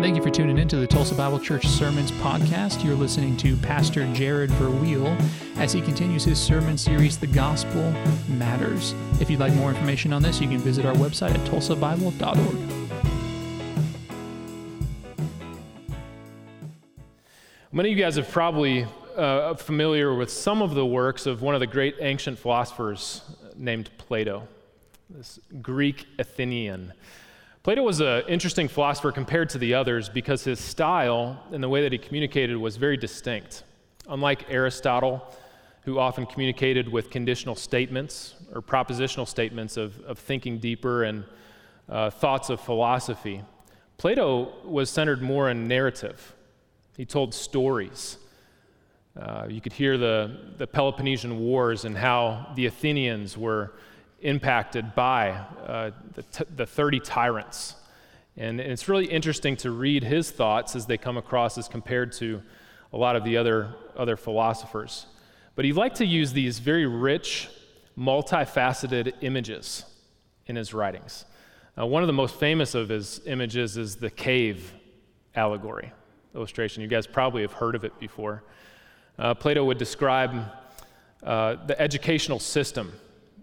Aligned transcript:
Thank 0.00 0.16
you 0.16 0.22
for 0.22 0.30
tuning 0.30 0.56
in 0.56 0.66
to 0.68 0.76
the 0.76 0.86
Tulsa 0.86 1.14
Bible 1.14 1.38
Church 1.38 1.66
Sermons 1.66 2.10
podcast. 2.10 2.82
You're 2.82 2.94
listening 2.94 3.36
to 3.36 3.54
Pastor 3.58 4.10
Jared 4.14 4.48
Verweel 4.52 5.14
as 5.58 5.74
he 5.74 5.82
continues 5.82 6.24
his 6.24 6.40
sermon 6.40 6.78
series, 6.78 7.18
The 7.18 7.26
Gospel 7.26 7.92
Matters. 8.26 8.94
If 9.20 9.28
you'd 9.28 9.40
like 9.40 9.52
more 9.52 9.68
information 9.68 10.14
on 10.14 10.22
this, 10.22 10.40
you 10.40 10.48
can 10.48 10.56
visit 10.56 10.86
our 10.86 10.94
website 10.94 11.34
at 11.34 11.40
tulsabible.org. 11.40 12.56
Many 17.70 17.92
of 17.92 17.98
you 17.98 18.02
guys 18.02 18.16
are 18.16 18.24
probably 18.24 18.86
uh, 19.18 19.52
familiar 19.54 20.14
with 20.14 20.30
some 20.30 20.62
of 20.62 20.74
the 20.74 20.86
works 20.86 21.26
of 21.26 21.42
one 21.42 21.54
of 21.54 21.60
the 21.60 21.66
great 21.66 21.96
ancient 22.00 22.38
philosophers 22.38 23.20
named 23.54 23.90
Plato, 23.98 24.48
this 25.10 25.38
Greek 25.60 26.06
Athenian. 26.18 26.94
Plato 27.62 27.82
was 27.82 28.00
an 28.00 28.22
interesting 28.26 28.68
philosopher 28.68 29.12
compared 29.12 29.50
to 29.50 29.58
the 29.58 29.74
others 29.74 30.08
because 30.08 30.44
his 30.44 30.58
style 30.58 31.44
and 31.52 31.62
the 31.62 31.68
way 31.68 31.82
that 31.82 31.92
he 31.92 31.98
communicated 31.98 32.56
was 32.56 32.78
very 32.78 32.96
distinct. 32.96 33.64
Unlike 34.08 34.46
Aristotle, 34.48 35.22
who 35.82 35.98
often 35.98 36.24
communicated 36.24 36.88
with 36.88 37.10
conditional 37.10 37.54
statements 37.54 38.34
or 38.54 38.62
propositional 38.62 39.28
statements 39.28 39.76
of, 39.76 40.00
of 40.06 40.18
thinking 40.18 40.58
deeper 40.58 41.04
and 41.04 41.22
uh, 41.90 42.08
thoughts 42.08 42.48
of 42.48 42.62
philosophy, 42.62 43.42
Plato 43.98 44.54
was 44.64 44.88
centered 44.88 45.20
more 45.20 45.50
in 45.50 45.68
narrative. 45.68 46.34
He 46.96 47.04
told 47.04 47.34
stories. 47.34 48.16
Uh, 49.20 49.46
you 49.50 49.60
could 49.60 49.74
hear 49.74 49.98
the, 49.98 50.54
the 50.56 50.66
Peloponnesian 50.66 51.38
Wars 51.38 51.84
and 51.84 51.94
how 51.94 52.52
the 52.56 52.64
Athenians 52.64 53.36
were 53.36 53.74
impacted 54.20 54.94
by 54.94 55.30
uh, 55.30 55.90
the, 56.14 56.22
t- 56.22 56.44
the 56.56 56.66
30 56.66 57.00
tyrants. 57.00 57.74
And, 58.36 58.60
and 58.60 58.72
it's 58.72 58.88
really 58.88 59.06
interesting 59.06 59.56
to 59.58 59.70
read 59.70 60.04
his 60.04 60.30
thoughts 60.30 60.76
as 60.76 60.86
they 60.86 60.96
come 60.96 61.16
across 61.16 61.58
as 61.58 61.68
compared 61.68 62.12
to 62.12 62.42
a 62.92 62.96
lot 62.96 63.16
of 63.16 63.24
the 63.24 63.36
other, 63.36 63.74
other 63.96 64.16
philosophers. 64.16 65.06
But 65.54 65.64
he 65.64 65.72
liked 65.72 65.96
to 65.96 66.06
use 66.06 66.32
these 66.32 66.58
very 66.58 66.86
rich, 66.86 67.48
multifaceted 67.98 69.14
images 69.20 69.84
in 70.46 70.56
his 70.56 70.72
writings. 70.72 71.24
Uh, 71.78 71.86
one 71.86 72.02
of 72.02 72.06
the 72.06 72.12
most 72.12 72.34
famous 72.36 72.74
of 72.74 72.88
his 72.88 73.20
images 73.26 73.76
is 73.76 73.96
the 73.96 74.10
cave 74.10 74.74
allegory 75.34 75.92
illustration. 76.34 76.82
You 76.82 76.88
guys 76.88 77.06
probably 77.06 77.42
have 77.42 77.52
heard 77.52 77.74
of 77.74 77.84
it 77.84 77.98
before. 77.98 78.42
Uh, 79.18 79.34
Plato 79.34 79.64
would 79.64 79.78
describe 79.78 80.34
uh, 81.22 81.56
the 81.66 81.80
educational 81.80 82.38
system 82.38 82.92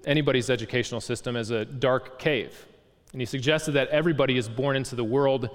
anybody's 0.08 0.50
educational 0.50 1.02
system 1.02 1.36
as 1.36 1.52
a 1.52 1.66
dark 1.66 2.17
cave. 2.17 2.66
And 3.11 3.22
he 3.22 3.25
suggested 3.25 3.73
that 3.73 3.89
everybody 3.89 4.38
is 4.38 4.50
born 4.50 4.75
into 4.75 4.95
the 4.95 5.03
world 5.03 5.50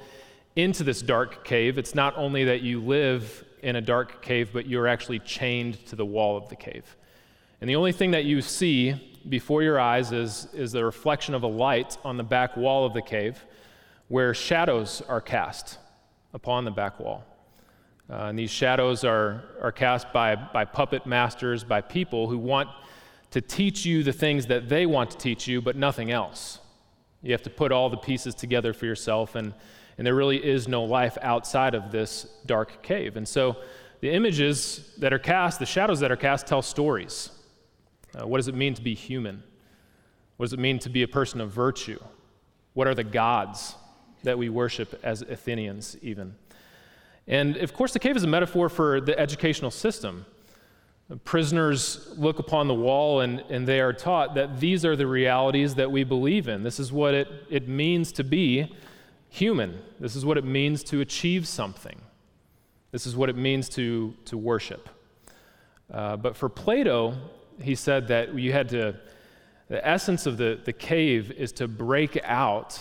into 0.55 0.84
this 0.84 1.00
dark 1.00 1.45
cave. 1.45 1.78
It's 1.78 1.95
not 1.95 2.17
only 2.17 2.45
that 2.45 2.61
you 2.61 2.80
live 2.80 3.45
in 3.62 3.77
a 3.77 3.80
dark 3.80 4.23
cave, 4.23 4.50
but 4.53 4.67
you're 4.67 4.86
actually 4.86 5.19
chained 5.20 5.84
to 5.86 5.97
the 5.97 6.05
wall 6.05 6.36
of 6.36 6.48
the 6.48 6.56
cave. 6.56 6.97
And 7.61 7.70
the 7.70 7.77
only 7.77 7.92
thing 7.92 8.11
that 8.11 8.25
you 8.25 8.42
see 8.42 9.19
before 9.28 9.62
your 9.62 9.78
eyes 9.80 10.12
is, 10.12 10.48
is 10.53 10.73
the 10.73 10.84
reflection 10.84 11.34
of 11.34 11.42
a 11.42 11.47
light 11.47 11.97
on 12.05 12.17
the 12.17 12.25
back 12.25 12.56
wall 12.56 12.84
of 12.84 12.92
the 12.92 13.03
cave 13.03 13.45
where 14.08 14.34
shadows 14.34 15.00
are 15.08 15.20
cast 15.20 15.78
upon 16.34 16.64
the 16.64 16.70
back 16.70 16.98
wall. 16.98 17.25
Uh, 18.11 18.25
and 18.25 18.39
these 18.39 18.50
shadows 18.50 19.05
are, 19.05 19.45
are 19.62 19.73
cast 19.73 20.12
by, 20.12 20.34
by 20.34 20.64
puppet 20.64 21.06
masters, 21.06 21.64
by 21.64 21.80
people 21.80 22.28
who 22.28 22.36
want 22.36 22.69
to 23.33 23.41
teach 23.41 23.84
you 23.84 24.02
the 24.02 24.12
things 24.12 24.47
that 24.47 24.69
they 24.69 24.86
want 24.86 25.11
to 25.11 25.16
teach 25.16 25.48
you, 25.48 25.61
but 25.61 25.75
nothing 25.75 26.11
else. 26.11 26.58
You 27.22 27.33
have 27.33 27.42
to 27.42 27.50
put 27.50 27.72
all 27.72 27.89
the 27.89 27.97
pieces 27.97 28.34
together 28.34 28.72
for 28.72 28.86
yourself, 28.86 29.34
and, 29.34 29.55
and 29.98 30.06
there 30.06 30.14
really 30.14 30.42
is 30.44 30.69
no 30.69 30.84
life 30.84 31.16
outside 31.22 31.74
of 31.74 31.91
this 31.91 32.27
dark 32.47 32.83
cave. 32.83 33.16
And 33.16 33.27
so 33.27 33.56
the 34.00 34.11
images 34.11 34.92
that 34.98 35.12
are 35.12 35.18
cast, 35.18 35.58
the 35.58 35.67
shadows 35.67 36.01
that 36.01 36.12
are 36.12 36.17
cast, 36.17 36.46
tell 36.46 36.62
stories. 36.62 37.30
Uh, 38.14 38.27
what 38.27 38.36
does 38.36 38.48
it 38.48 38.55
mean 38.55 38.74
to 38.74 38.83
be 38.83 38.95
human? 38.95 39.42
What 40.36 40.46
does 40.46 40.52
it 40.52 40.58
mean 40.58 40.78
to 40.80 40.90
be 40.90 41.02
a 41.02 41.08
person 41.08 41.40
of 41.40 41.51
virtue? 41.51 42.01
What 42.74 42.86
are 42.86 42.95
the 42.95 43.05
gods 43.05 43.77
that 44.24 44.36
we 44.36 44.48
worship 44.48 44.98
as 45.02 45.23
Athenians, 45.23 45.96
even? 46.02 46.34
And 47.27 47.57
of 47.58 47.73
course, 47.73 47.92
the 47.92 47.98
cave 47.98 48.17
is 48.17 48.24
a 48.24 48.28
metaphor 48.28 48.68
for 48.68 49.01
the 49.01 49.18
educational 49.18 49.70
system. 49.70 50.27
Prisoners 51.24 52.08
look 52.17 52.39
upon 52.39 52.68
the 52.68 52.74
wall 52.74 53.20
and, 53.20 53.40
and 53.51 53.67
they 53.67 53.80
are 53.80 53.92
taught 53.92 54.35
that 54.35 54.61
these 54.61 54.85
are 54.85 54.96
the 54.96 55.07
realities 55.07 55.74
that 55.74 55.90
we 55.90 56.05
believe 56.05 56.48
in. 56.48 56.63
This 56.63 56.80
is 56.80 56.90
what 56.90 57.13
it, 57.13 57.29
it 57.51 57.68
means 57.68 58.13
to 58.13 58.24
be 58.24 58.74
human. 59.29 59.79
This 60.01 60.17
is 60.17 60.24
what 60.24 60.39
it 60.39 60.45
means 60.45 60.83
to 60.85 61.01
achieve 61.01 61.46
something. 61.46 62.01
This 62.92 63.07
is 63.07 63.14
what 63.14 63.29
it 63.29 63.36
means 63.36 63.68
to, 63.70 64.14
to 64.27 64.39
worship. 64.39 64.89
Uh, 65.90 66.17
but 66.17 66.36
for 66.36 66.48
Plato, 66.48 67.14
he 67.61 67.74
said 67.74 68.08
that 68.08 68.34
you 68.34 68.52
had 68.52 68.69
to, 68.70 68.95
the 69.69 69.86
essence 69.86 70.24
of 70.27 70.39
the, 70.39 70.61
the 70.64 70.73
cave 70.73 71.30
is 71.33 71.52
to 71.52 71.69
break 71.69 72.19
out 72.24 72.80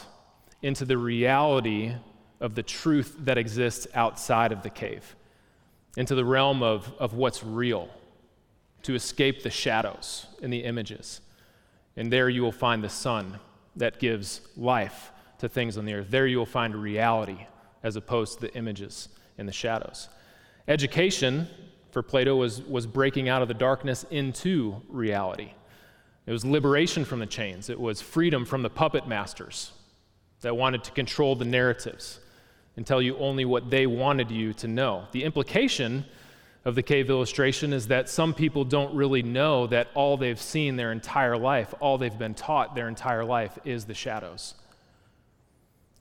into 0.62 0.86
the 0.86 0.98
reality 0.98 1.94
of 2.40 2.56
the 2.56 2.64
truth 2.64 3.16
that 3.20 3.38
exists 3.38 3.88
outside 3.94 4.52
of 4.52 4.64
the 4.64 4.70
cave, 4.70 5.16
into 5.98 6.16
the 6.16 6.24
realm 6.24 6.64
of, 6.64 6.94
of 6.98 7.14
what's 7.14 7.44
real 7.44 7.90
to 8.84 8.96
escape 8.96 9.44
the 9.44 9.50
shadows 9.50 10.28
and 10.42 10.52
the 10.52 10.64
images. 10.64 11.22
And 11.96 12.12
there 12.12 12.30
you 12.30 12.42
will 12.42 12.52
find 12.52 12.84
the 12.84 12.90
sun 12.90 13.40
that 13.76 14.00
gives 14.00 14.42
life 14.58 15.12
to 15.40 15.50
things 15.50 15.78
on 15.78 15.86
the 15.86 15.94
earth. 15.94 16.08
There 16.10 16.28
you 16.28 16.38
will 16.38 16.46
find 16.46 16.76
reality 16.76 17.48
as 17.84 17.96
opposed 17.96 18.36
to 18.36 18.48
the 18.48 18.54
images 18.56 19.10
and 19.38 19.48
the 19.48 19.54
shadows. 19.54 20.10
Education 20.68 21.48
for 21.92 22.02
Plato 22.02 22.36
was, 22.36 22.62
was 22.62 22.86
breaking 22.88 23.28
out 23.28 23.42
of 23.42 23.48
the 23.48 23.54
darkness 23.54 24.06
into 24.10 24.82
reality. 24.88 25.54
It 26.26 26.32
was 26.32 26.46
liberation 26.46 27.04
from 27.04 27.20
the 27.20 27.26
chains, 27.26 27.70
it 27.70 27.80
was 27.80 28.02
freedom 28.02 28.46
from 28.46 28.62
the 28.62 28.70
puppet 28.70 29.08
masters 29.08 29.74
that 30.42 30.56
wanted 30.56 30.84
to 30.84 30.92
control 30.92 31.36
the 31.36 31.46
narratives 31.46 32.20
and 32.78 32.86
tell 32.86 33.02
you 33.02 33.18
only 33.18 33.46
what 33.46 33.70
they 33.70 33.86
wanted 33.86 34.32
you 34.32 34.54
to 34.54 34.68
know. 34.68 35.08
The 35.12 35.24
implication 35.24 36.06
of 36.64 36.76
the 36.76 36.84
cave 36.84 37.10
illustration 37.10 37.74
is 37.74 37.88
that 37.88 38.08
some 38.08 38.34
people 38.34 38.64
don't 38.64 38.94
really 38.94 39.24
know 39.24 39.66
that 39.68 39.88
all 39.96 40.16
they've 40.16 40.40
seen 40.42 40.76
their 40.76 40.92
entire 40.92 41.38
life, 41.38 41.74
all 41.80 41.98
they've 41.98 42.18
been 42.18 42.36
taught 42.36 42.76
their 42.76 42.88
entire 42.88 43.26
life, 43.26 43.58
is 43.66 43.86
the 43.86 43.94
shadows. 43.94 44.54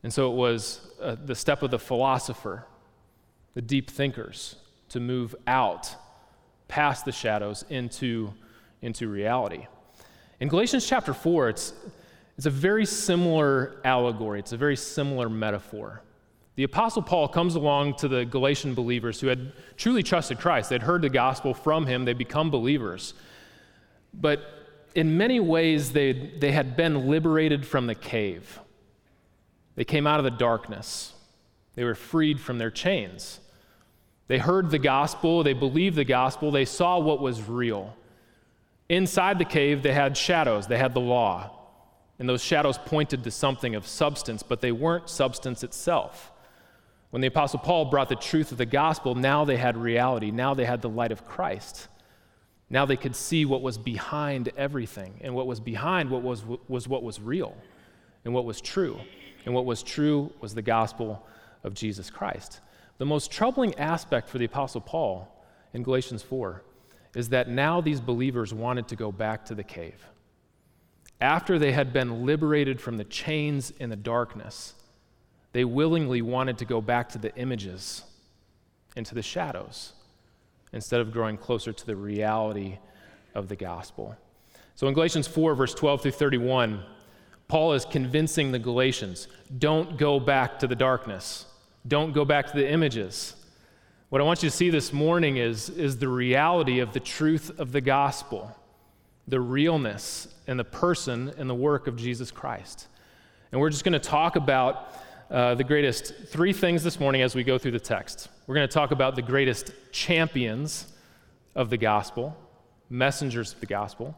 And 0.03 0.13
so 0.13 0.31
it 0.31 0.37
was 0.37 0.81
uh, 1.01 1.17
the 1.25 1.35
step 1.35 1.63
of 1.63 1.71
the 1.71 1.79
philosopher, 1.79 2.67
the 3.55 3.63
deep 3.63 3.91
thinkers, 3.91 4.57
to 4.91 5.01
move 5.01 5.35
out 5.47 5.95
past 6.69 7.05
the 7.05 7.13
shadows 7.13 7.65
into, 7.71 8.33
into 8.83 9.09
reality. 9.09 9.67
In 10.41 10.49
Galatians 10.49 10.87
chapter 10.87 11.15
4, 11.15 11.49
it's, 11.51 11.73
it's 12.37 12.47
a 12.47 12.51
very 12.51 12.87
similar 12.87 13.81
allegory, 13.85 14.41
it's 14.41 14.53
a 14.53 14.57
very 14.59 14.77
similar 14.77 15.29
metaphor. 15.29 16.03
The 16.61 16.65
Apostle 16.65 17.01
Paul 17.01 17.27
comes 17.27 17.55
along 17.55 17.95
to 17.95 18.09
the 18.09 18.27
Galatian 18.27 18.75
believers 18.75 19.19
who 19.19 19.29
had 19.29 19.55
truly 19.79 20.03
trusted 20.03 20.39
Christ. 20.39 20.69
They'd 20.69 20.83
heard 20.83 21.01
the 21.01 21.09
gospel 21.09 21.55
from 21.55 21.87
him, 21.87 22.05
they'd 22.05 22.19
become 22.19 22.51
believers. 22.51 23.15
But 24.13 24.43
in 24.95 25.17
many 25.17 25.41
ways, 25.41 25.93
they, 25.93 26.13
they 26.13 26.53
had 26.53 26.77
been 26.77 27.09
liberated 27.09 27.67
from 27.67 27.87
the 27.87 27.95
cave. 27.95 28.61
They 29.75 29.87
came 29.87 30.07
out 30.07 30.21
of 30.21 30.25
the 30.25 30.33
darkness, 30.33 31.15
they 31.77 31.85
were 31.85 31.95
freed 31.95 32.39
from 32.39 32.59
their 32.59 32.71
chains. 32.71 33.41
They 34.27 34.37
heard 34.37 34.69
the 34.69 34.79
gospel, 34.79 35.43
they 35.43 35.55
believed 35.55 35.97
the 35.97 36.05
gospel, 36.05 36.51
they 36.51 36.67
saw 36.67 36.99
what 36.99 37.23
was 37.23 37.41
real. 37.49 37.97
Inside 38.91 39.39
the 39.39 39.47
cave, 39.47 39.83
they 39.83 39.95
had 39.95 40.15
shadows, 40.15 40.67
they 40.67 40.77
had 40.77 40.93
the 40.93 41.01
law. 41.01 41.53
And 42.19 42.29
those 42.29 42.45
shadows 42.45 42.77
pointed 42.77 43.25
to 43.25 43.31
something 43.31 43.75
of 43.75 43.87
substance, 43.87 44.43
but 44.43 44.61
they 44.61 44.73
weren't 44.73 45.09
substance 45.09 45.65
itself. 45.65 46.31
When 47.11 47.21
the 47.21 47.29
Apostle 47.29 47.59
Paul 47.59 47.87
brought 47.87 48.09
the 48.09 48.17
truth 48.17 48.53
of 48.53 48.59
the 48.59 48.67
gospel, 48.67 49.15
now 49.15 49.45
they 49.45 49.57
had 49.57 49.77
reality. 49.77 50.31
Now 50.31 50.55
they 50.55 50.65
had 50.65 50.81
the 50.81 50.89
light 50.89 51.13
of 51.13 51.27
Christ. 51.27 51.89
Now 52.69 52.87
they 52.87 52.97
could 52.97 53.17
see 53.17 53.45
what 53.45 53.63
was 53.63 53.77
behind 53.79 54.51
everything. 54.57 55.15
And 55.21 55.35
what 55.35 55.49
was 55.49 55.59
behind 55.59 56.09
what 56.09 56.23
was, 56.23 56.45
was 56.69 56.87
what 56.87 57.03
was 57.03 57.21
real 57.21 57.57
and 58.25 58.33
what 58.33 58.45
was 58.45 58.61
true. 58.61 59.01
And 59.45 59.55
what 59.55 59.65
was 59.65 59.83
true 59.83 60.33
was 60.41 60.55
the 60.55 60.63
gospel 60.63 61.27
of 61.65 61.75
Jesus 61.75 62.11
Christ. 62.11 62.61
The 62.99 63.07
most 63.07 63.33
troubling 63.33 63.75
aspect 63.77 64.29
for 64.29 64.39
the 64.39 64.45
Apostle 64.45 64.81
Paul 64.81 65.45
in 65.73 65.83
Galatians 65.83 66.23
4 66.23 66.63
is 67.17 67.31
that 67.31 67.49
now 67.49 67.81
these 67.81 68.01
believers 68.01 68.55
wanted 68.55 68.87
to 68.89 68.97
go 68.97 69.11
back 69.11 69.45
to 69.47 69.55
the 69.55 69.65
cave. 69.65 70.07
After 71.21 71.59
they 71.59 71.73
had 71.73 71.93
been 71.93 72.25
liberated 72.25 72.81
from 72.81 72.99
the 72.99 73.05
chains 73.05 73.73
in 73.81 73.91
the 73.91 73.97
darkness, 73.97 74.75
they 75.53 75.65
willingly 75.65 76.23
wanted 76.23 76.59
to 76.59 76.65
go 76.65 76.81
back 76.81 77.09
to 77.11 77.19
the 77.19 77.35
images 77.37 78.05
and 78.97 79.05
to 79.07 79.15
the 79.15 79.23
shadows 79.23 79.93
instead 80.73 81.01
of 81.01 81.13
growing 81.13 81.37
closer 81.37 81.73
to 81.73 81.87
the 81.87 81.97
reality 81.97 82.79
of 83.35 83.49
the 83.49 83.57
gospel. 83.57 84.17
So 84.75 84.87
in 84.89 84.95
Galatians 84.95 85.27
4, 85.27 85.55
verse 85.55 85.75
12 85.75 86.03
through 86.03 86.11
31, 86.13 86.83
Paul 87.49 87.73
is 87.73 87.85
convincing 87.85 88.53
the 88.53 88.59
Galatians 88.59 89.29
don't 89.59 89.99
go 89.99 90.21
back 90.21 90.61
to 90.61 90.67
the 90.67 90.77
darkness. 90.77 91.47
Don't 91.87 92.13
go 92.13 92.25
back 92.25 92.47
to 92.47 92.57
the 92.57 92.71
images. 92.71 93.35
What 94.11 94.21
I 94.21 94.25
want 94.25 94.43
you 94.43 94.51
to 94.51 94.57
see 94.57 94.71
this 94.71 94.93
morning 94.93 95.37
is, 95.37 95.69
is 95.71 95.99
the 95.99 96.09
reality 96.09 96.81
of 96.81 96.93
the 96.93 97.01
truth 97.01 97.59
of 97.59 97.73
the 97.73 97.81
gospel, 97.81 98.57
the 99.27 99.41
realness 99.41 100.29
and 100.47 100.59
the 100.59 100.65
person 100.65 101.33
and 101.39 101.49
the 101.49 101.55
work 101.55 101.87
of 101.87 101.97
Jesus 101.97 102.31
Christ. 102.31 102.87
And 103.51 103.61
we're 103.61 103.71
just 103.71 103.85
going 103.85 103.93
to 103.93 103.99
talk 103.99 104.37
about 104.37 104.93
uh, 105.31 105.55
the 105.55 105.65
greatest 105.65 106.13
three 106.27 106.53
things 106.53 106.83
this 106.83 106.99
morning 106.99 107.23
as 107.23 107.35
we 107.35 107.45
go 107.45 107.57
through 107.57 107.71
the 107.71 107.81
text. 107.81 108.29
We're 108.47 108.57
going 108.57 108.69
to 108.69 108.75
talk 108.75 108.91
about 108.91 109.15
the 109.15 109.23
greatest 109.23 109.73
champions 109.93 110.93
of 111.55 111.71
the 111.71 111.77
gospel, 111.77 112.37
messengers 112.89 113.53
of 113.53 113.61
the 113.61 113.67
gospel, 113.67 114.17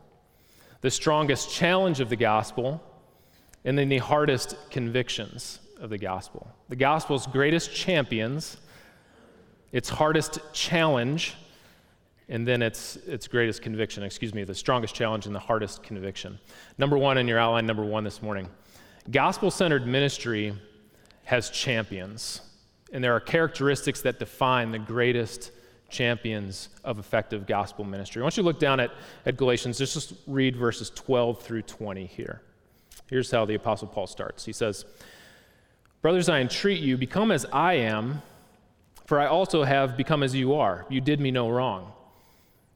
the 0.80 0.90
strongest 0.90 1.52
challenge 1.52 2.00
of 2.00 2.08
the 2.08 2.16
gospel, 2.16 2.82
and 3.64 3.78
then 3.78 3.90
the 3.90 3.98
hardest 3.98 4.56
convictions 4.70 5.60
of 5.80 5.90
the 5.90 5.98
gospel. 5.98 6.48
The 6.70 6.76
gospel's 6.76 7.26
greatest 7.26 7.74
champions, 7.74 8.56
its 9.70 9.90
hardest 9.90 10.40
challenge, 10.54 11.34
and 12.28 12.48
then 12.48 12.62
its, 12.62 12.96
its 13.06 13.28
greatest 13.28 13.60
conviction. 13.60 14.02
Excuse 14.02 14.32
me, 14.32 14.44
the 14.44 14.54
strongest 14.54 14.94
challenge 14.94 15.26
and 15.26 15.34
the 15.34 15.40
hardest 15.40 15.82
conviction. 15.82 16.38
Number 16.78 16.96
one 16.96 17.18
in 17.18 17.28
your 17.28 17.38
outline, 17.38 17.66
number 17.66 17.84
one 17.84 18.02
this 18.02 18.22
morning. 18.22 18.48
Gospel 19.10 19.50
centered 19.50 19.86
ministry 19.86 20.54
has 21.24 21.50
champions, 21.50 22.40
and 22.92 23.02
there 23.02 23.14
are 23.14 23.20
characteristics 23.20 24.02
that 24.02 24.18
define 24.18 24.70
the 24.70 24.78
greatest 24.78 25.50
champions 25.88 26.68
of 26.84 26.98
effective 26.98 27.46
gospel 27.46 27.84
ministry. 27.84 28.22
Want 28.22 28.36
you 28.36 28.42
look 28.42 28.58
down 28.58 28.80
at, 28.80 28.90
at 29.26 29.36
Galatians, 29.36 29.78
just, 29.78 29.94
just 29.94 30.14
read 30.26 30.56
verses 30.56 30.90
12 30.90 31.42
through 31.42 31.62
20 31.62 32.06
here. 32.06 32.40
Here's 33.08 33.30
how 33.30 33.44
the 33.44 33.54
Apostle 33.54 33.88
Paul 33.88 34.06
starts. 34.06 34.44
He 34.44 34.52
says, 34.52 34.84
Brothers, 36.00 36.28
I 36.28 36.40
entreat 36.40 36.80
you, 36.80 36.96
become 36.96 37.30
as 37.30 37.46
I 37.52 37.74
am, 37.74 38.22
for 39.06 39.20
I 39.20 39.26
also 39.26 39.62
have 39.62 39.96
become 39.96 40.22
as 40.22 40.34
you 40.34 40.54
are. 40.54 40.86
You 40.88 41.00
did 41.00 41.20
me 41.20 41.30
no 41.30 41.48
wrong. 41.48 41.92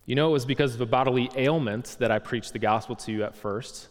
You 0.05 0.15
know, 0.15 0.29
it 0.29 0.33
was 0.33 0.45
because 0.45 0.75
of 0.75 0.81
a 0.81 0.87
bodily 0.87 1.31
ailment 1.35 1.97
that 1.99 2.13
I 2.13 2.21
preached 2.21 2.53
the 2.53 2.61
gospel 2.61 2.95
to 2.97 3.11
you 3.11 3.25
at 3.25 3.35
first. 3.35 3.89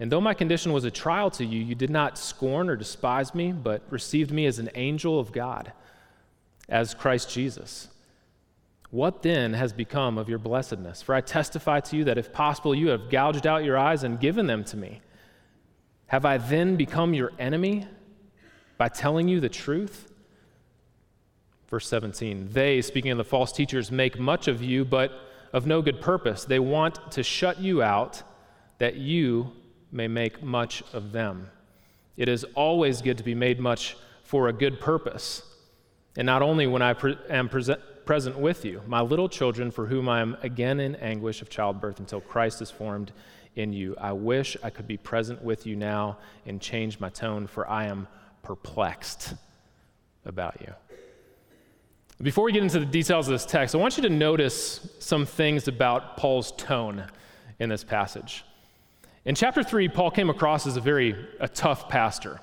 And 0.00 0.12
though 0.12 0.20
my 0.20 0.34
condition 0.34 0.72
was 0.72 0.84
a 0.84 0.90
trial 0.90 1.30
to 1.32 1.44
you, 1.44 1.60
you 1.60 1.74
did 1.74 1.90
not 1.90 2.18
scorn 2.18 2.68
or 2.68 2.76
despise 2.76 3.34
me, 3.34 3.52
but 3.52 3.82
received 3.90 4.30
me 4.30 4.46
as 4.46 4.58
an 4.58 4.70
angel 4.74 5.18
of 5.18 5.32
God, 5.32 5.72
as 6.68 6.94
Christ 6.94 7.30
Jesus. 7.30 7.88
What 8.90 9.22
then 9.22 9.52
has 9.54 9.72
become 9.72 10.16
of 10.16 10.28
your 10.28 10.38
blessedness? 10.38 11.02
For 11.02 11.14
I 11.14 11.20
testify 11.20 11.80
to 11.80 11.96
you 11.96 12.04
that 12.04 12.16
if 12.16 12.32
possible, 12.32 12.74
you 12.74 12.88
have 12.88 13.10
gouged 13.10 13.46
out 13.46 13.64
your 13.64 13.76
eyes 13.76 14.04
and 14.04 14.20
given 14.20 14.46
them 14.46 14.64
to 14.64 14.76
me. 14.76 15.00
Have 16.06 16.24
I 16.24 16.38
then 16.38 16.76
become 16.76 17.12
your 17.12 17.32
enemy 17.38 17.86
by 18.78 18.88
telling 18.88 19.28
you 19.28 19.40
the 19.40 19.48
truth? 19.48 20.10
Verse 21.68 21.86
17 21.88 22.48
They, 22.52 22.80
speaking 22.80 23.10
of 23.10 23.18
the 23.18 23.24
false 23.24 23.52
teachers, 23.52 23.90
make 23.92 24.18
much 24.18 24.48
of 24.48 24.62
you, 24.62 24.84
but 24.84 25.12
of 25.52 25.66
no 25.66 25.82
good 25.82 26.00
purpose. 26.00 26.44
They 26.44 26.58
want 26.58 27.12
to 27.12 27.22
shut 27.22 27.60
you 27.60 27.82
out 27.82 28.22
that 28.78 28.96
you 28.96 29.52
may 29.90 30.08
make 30.08 30.42
much 30.42 30.82
of 30.92 31.12
them. 31.12 31.50
It 32.16 32.28
is 32.28 32.44
always 32.54 33.02
good 33.02 33.18
to 33.18 33.24
be 33.24 33.34
made 33.34 33.60
much 33.60 33.96
for 34.22 34.48
a 34.48 34.52
good 34.52 34.80
purpose. 34.80 35.42
And 36.16 36.26
not 36.26 36.42
only 36.42 36.66
when 36.66 36.82
I 36.82 36.94
pre- 36.94 37.18
am 37.30 37.48
present 37.48 37.80
present 38.08 38.38
with 38.38 38.64
you, 38.64 38.80
my 38.86 39.02
little 39.02 39.28
children, 39.28 39.70
for 39.70 39.84
whom 39.84 40.08
I 40.08 40.22
am 40.22 40.34
again 40.42 40.80
in 40.80 40.94
anguish 40.94 41.42
of 41.42 41.50
childbirth 41.50 42.00
until 42.00 42.22
Christ 42.22 42.62
is 42.62 42.70
formed 42.70 43.12
in 43.54 43.70
you. 43.74 43.94
I 44.00 44.12
wish 44.12 44.56
I 44.62 44.70
could 44.70 44.88
be 44.88 44.96
present 44.96 45.42
with 45.42 45.66
you 45.66 45.76
now 45.76 46.16
and 46.46 46.58
change 46.58 46.98
my 47.00 47.10
tone, 47.10 47.46
for 47.46 47.68
I 47.68 47.84
am 47.84 48.08
perplexed 48.42 49.34
about 50.24 50.58
you. 50.62 50.72
Before 52.22 52.44
we 52.44 52.52
get 52.52 52.62
into 52.62 52.80
the 52.80 52.86
details 52.86 53.28
of 53.28 53.32
this 53.32 53.44
text, 53.44 53.74
I 53.74 53.78
want 53.78 53.98
you 53.98 54.02
to 54.04 54.08
notice 54.08 54.88
some 55.00 55.26
things 55.26 55.68
about 55.68 56.16
Paul's 56.16 56.52
tone 56.52 57.04
in 57.58 57.68
this 57.68 57.84
passage. 57.84 58.42
In 59.28 59.34
chapter 59.34 59.62
3, 59.62 59.90
Paul 59.90 60.10
came 60.10 60.30
across 60.30 60.66
as 60.66 60.78
a 60.78 60.80
very 60.80 61.14
a 61.38 61.46
tough 61.46 61.90
pastor. 61.90 62.40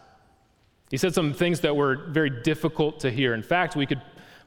He 0.92 0.98
said 0.98 1.16
some 1.16 1.34
things 1.34 1.62
that 1.62 1.76
were 1.76 1.96
very 1.96 2.30
difficult 2.30 3.00
to 3.00 3.10
hear. 3.10 3.34
In 3.34 3.42
fact, 3.42 3.76
we 3.76 3.88
could 3.88 4.04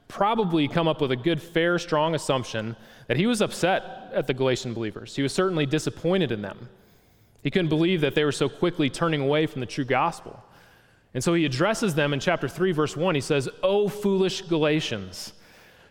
probably 0.07 0.69
come 0.69 0.87
up 0.87 1.01
with 1.01 1.11
a 1.11 1.17
good, 1.17 1.41
fair, 1.41 1.77
strong 1.77 2.15
assumption 2.15 2.77
that 3.07 3.17
he 3.17 3.27
was 3.27 3.41
upset 3.41 4.09
at 4.13 4.25
the 4.25 4.33
Galatian 4.33 4.73
believers. 4.73 5.17
He 5.17 5.21
was 5.21 5.33
certainly 5.33 5.65
disappointed 5.65 6.31
in 6.31 6.41
them. 6.41 6.69
He 7.43 7.51
couldn't 7.51 7.67
believe 7.67 7.99
that 7.99 8.15
they 8.15 8.23
were 8.23 8.31
so 8.31 8.47
quickly 8.47 8.89
turning 8.89 9.19
away 9.19 9.45
from 9.45 9.59
the 9.59 9.65
true 9.65 9.83
gospel. 9.83 10.41
And 11.13 11.21
so 11.21 11.33
he 11.33 11.43
addresses 11.43 11.93
them 11.93 12.13
in 12.13 12.21
chapter 12.21 12.47
3, 12.47 12.71
verse 12.71 12.95
1. 12.95 13.15
He 13.15 13.21
says, 13.21 13.49
O 13.63 13.89
foolish 13.89 14.43
Galatians, 14.43 15.33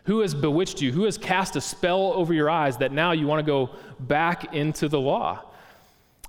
who 0.05 0.21
has 0.21 0.33
bewitched 0.33 0.81
you? 0.81 0.93
Who 0.93 1.03
has 1.03 1.15
cast 1.15 1.55
a 1.55 1.61
spell 1.61 2.11
over 2.13 2.33
your 2.33 2.49
eyes 2.49 2.77
that 2.77 2.91
now 2.91 3.11
you 3.11 3.27
want 3.27 3.37
to 3.37 3.51
go 3.51 3.69
back 3.99 4.55
into 4.55 4.89
the 4.89 4.99
law? 4.99 5.43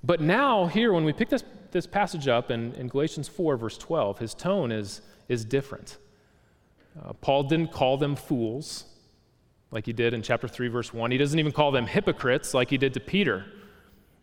But 0.02 0.20
now, 0.20 0.66
here, 0.66 0.92
when 0.92 1.04
we 1.04 1.12
pick 1.12 1.28
this, 1.28 1.44
this 1.72 1.86
passage 1.86 2.26
up 2.26 2.50
in, 2.50 2.72
in 2.74 2.88
Galatians 2.88 3.28
4, 3.28 3.56
verse 3.56 3.76
12, 3.76 4.18
his 4.18 4.34
tone 4.34 4.72
is, 4.72 5.02
is 5.28 5.44
different. 5.44 5.98
Uh, 7.00 7.12
Paul 7.14 7.44
didn't 7.44 7.72
call 7.72 7.98
them 7.98 8.16
fools 8.16 8.84
like 9.70 9.86
he 9.86 9.92
did 9.92 10.14
in 10.14 10.22
chapter 10.22 10.48
3, 10.48 10.68
verse 10.68 10.92
1. 10.92 11.10
He 11.10 11.18
doesn't 11.18 11.38
even 11.38 11.52
call 11.52 11.70
them 11.70 11.86
hypocrites 11.86 12.54
like 12.54 12.70
he 12.70 12.78
did 12.78 12.94
to 12.94 13.00
Peter 13.00 13.44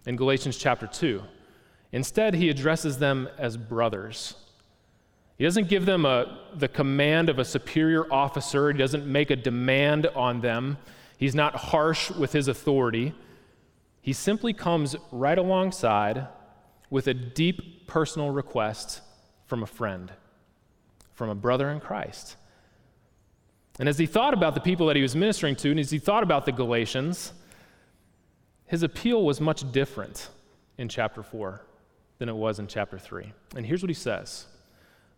in 0.06 0.15
Galatians 0.15 0.57
chapter 0.57 0.88
2. 0.88 1.21
Instead, 1.91 2.33
he 2.33 2.50
addresses 2.50 2.97
them 2.97 3.30
as 3.38 3.56
brothers. 3.56 4.35
He 5.38 5.44
doesn't 5.44 5.69
give 5.69 5.85
them 5.85 6.06
a, 6.06 6.39
the 6.56 6.68
command 6.68 7.30
of 7.30 7.39
a 7.39 7.45
superior 7.45 8.12
officer, 8.12 8.71
he 8.71 8.77
doesn't 8.77 9.06
make 9.06 9.30
a 9.30 9.35
demand 9.35 10.07
on 10.07 10.41
them. 10.41 10.77
He's 11.18 11.35
not 11.35 11.56
harsh 11.56 12.12
with 12.12 12.33
his 12.33 12.47
authority. 12.47 13.13
He 14.07 14.13
simply 14.13 14.54
comes 14.54 14.95
right 15.12 15.38
alongside 15.38 16.27
with 16.89 17.07
a 17.07 17.13
deep 17.13 17.88
personal 17.88 18.30
request 18.30 19.01
from 19.48 19.63
a 19.63 19.65
friend, 19.65 20.13
from 21.12 21.30
a 21.30 21.36
brother 21.36 21.69
in 21.69 21.81
Christ. 21.81 22.38
And 23.80 23.89
as 23.89 23.98
he 23.98 24.06
thought 24.06 24.33
about 24.33 24.54
the 24.54 24.62
people 24.62 24.88
that 24.88 24.95
he 24.95 25.01
was 25.01 25.13
ministering 25.13 25.57
to, 25.57 25.71
and 25.71 25.80
as 25.81 25.92
he 25.92 26.00
thought 26.00 26.24
about 26.24 26.45
the 26.45 26.54
Galatians, 26.54 27.33
his 28.68 28.81
appeal 28.81 29.25
was 29.25 29.42
much 29.42 29.69
different 29.74 30.30
in 30.77 30.88
chapter 30.88 31.21
4 31.21 31.62
than 32.18 32.30
it 32.30 32.36
was 32.36 32.59
in 32.59 32.68
chapter 32.68 32.98
3. 32.98 33.33
And 33.57 33.65
here's 33.65 33.83
what 33.83 33.89
he 33.89 33.94
says 33.94 34.45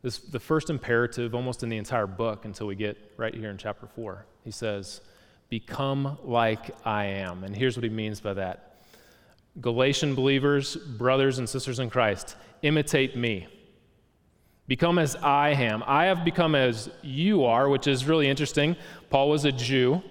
this, 0.01 0.17
the 0.17 0.39
first 0.39 0.71
imperative 0.71 1.35
almost 1.35 1.61
in 1.61 1.69
the 1.69 1.77
entire 1.77 2.07
book 2.07 2.43
until 2.43 2.65
we 2.65 2.73
get 2.73 2.97
right 3.17 3.35
here 3.35 3.51
in 3.51 3.59
chapter 3.59 3.85
4. 3.85 4.25
He 4.43 4.49
says, 4.49 5.01
Become 5.49 6.17
like 6.23 6.75
I 6.83 7.05
am. 7.05 7.43
And 7.43 7.55
here's 7.55 7.77
what 7.77 7.83
he 7.83 7.91
means 7.91 8.19
by 8.19 8.33
that 8.33 8.68
Galatian 9.61 10.15
believers, 10.15 10.75
brothers 10.75 11.39
and 11.39 11.49
sisters 11.49 11.79
in 11.79 11.89
Christ, 11.89 12.35
imitate 12.61 13.15
me. 13.15 13.47
Become 14.67 14.99
as 14.99 15.15
I 15.15 15.49
am. 15.49 15.83
I 15.87 16.05
have 16.05 16.23
become 16.23 16.53
as 16.53 16.89
you 17.01 17.43
are, 17.45 17.67
which 17.67 17.87
is 17.87 18.05
really 18.05 18.29
interesting. 18.29 18.75
Paul 19.09 19.29
was 19.29 19.43
a 19.43 19.51
Jew, 19.51 20.03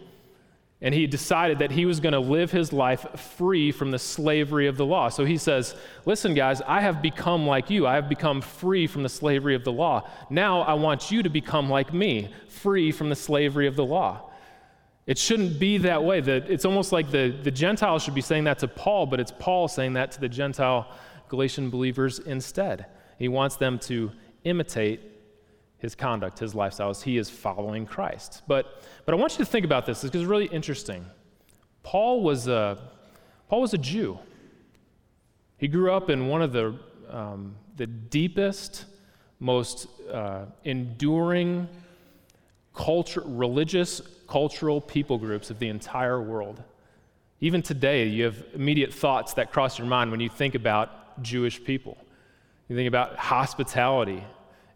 and 0.80 0.92
he 0.92 1.06
decided 1.06 1.60
that 1.60 1.70
he 1.70 1.86
was 1.86 2.00
going 2.00 2.12
to 2.12 2.18
live 2.18 2.50
his 2.50 2.72
life 2.72 3.06
free 3.36 3.70
from 3.70 3.92
the 3.92 3.98
slavery 3.98 4.66
of 4.66 4.76
the 4.76 4.84
law. 4.84 5.08
So 5.08 5.24
he 5.24 5.36
says, 5.36 5.76
Listen, 6.06 6.34
guys, 6.34 6.60
I 6.66 6.80
have 6.80 7.00
become 7.00 7.46
like 7.46 7.70
you. 7.70 7.86
I 7.86 7.94
have 7.94 8.08
become 8.08 8.40
free 8.40 8.86
from 8.86 9.02
the 9.02 9.08
slavery 9.08 9.54
of 9.54 9.64
the 9.64 9.72
law. 9.72 10.08
Now 10.28 10.62
I 10.62 10.74
want 10.74 11.10
you 11.10 11.22
to 11.22 11.28
become 11.30 11.70
like 11.70 11.94
me, 11.94 12.32
free 12.48 12.90
from 12.90 13.08
the 13.08 13.16
slavery 13.16 13.66
of 13.66 13.76
the 13.76 13.84
law. 13.84 14.27
It 15.08 15.16
shouldn't 15.16 15.58
be 15.58 15.78
that 15.78 16.04
way. 16.04 16.18
it's 16.18 16.66
almost 16.66 16.92
like 16.92 17.10
the, 17.10 17.34
the 17.42 17.50
Gentiles 17.50 18.02
should 18.02 18.14
be 18.14 18.20
saying 18.20 18.44
that 18.44 18.58
to 18.58 18.68
Paul, 18.68 19.06
but 19.06 19.18
it's 19.18 19.32
Paul 19.38 19.66
saying 19.66 19.94
that 19.94 20.12
to 20.12 20.20
the 20.20 20.28
Gentile 20.28 20.86
Galatian 21.30 21.70
believers 21.70 22.18
instead. 22.18 22.84
He 23.18 23.26
wants 23.26 23.56
them 23.56 23.78
to 23.80 24.12
imitate 24.44 25.00
his 25.78 25.94
conduct, 25.94 26.38
his 26.38 26.54
lifestyle, 26.54 26.90
as 26.90 27.00
he 27.00 27.16
is 27.16 27.30
following 27.30 27.86
Christ. 27.86 28.42
But, 28.46 28.82
but 29.06 29.14
I 29.14 29.16
want 29.16 29.32
you 29.32 29.38
to 29.46 29.50
think 29.50 29.64
about 29.64 29.86
this 29.86 30.02
because 30.02 30.20
it's 30.20 30.28
really 30.28 30.44
interesting. 30.48 31.06
Paul 31.82 32.22
was 32.22 32.46
a, 32.46 32.76
Paul 33.48 33.62
was 33.62 33.72
a 33.72 33.78
Jew. 33.78 34.18
He 35.56 35.68
grew 35.68 35.90
up 35.90 36.10
in 36.10 36.28
one 36.28 36.42
of 36.42 36.52
the, 36.52 36.78
um, 37.08 37.56
the 37.76 37.86
deepest, 37.86 38.84
most 39.40 39.88
uh, 40.12 40.44
enduring 40.64 41.66
culture, 42.74 43.22
religious, 43.24 44.02
cultural 44.28 44.80
people 44.80 45.18
groups 45.18 45.50
of 45.50 45.58
the 45.58 45.68
entire 45.68 46.20
world. 46.22 46.62
Even 47.40 47.62
today, 47.62 48.06
you 48.06 48.24
have 48.24 48.44
immediate 48.54 48.92
thoughts 48.92 49.34
that 49.34 49.52
cross 49.52 49.78
your 49.78 49.86
mind 49.86 50.10
when 50.10 50.20
you 50.20 50.28
think 50.28 50.54
about 50.54 51.22
Jewish 51.22 51.62
people. 51.64 51.96
You 52.68 52.76
think 52.76 52.88
about 52.88 53.16
hospitality 53.16 54.22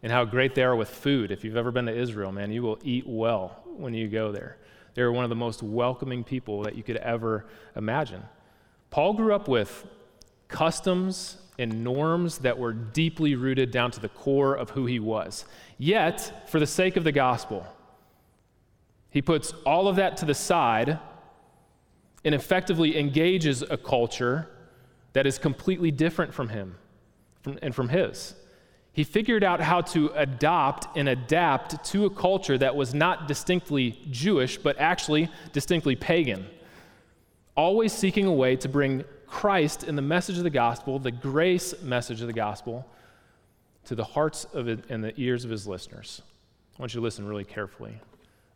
and 0.02 0.10
how 0.10 0.24
great 0.24 0.54
they 0.54 0.62
are 0.62 0.74
with 0.74 0.88
food. 0.88 1.30
If 1.30 1.44
you've 1.44 1.56
ever 1.56 1.70
been 1.70 1.86
to 1.86 1.96
Israel, 1.96 2.32
man, 2.32 2.50
you 2.50 2.62
will 2.62 2.78
eat 2.82 3.06
well 3.06 3.62
when 3.66 3.94
you 3.94 4.08
go 4.08 4.32
there. 4.32 4.56
They're 4.94 5.12
one 5.12 5.24
of 5.24 5.30
the 5.30 5.36
most 5.36 5.62
welcoming 5.62 6.24
people 6.24 6.62
that 6.62 6.74
you 6.74 6.82
could 6.82 6.96
ever 6.96 7.46
imagine. 7.76 8.22
Paul 8.90 9.14
grew 9.14 9.34
up 9.34 9.48
with 9.48 9.86
customs 10.48 11.38
and 11.58 11.84
norms 11.84 12.38
that 12.38 12.58
were 12.58 12.72
deeply 12.72 13.34
rooted 13.34 13.70
down 13.70 13.90
to 13.92 14.00
the 14.00 14.08
core 14.08 14.54
of 14.54 14.70
who 14.70 14.86
he 14.86 14.98
was. 14.98 15.44
Yet, 15.78 16.48
for 16.48 16.58
the 16.58 16.66
sake 16.66 16.96
of 16.96 17.04
the 17.04 17.12
gospel, 17.12 17.66
he 19.12 19.20
puts 19.22 19.52
all 19.66 19.88
of 19.88 19.96
that 19.96 20.16
to 20.16 20.24
the 20.24 20.34
side 20.34 20.98
and 22.24 22.34
effectively 22.34 22.98
engages 22.98 23.62
a 23.62 23.76
culture 23.76 24.48
that 25.12 25.26
is 25.26 25.38
completely 25.38 25.90
different 25.90 26.32
from 26.32 26.48
him 26.48 26.76
and 27.60 27.74
from 27.74 27.90
his. 27.90 28.34
He 28.94 29.04
figured 29.04 29.44
out 29.44 29.60
how 29.60 29.82
to 29.82 30.08
adopt 30.14 30.96
and 30.96 31.10
adapt 31.10 31.84
to 31.92 32.06
a 32.06 32.10
culture 32.10 32.56
that 32.56 32.74
was 32.74 32.94
not 32.94 33.28
distinctly 33.28 33.98
Jewish, 34.10 34.56
but 34.56 34.78
actually 34.78 35.28
distinctly 35.52 35.94
pagan, 35.94 36.46
always 37.54 37.92
seeking 37.92 38.26
a 38.26 38.32
way 38.32 38.56
to 38.56 38.68
bring 38.68 39.04
Christ 39.26 39.84
and 39.84 39.96
the 39.96 40.02
message 40.02 40.38
of 40.38 40.44
the 40.44 40.50
gospel, 40.50 40.98
the 40.98 41.10
grace 41.10 41.74
message 41.82 42.22
of 42.22 42.26
the 42.26 42.32
gospel, 42.32 42.86
to 43.84 43.94
the 43.94 44.04
hearts 44.04 44.44
of 44.54 44.68
it 44.68 44.84
and 44.88 45.04
the 45.04 45.12
ears 45.20 45.44
of 45.44 45.50
his 45.50 45.66
listeners. 45.66 46.22
I 46.78 46.80
want 46.82 46.94
you 46.94 47.00
to 47.00 47.04
listen 47.04 47.26
really 47.26 47.44
carefully. 47.44 48.00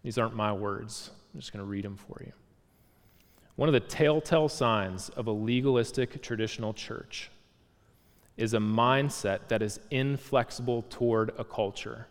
These 0.02 0.18
aren't 0.18 0.36
my 0.36 0.52
words, 0.52 1.10
I'm 1.34 1.40
just 1.40 1.52
going 1.52 1.64
to 1.64 1.68
read 1.68 1.84
them 1.84 1.96
for 1.96 2.22
you. 2.24 2.32
One 3.56 3.68
of 3.68 3.72
the 3.72 3.80
telltale 3.80 4.48
signs 4.48 5.08
of 5.10 5.26
a 5.26 5.32
legalistic 5.32 6.22
traditional 6.22 6.74
church 6.74 7.30
is 8.36 8.52
a 8.52 8.58
mindset 8.58 9.48
that 9.48 9.62
is 9.62 9.80
inflexible 9.90 10.82
toward 10.90 11.32
a 11.38 11.44
culture 11.44 12.06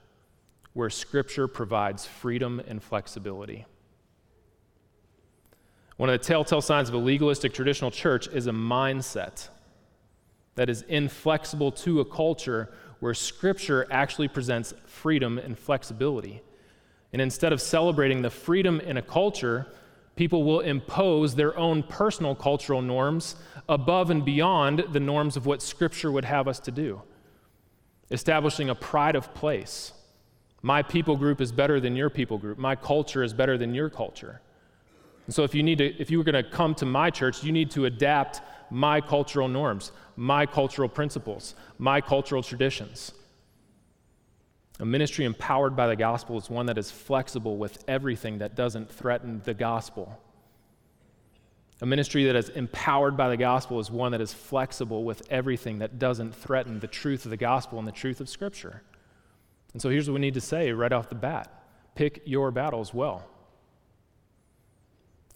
where 0.74 0.89
Scripture 0.89 1.48
provides 1.48 2.06
freedom 2.06 2.62
and 2.68 2.84
flexibility. 2.84 3.65
One 5.98 6.10
of 6.10 6.20
the 6.20 6.25
telltale 6.25 6.62
signs 6.62 6.89
of 6.89 6.96
a 6.96 6.98
legalistic 7.00 7.54
traditional 7.54 7.92
church 7.92 8.27
is 8.27 8.48
a 8.48 8.51
mindset 8.51 9.48
that 10.56 10.70
is 10.70 10.82
inflexible 10.84 11.72
to 11.72 12.01
a 12.01 12.06
culture 12.06 12.74
where 13.00 13.13
Scripture 13.13 13.88
actually 13.92 14.27
presents 14.27 14.74
freedom 14.86 15.38
and 15.38 15.58
flexibility. 15.58 16.42
And 17.15 17.22
instead 17.22 17.53
of 17.53 17.62
celebrating 17.62 18.24
the 18.24 18.29
freedom 18.29 18.81
in 18.81 18.98
a 18.98 19.01
culture, 19.01 19.67
people 20.17 20.43
will 20.43 20.60
impose 20.60 21.34
their 21.34 21.57
own 21.57 21.81
personal 21.81 22.36
cultural 22.36 22.81
norms 22.81 23.38
above 23.69 24.10
and 24.10 24.25
beyond 24.25 24.84
the 24.91 25.00
norms 25.00 25.38
of 25.38 25.45
what 25.45 25.62
Scripture 25.62 26.12
would 26.12 26.25
have 26.25 26.50
us 26.50 26.60
to 26.60 26.72
do, 26.72 27.01
establishing 28.12 28.69
a 28.69 28.75
pride 28.75 29.15
of 29.15 29.34
place. 29.34 29.93
My 30.62 30.81
people 30.81 31.15
group 31.15 31.39
is 31.39 31.53
better 31.53 31.79
than 31.79 31.95
your 31.95 32.10
people 32.10 32.38
group. 32.38 32.57
My 32.57 32.75
culture 32.75 33.24
is 33.24 33.34
better 33.34 33.57
than 33.57 33.74
your 33.74 33.89
culture. 33.89 34.41
And 35.25 35.34
so 35.34 35.45
if 35.45 35.55
you 35.55 35.63
need 35.63 35.77
to, 35.77 35.86
if 35.95 36.12
you 36.12 36.17
were 36.17 36.25
going 36.25 36.43
to 36.43 36.51
come 36.51 36.75
to 36.75 36.86
my 36.86 37.12
church, 37.12 37.45
you 37.45 37.53
need 37.53 37.72
to 37.72 37.86
adapt 37.86 38.41
my 38.69 39.00
cultural 39.00 39.48
norms, 39.48 39.93
my 40.17 40.45
cultural 40.45 40.89
principles, 40.89 41.55
my 41.77 42.01
cultural 42.01 42.43
traditions. 42.43 43.13
A 44.79 44.86
ministry 44.86 45.24
empowered 45.24 45.75
by 45.75 45.88
the 45.88 45.96
gospel 45.96 46.38
is 46.38 46.50
one 46.50 46.65
that 46.65 46.77
is 46.77 46.91
flexible 46.91 47.58
with 47.58 47.84
everything 47.88 48.39
that 48.39 48.55
doesn't 48.55 48.91
threaten 48.91 49.41
the 49.46 49.53
gospel. 49.53 50.20
A 51.82 51.86
ministry 51.86 52.25
that 52.25 52.36
is 52.36 52.50
empowered 52.50 53.15
by 53.15 53.29
the 53.29 53.38
gospel 53.38 53.79
is 53.79 53.89
one 53.89 54.12
that 54.12 54.22
is 54.22 54.34
flexible 54.34 55.03
with 55.03 55.22
everything 55.29 55.79
that 55.79 55.98
doesn't 55.98 56.36
threaten 56.36 56.79
the 56.79 56.88
truth 56.88 57.25
of 57.25 57.32
the 57.32 57.38
gospel 57.38 57.79
and 57.79 57.88
the 57.88 57.94
truth 57.94 58.20
of 58.20 58.29
Scripture. 58.29 58.82
And 59.74 59.82
so 59.82 59.89
here's 59.89 60.10
what 60.10 60.15
we 60.15 60.22
need 60.22 60.34
to 60.36 60.41
say 60.41 60.72
right 60.72 60.91
off 60.91 61.10
the 61.10 61.15
bat 61.15 61.51
pick 61.96 62.22
your 62.25 62.51
battles 62.51 62.94
well. 62.94 63.25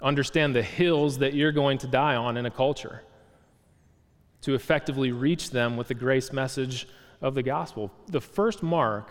Understand 0.01 0.55
the 0.55 0.63
hills 0.63 1.17
that 1.19 1.33
you're 1.33 1.53
going 1.53 1.77
to 1.77 1.87
die 1.87 2.15
on 2.15 2.35
in 2.35 2.45
a 2.45 2.51
culture 2.51 3.03
to 4.41 4.53
effectively 4.53 5.11
reach 5.11 5.51
them 5.51 5.77
with 5.77 5.87
the 5.87 5.93
grace 5.93 6.31
message 6.33 6.87
of 7.21 7.35
the 7.35 7.43
gospel. 7.43 7.91
The 8.07 8.21
first 8.21 8.63
mark 8.63 9.09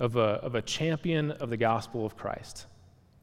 of 0.00 0.16
a, 0.16 0.40
of 0.42 0.54
a 0.56 0.62
champion 0.62 1.30
of 1.32 1.50
the 1.50 1.56
gospel 1.56 2.04
of 2.04 2.16
Christ 2.16 2.66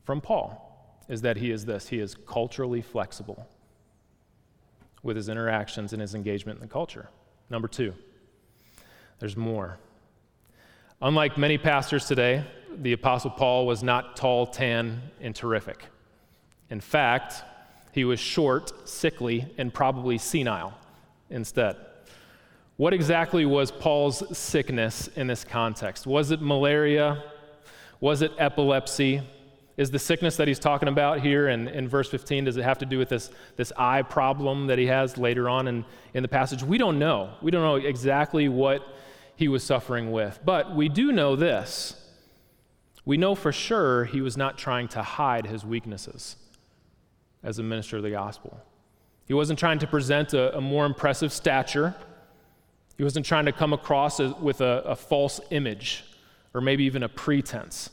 from 0.05 0.21
Paul 0.21 0.63
is 1.09 1.21
that 1.23 1.35
he 1.37 1.51
is 1.51 1.65
this 1.65 1.87
he 1.87 1.99
is 1.99 2.15
culturally 2.15 2.81
flexible 2.81 3.47
with 5.03 5.17
his 5.17 5.27
interactions 5.27 5.91
and 5.91 6.01
his 6.01 6.15
engagement 6.15 6.59
in 6.59 6.61
the 6.61 6.71
culture. 6.71 7.09
Number 7.49 7.67
two, 7.67 7.93
there's 9.19 9.35
more. 9.35 9.79
Unlike 11.01 11.37
many 11.37 11.57
pastors 11.57 12.05
today, 12.05 12.43
the 12.75 12.93
Apostle 12.93 13.31
Paul 13.31 13.65
was 13.65 13.83
not 13.83 14.15
tall, 14.15 14.45
tan, 14.47 15.01
and 15.21 15.35
terrific. 15.35 15.85
In 16.69 16.81
fact, 16.81 17.43
he 17.91 18.03
was 18.03 18.19
short, 18.19 18.87
sickly, 18.87 19.45
and 19.57 19.73
probably 19.73 20.17
senile 20.17 20.77
instead. 21.29 21.77
What 22.77 22.93
exactly 22.93 23.43
was 23.45 23.71
Paul's 23.71 24.37
sickness 24.37 25.09
in 25.15 25.25
this 25.25 25.43
context? 25.43 26.05
Was 26.05 26.29
it 26.29 26.41
malaria? 26.41 27.23
Was 27.99 28.21
it 28.21 28.31
epilepsy? 28.37 29.21
Is 29.77 29.89
the 29.89 29.97
sickness 29.99 30.37
that 30.37 30.47
he's 30.47 30.59
talking 30.59 30.87
about 30.87 31.19
here 31.19 31.47
in, 31.49 31.67
in 31.67 31.87
verse 31.87 32.09
15, 32.09 32.45
does 32.45 32.57
it 32.57 32.63
have 32.63 32.77
to 32.79 32.85
do 32.85 32.99
with 32.99 33.09
this, 33.09 33.31
this 33.55 33.71
eye 33.77 34.03
problem 34.03 34.67
that 34.67 34.77
he 34.77 34.85
has 34.87 35.17
later 35.17 35.49
on 35.49 35.67
in, 35.67 35.85
in 36.13 36.21
the 36.21 36.27
passage? 36.27 36.63
We 36.63 36.77
don't 36.77 36.99
know. 36.99 37.33
We 37.41 37.49
don't 37.49 37.63
know 37.63 37.75
exactly 37.75 38.47
what 38.47 38.87
he 39.35 39.47
was 39.47 39.63
suffering 39.63 40.11
with. 40.11 40.39
But 40.45 40.75
we 40.75 40.87
do 40.87 41.11
know 41.11 41.35
this. 41.35 41.95
We 43.05 43.17
know 43.17 43.33
for 43.33 43.51
sure 43.51 44.05
he 44.05 44.21
was 44.21 44.37
not 44.37 44.57
trying 44.57 44.87
to 44.89 45.01
hide 45.01 45.47
his 45.47 45.65
weaknesses 45.65 46.35
as 47.43 47.57
a 47.57 47.63
minister 47.63 47.97
of 47.97 48.03
the 48.03 48.11
gospel. 48.11 48.59
He 49.27 49.33
wasn't 49.33 49.57
trying 49.57 49.79
to 49.79 49.87
present 49.87 50.33
a, 50.33 50.55
a 50.57 50.61
more 50.61 50.85
impressive 50.85 51.33
stature. 51.33 51.95
He 52.97 53.03
wasn't 53.03 53.25
trying 53.25 53.45
to 53.45 53.51
come 53.51 53.73
across 53.73 54.19
with 54.19 54.61
a, 54.61 54.81
a 54.85 54.95
false 54.95 55.39
image 55.51 56.03
or 56.53 56.61
maybe 56.61 56.83
even 56.85 57.03
a 57.03 57.09
pretense. 57.09 57.91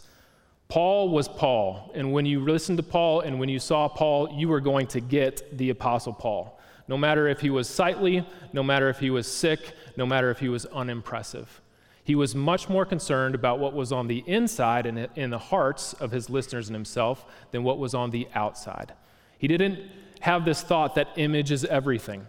Paul 0.68 1.11
was 1.11 1.28
Paul, 1.28 1.92
and 1.94 2.12
when 2.12 2.25
you 2.25 2.40
listened 2.40 2.78
to 2.78 2.82
Paul 2.82 3.20
and 3.20 3.38
when 3.38 3.50
you 3.50 3.58
saw 3.58 3.87
Paul, 3.87 4.34
you 4.34 4.49
were 4.49 4.61
going 4.61 4.87
to 4.88 5.00
get 5.00 5.56
the 5.56 5.70
Apostle 5.70 6.14
Paul. 6.14 6.58
No 6.88 6.96
matter 6.96 7.28
if 7.28 7.40
he 7.40 7.50
was 7.50 7.68
sightly, 7.68 8.26
no 8.52 8.62
matter 8.62 8.88
if 8.88 8.99
he 8.99 9.11
was 9.11 9.30
sick, 9.30 9.75
no 9.96 10.06
matter 10.06 10.30
if 10.30 10.38
he 10.38 10.49
was 10.49 10.64
unimpressive. 10.66 11.61
He 12.02 12.14
was 12.14 12.34
much 12.34 12.68
more 12.68 12.84
concerned 12.84 13.34
about 13.34 13.58
what 13.58 13.73
was 13.73 13.92
on 13.92 14.08
the 14.08 14.25
inside 14.26 14.84
and 14.84 15.08
in 15.14 15.30
the 15.30 15.38
hearts 15.38 15.94
of 15.94 16.11
his 16.11 16.28
listeners 16.28 16.68
and 16.68 16.76
himself 16.76 17.25
than 17.50 17.62
what 17.62 17.78
was 17.78 17.94
on 17.94 18.11
the 18.11 18.28
outside. 18.34 18.92
He 19.38 19.49
didn't 19.49 19.78
have 20.20 20.44
this 20.44 20.62
thought 20.62 20.94
that 20.94 21.08
image 21.16 21.50
is 21.50 21.64
everything. 21.64 22.26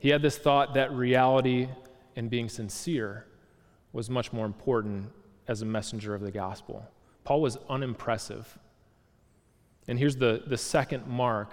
He 0.00 0.08
had 0.08 0.22
this 0.22 0.38
thought 0.38 0.74
that 0.74 0.92
reality 0.92 1.68
and 2.16 2.30
being 2.30 2.48
sincere 2.48 3.26
was 3.92 4.08
much 4.08 4.32
more 4.32 4.46
important 4.46 5.12
as 5.46 5.60
a 5.60 5.66
messenger 5.66 6.14
of 6.14 6.22
the 6.22 6.30
gospel. 6.30 6.82
Paul 7.22 7.42
was 7.42 7.58
unimpressive. 7.68 8.58
And 9.86 9.98
here's 9.98 10.16
the, 10.16 10.42
the 10.46 10.56
second 10.56 11.06
mark 11.06 11.52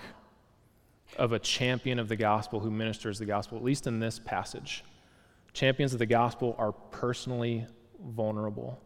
of 1.18 1.34
a 1.34 1.40
champion 1.40 2.00
of 2.00 2.08
the 2.08 2.16
gospel 2.16 2.62
who 2.62 2.72
ministers 2.72 3.20
the 3.20 3.26
gospel, 3.26 3.58
at 3.58 3.64
least 3.66 3.86
in 3.86 4.00
this 4.00 4.18
passage. 4.18 4.84
Champions 5.52 5.92
of 5.92 6.00
the 6.00 6.06
gospel 6.06 6.56
are 6.58 6.72
personally 6.72 7.66
vulnerable. 8.02 8.80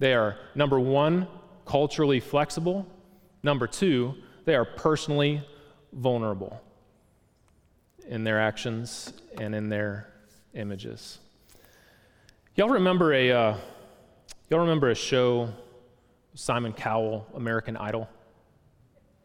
They 0.00 0.14
are, 0.14 0.36
number 0.56 0.80
one, 0.80 1.28
culturally 1.64 2.18
flexible. 2.18 2.86
Number 3.44 3.68
two, 3.68 4.14
they 4.46 4.56
are 4.56 4.64
personally 4.64 5.46
vulnerable 5.92 6.60
in 8.08 8.24
their 8.24 8.40
actions 8.40 9.12
and 9.38 9.54
in 9.54 9.68
their 9.68 10.08
images. 10.54 11.18
Y'all 12.56 12.68
remember 12.68 13.12
a 13.12 13.32
uh, 13.32 13.56
y'all 14.48 14.60
remember 14.60 14.90
a 14.90 14.94
show, 14.94 15.48
Simon 16.34 16.72
Cowell, 16.72 17.26
American 17.34 17.76
Idol? 17.76 18.08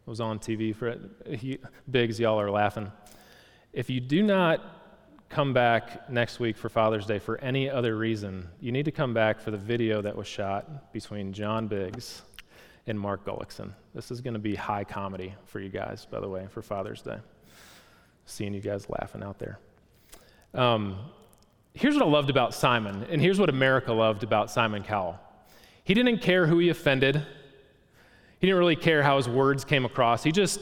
It 0.05 0.09
was 0.09 0.21
on 0.21 0.39
TV 0.39 0.75
for 0.75 0.97
he, 1.27 1.59
Biggs. 1.89 2.19
Y'all 2.19 2.39
are 2.39 2.49
laughing. 2.49 2.91
If 3.71 3.89
you 3.89 3.99
do 3.99 4.23
not 4.23 4.61
come 5.29 5.53
back 5.53 6.09
next 6.09 6.39
week 6.39 6.57
for 6.57 6.69
Father's 6.69 7.05
Day 7.05 7.19
for 7.19 7.37
any 7.39 7.69
other 7.69 7.95
reason, 7.95 8.47
you 8.59 8.71
need 8.71 8.85
to 8.85 8.91
come 8.91 9.13
back 9.13 9.39
for 9.39 9.51
the 9.51 9.57
video 9.57 10.01
that 10.01 10.15
was 10.15 10.25
shot 10.25 10.91
between 10.91 11.31
John 11.31 11.67
Biggs 11.67 12.23
and 12.87 12.99
Mark 12.99 13.23
Gullickson. 13.25 13.71
This 13.93 14.09
is 14.09 14.21
going 14.21 14.33
to 14.33 14.39
be 14.39 14.55
high 14.55 14.83
comedy 14.83 15.35
for 15.45 15.59
you 15.59 15.69
guys, 15.69 16.07
by 16.09 16.19
the 16.19 16.27
way, 16.27 16.47
for 16.49 16.63
Father's 16.63 17.03
Day. 17.03 17.17
Seeing 18.29 18.53
you 18.53 18.61
guys 18.61 18.89
laughing 18.89 19.23
out 19.23 19.39
there. 19.39 19.59
Um, 20.53 20.97
here's 21.73 21.95
what 21.95 22.03
I 22.03 22.07
loved 22.07 22.29
about 22.29 22.53
Simon, 22.53 23.05
and 23.09 23.19
here's 23.19 23.39
what 23.39 23.49
America 23.49 23.91
loved 23.91 24.23
about 24.23 24.51
Simon 24.51 24.83
Cowell. 24.83 25.19
He 25.83 25.93
didn't 25.93 26.19
care 26.19 26.45
who 26.45 26.59
he 26.59 26.69
offended. 26.69 27.15
He 28.39 28.47
didn't 28.47 28.59
really 28.59 28.75
care 28.75 29.01
how 29.01 29.17
his 29.17 29.27
words 29.27 29.65
came 29.65 29.83
across. 29.83 30.23
He 30.23 30.31
just 30.31 30.61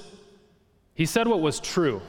he 0.94 1.06
said 1.06 1.28
what 1.28 1.42
was 1.42 1.60
true. 1.60 2.02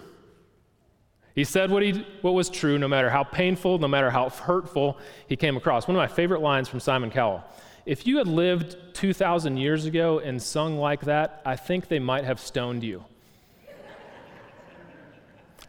He 1.34 1.44
said 1.44 1.70
what, 1.70 1.82
he, 1.82 2.06
what 2.22 2.34
was 2.34 2.48
true, 2.48 2.78
no 2.78 2.88
matter 2.88 3.10
how 3.10 3.22
painful, 3.22 3.78
no 3.78 3.86
matter 3.86 4.10
how 4.10 4.28
hurtful 4.28 4.98
he 5.28 5.36
came 5.36 5.56
across. 5.56 5.86
One 5.86 5.94
of 5.94 6.00
my 6.00 6.12
favorite 6.12 6.40
lines 6.40 6.68
from 6.68 6.80
Simon 6.80 7.10
Cowell 7.10 7.44
if 7.88 8.06
you 8.06 8.18
had 8.18 8.26
lived 8.28 8.76
2,000 8.92 9.56
years 9.56 9.86
ago 9.86 10.18
and 10.18 10.42
sung 10.42 10.78
like 10.78 11.00
that, 11.02 11.40
I 11.46 11.56
think 11.56 11.88
they 11.88 11.98
might 11.98 12.24
have 12.24 12.38
stoned 12.38 12.84
you. 12.84 13.02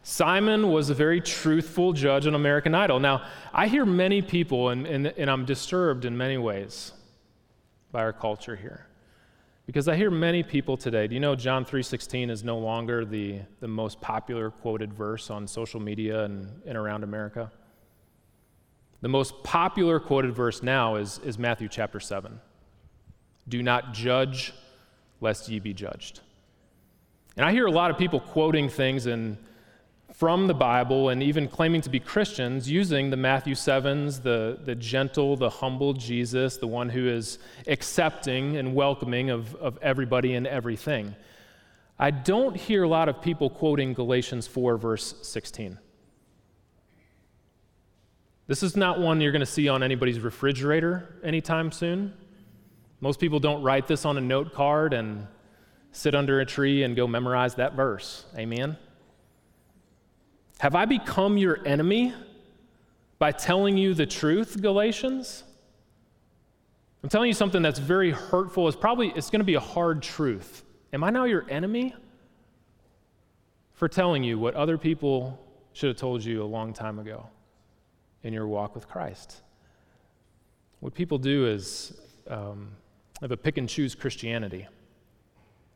Simon 0.10 0.72
was 0.72 0.90
a 0.90 0.96
very 0.96 1.22
truthful 1.22 1.94
judge 1.94 2.26
on 2.26 2.34
American 2.34 2.74
Idol. 2.74 3.00
Now, 3.00 3.28
I 3.54 3.68
hear 3.68 3.86
many 3.86 4.24
people, 4.24 4.70
and, 4.70 4.88
and, 4.88 5.06
and 5.06 5.30
I'm 5.30 5.46
disturbed 5.46 6.04
in 6.04 6.18
many 6.18 6.36
ways 6.36 6.94
by 7.92 8.00
our 8.02 8.12
culture 8.12 8.56
here. 8.56 8.88
Because 9.68 9.88
I 9.88 9.96
hear 9.96 10.10
many 10.10 10.42
people 10.42 10.78
today, 10.78 11.06
do 11.06 11.14
you 11.14 11.20
know 11.20 11.36
John 11.36 11.64
3.16 11.64 12.32
is 12.32 12.44
no 12.44 12.58
longer 12.58 13.06
the, 13.06 13.42
the 13.60 13.68
most 13.68 14.02
popular 14.02 14.50
quoted 14.50 14.92
verse 14.92 15.30
on 15.30 15.46
social 15.46 15.80
media 15.80 16.24
and, 16.24 16.60
and 16.66 16.76
around 16.76 17.04
America? 17.04 17.52
The 19.02 19.10
most 19.10 19.44
popular 19.44 20.00
quoted 20.00 20.34
verse 20.34 20.64
now 20.64 20.96
is, 20.96 21.20
is 21.24 21.38
Matthew 21.38 21.68
chapter 21.68 22.00
7. 22.00 22.40
Do 23.48 23.62
not 23.62 23.94
judge, 23.94 24.54
lest 25.22 25.50
ye 25.50 25.60
be 25.60 25.76
judged. 25.76 26.22
And 27.38 27.46
I 27.46 27.52
hear 27.52 27.68
a 27.68 27.72
lot 27.72 27.92
of 27.92 27.98
people 28.00 28.20
quoting 28.20 28.70
things 28.70 29.06
in 29.06 29.38
from 30.20 30.48
the 30.48 30.54
Bible 30.54 31.08
and 31.08 31.24
even 31.24 31.48
claiming 31.48 31.80
to 31.80 31.90
be 31.90 31.98
Christians 31.98 32.70
using 32.70 33.10
the 33.10 33.16
Matthew 33.16 33.56
7s, 33.56 34.22
the, 34.22 34.60
the 34.66 34.76
gentle, 34.76 35.38
the 35.38 35.50
humble 35.50 35.94
Jesus, 35.94 36.58
the 36.58 36.68
one 36.68 36.90
who 36.90 37.08
is 37.08 37.40
accepting 37.68 38.58
and 38.58 38.76
welcoming 38.76 39.30
of, 39.30 39.56
of 39.56 39.80
everybody 39.82 40.34
and 40.34 40.46
everything. 40.46 41.16
I 41.98 42.12
don't 42.12 42.58
hear 42.58 42.84
a 42.84 42.88
lot 42.90 43.08
of 43.08 43.22
people 43.22 43.50
quoting 43.50 43.94
Galatians 43.94 44.46
4, 44.46 44.76
verse 44.76 45.16
16. 45.22 45.80
This 48.48 48.62
is 48.62 48.76
not 48.76 49.00
one 49.00 49.22
you're 49.22 49.32
going 49.32 49.40
to 49.40 49.46
see 49.46 49.70
on 49.70 49.84
anybody's 49.84 50.20
refrigerator 50.20 51.16
anytime 51.24 51.72
soon. 51.72 52.14
Most 53.00 53.22
people 53.22 53.40
don't 53.40 53.64
write 53.64 53.88
this 53.88 54.04
on 54.04 54.18
a 54.18 54.22
note 54.22 54.54
card 54.54 54.92
and 54.94 55.28
sit 55.94 56.14
under 56.14 56.42
a 56.42 56.46
tree 56.46 56.84
and 56.84 56.94
go 56.98 57.08
memorize 57.08 57.56
that 57.56 57.74
verse. 57.74 58.26
Amen? 58.38 58.76
Have 60.60 60.76
I 60.76 60.84
become 60.84 61.38
your 61.38 61.66
enemy 61.66 62.14
by 63.18 63.32
telling 63.32 63.78
you 63.78 63.94
the 63.94 64.06
truth, 64.06 64.62
Galatians? 64.62 65.46
I'm 67.02 67.10
telling 67.10 67.30
you 67.30 67.34
something 67.34 67.62
that's 67.62 67.80
very 67.80 68.12
hurtful. 68.12 68.68
It's 68.68 68.76
probably 68.76 69.14
it's 69.16 69.30
going 69.30 69.40
to 69.40 69.46
be 69.46 69.56
a 69.56 69.62
hard 69.62 70.02
truth. 70.02 70.64
Am 70.92 71.02
I 71.02 71.12
now 71.12 71.24
your 71.24 71.46
enemy 71.50 71.96
for 73.74 73.88
telling 73.88 74.22
you 74.22 74.38
what 74.38 74.54
other 74.56 74.78
people 74.78 75.40
should 75.72 75.88
have 75.88 75.98
told 75.98 76.24
you 76.26 76.44
a 76.44 76.46
long 76.46 76.74
time 76.74 77.00
ago 77.00 77.26
in 78.24 78.34
your 78.34 78.46
walk 78.46 78.76
with 78.76 78.86
Christ? 78.86 79.42
What 80.82 80.94
people 80.94 81.18
do 81.18 81.48
is 81.48 81.98
um, 82.28 82.72
have 83.22 83.32
a 83.32 83.38
pick 83.38 83.58
and 83.58 83.70
choose 83.70 83.96
Christianity. 83.96 84.68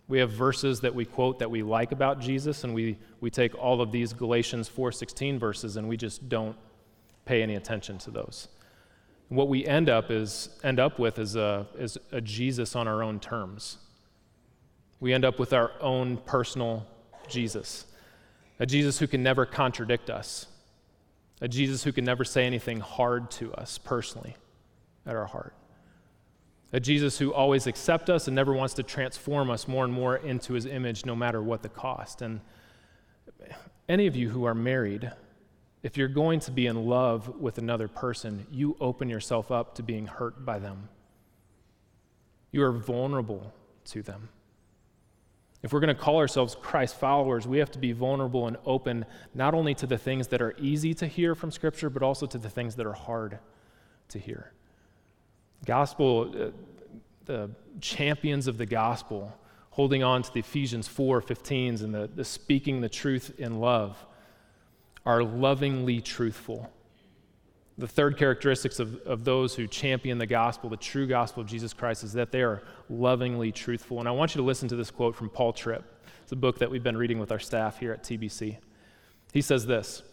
We 0.08 0.20
have 0.20 0.32
verses 0.32 0.82
that 0.82 0.94
we 0.94 1.06
quote 1.06 1.40
that 1.40 1.50
we 1.50 1.64
like 1.64 1.92
about 1.92 2.20
Jesus, 2.20 2.64
and 2.64 2.74
we, 2.74 2.98
we 3.22 3.30
take 3.30 3.56
all 3.56 3.82
of 3.82 3.92
these 3.92 4.12
Galatians 4.14 4.70
4.16 4.70 5.40
verses 5.40 5.78
and 5.78 5.88
we 5.88 5.98
just 5.98 6.28
don't 6.28 6.58
pay 7.26 7.42
any 7.42 7.56
attention 7.56 7.98
to 8.00 8.12
those. 8.12 8.50
what 9.30 9.48
we 9.48 9.66
end 9.66 9.90
up 9.90 10.12
is 10.12 10.50
end 10.64 10.80
up 10.80 11.00
with 11.00 11.18
is 11.18 11.36
a, 11.36 11.66
is 11.78 11.98
a 12.12 12.20
Jesus 12.22 12.76
on 12.76 12.88
our 12.88 13.02
own 13.02 13.20
terms. 13.20 13.78
We 15.00 15.14
end 15.14 15.26
up 15.26 15.40
with 15.40 15.54
our 15.54 15.72
own 15.82 16.18
personal 16.18 16.86
Jesus, 17.28 17.86
a 18.60 18.66
Jesus 18.66 19.00
who 19.00 19.08
can 19.08 19.24
never 19.24 19.46
contradict 19.46 20.10
us, 20.10 20.48
a 21.42 21.48
Jesus 21.48 21.84
who 21.84 21.92
can 21.94 22.06
never 22.06 22.26
say 22.26 22.46
anything 22.46 22.82
hard 22.82 23.32
to 23.32 23.54
us 23.54 23.78
personally 23.78 24.36
at 25.06 25.16
our 25.16 25.26
heart 25.26 25.56
a 26.74 26.80
Jesus 26.80 27.20
who 27.20 27.32
always 27.32 27.68
accepts 27.68 28.10
us 28.10 28.28
and 28.28 28.36
never 28.36 28.52
wants 28.52 28.74
to 28.74 28.84
transform 28.84 29.52
us 29.52 29.68
more 29.68 29.86
and 29.86 29.94
more 29.94 30.18
into 30.18 30.54
his 30.54 30.66
image, 30.66 31.06
no 31.06 31.16
matter 31.16 31.42
what 31.42 31.62
the 31.62 31.70
cost. 31.70 32.24
And 32.24 32.42
any 33.88 34.08
of 34.08 34.16
you 34.16 34.30
who 34.30 34.46
are 34.46 34.56
married, 34.56 35.12
if 35.84 35.98
you're 35.98 36.08
going 36.08 36.40
to 36.42 36.52
be 36.52 36.66
in 36.66 36.88
love 36.88 37.40
with 37.40 37.60
another 37.60 37.88
person, 37.88 38.48
you 38.52 38.76
open 38.82 39.08
yourself 39.08 39.52
up 39.52 39.76
to 39.76 39.84
being 39.84 40.08
hurt 40.08 40.44
by 40.44 40.58
them. 40.58 40.90
You 42.52 42.64
are 42.64 42.72
vulnerable 42.72 43.54
to 43.86 44.02
them. 44.02 44.30
If 45.62 45.72
we're 45.72 45.80
going 45.80 45.96
to 45.96 46.02
call 46.02 46.18
ourselves 46.18 46.58
Christ 46.60 46.96
followers, 46.96 47.48
we 47.48 47.60
have 47.60 47.72
to 47.72 47.80
be 47.80 47.92
vulnerable 47.92 48.48
and 48.48 48.58
open 48.66 49.06
not 49.34 49.54
only 49.54 49.76
to 49.76 49.88
the 49.88 49.98
things 49.98 50.28
that 50.30 50.42
are 50.42 50.56
easy 50.58 50.94
to 50.96 51.08
hear 51.08 51.36
from 51.36 51.52
Scripture, 51.52 51.90
but 51.90 52.02
also 52.02 52.26
to 52.26 52.38
the 52.38 52.50
things 52.50 52.76
that 52.76 52.86
are 52.86 52.94
hard 52.94 53.40
to 54.10 54.20
hear. 54.20 54.52
Gospel, 55.66 56.34
uh, 56.38 56.52
the 57.26 57.52
champions 57.80 58.48
of 58.48 58.58
the 58.58 58.66
gospel, 58.66 59.36
holding 59.72 60.04
on 60.04 60.24
to 60.24 60.34
the 60.34 60.40
Ephesians 60.40 60.88
4 60.88 61.22
15s 61.22 61.84
and 61.84 61.94
the, 61.94 62.10
the 62.14 62.26
speaking 62.26 62.82
the 62.82 62.90
truth 62.90 63.34
in 63.40 63.60
love, 63.60 63.98
are 65.06 65.24
lovingly 65.24 66.02
truthful. 66.02 66.72
The 67.78 67.88
third 67.88 68.18
characteristics 68.18 68.80
of, 68.80 68.96
of 69.02 69.24
those 69.24 69.56
who 69.56 69.68
champion 69.68 70.18
the 70.18 70.28
gospel, 70.28 70.70
the 70.70 70.78
true 70.78 71.08
gospel 71.08 71.42
of 71.42 71.48
Jesus 71.48 71.74
Christ, 71.74 72.04
is 72.04 72.14
that 72.14 72.32
they 72.32 72.44
are 72.44 72.62
lovingly 72.90 73.52
truthful. 73.52 74.00
And 74.00 74.08
I 74.08 74.12
want 74.12 74.36
you 74.36 74.42
to 74.42 74.46
listen 74.46 74.70
to 74.70 74.76
this 74.76 74.92
quote 74.92 75.16
from 75.16 75.30
Paul 75.30 75.54
Tripp. 75.54 75.84
It's 76.22 76.32
a 76.32 76.36
book 76.36 76.60
that 76.60 76.70
we've 76.70 76.84
been 76.84 76.98
reading 76.98 77.20
with 77.20 77.32
our 77.32 77.40
staff 77.40 77.80
here 77.80 77.92
at 77.92 78.04
TBC. 78.04 78.58
He 79.34 79.42
says 79.42 79.66
this 79.66 80.04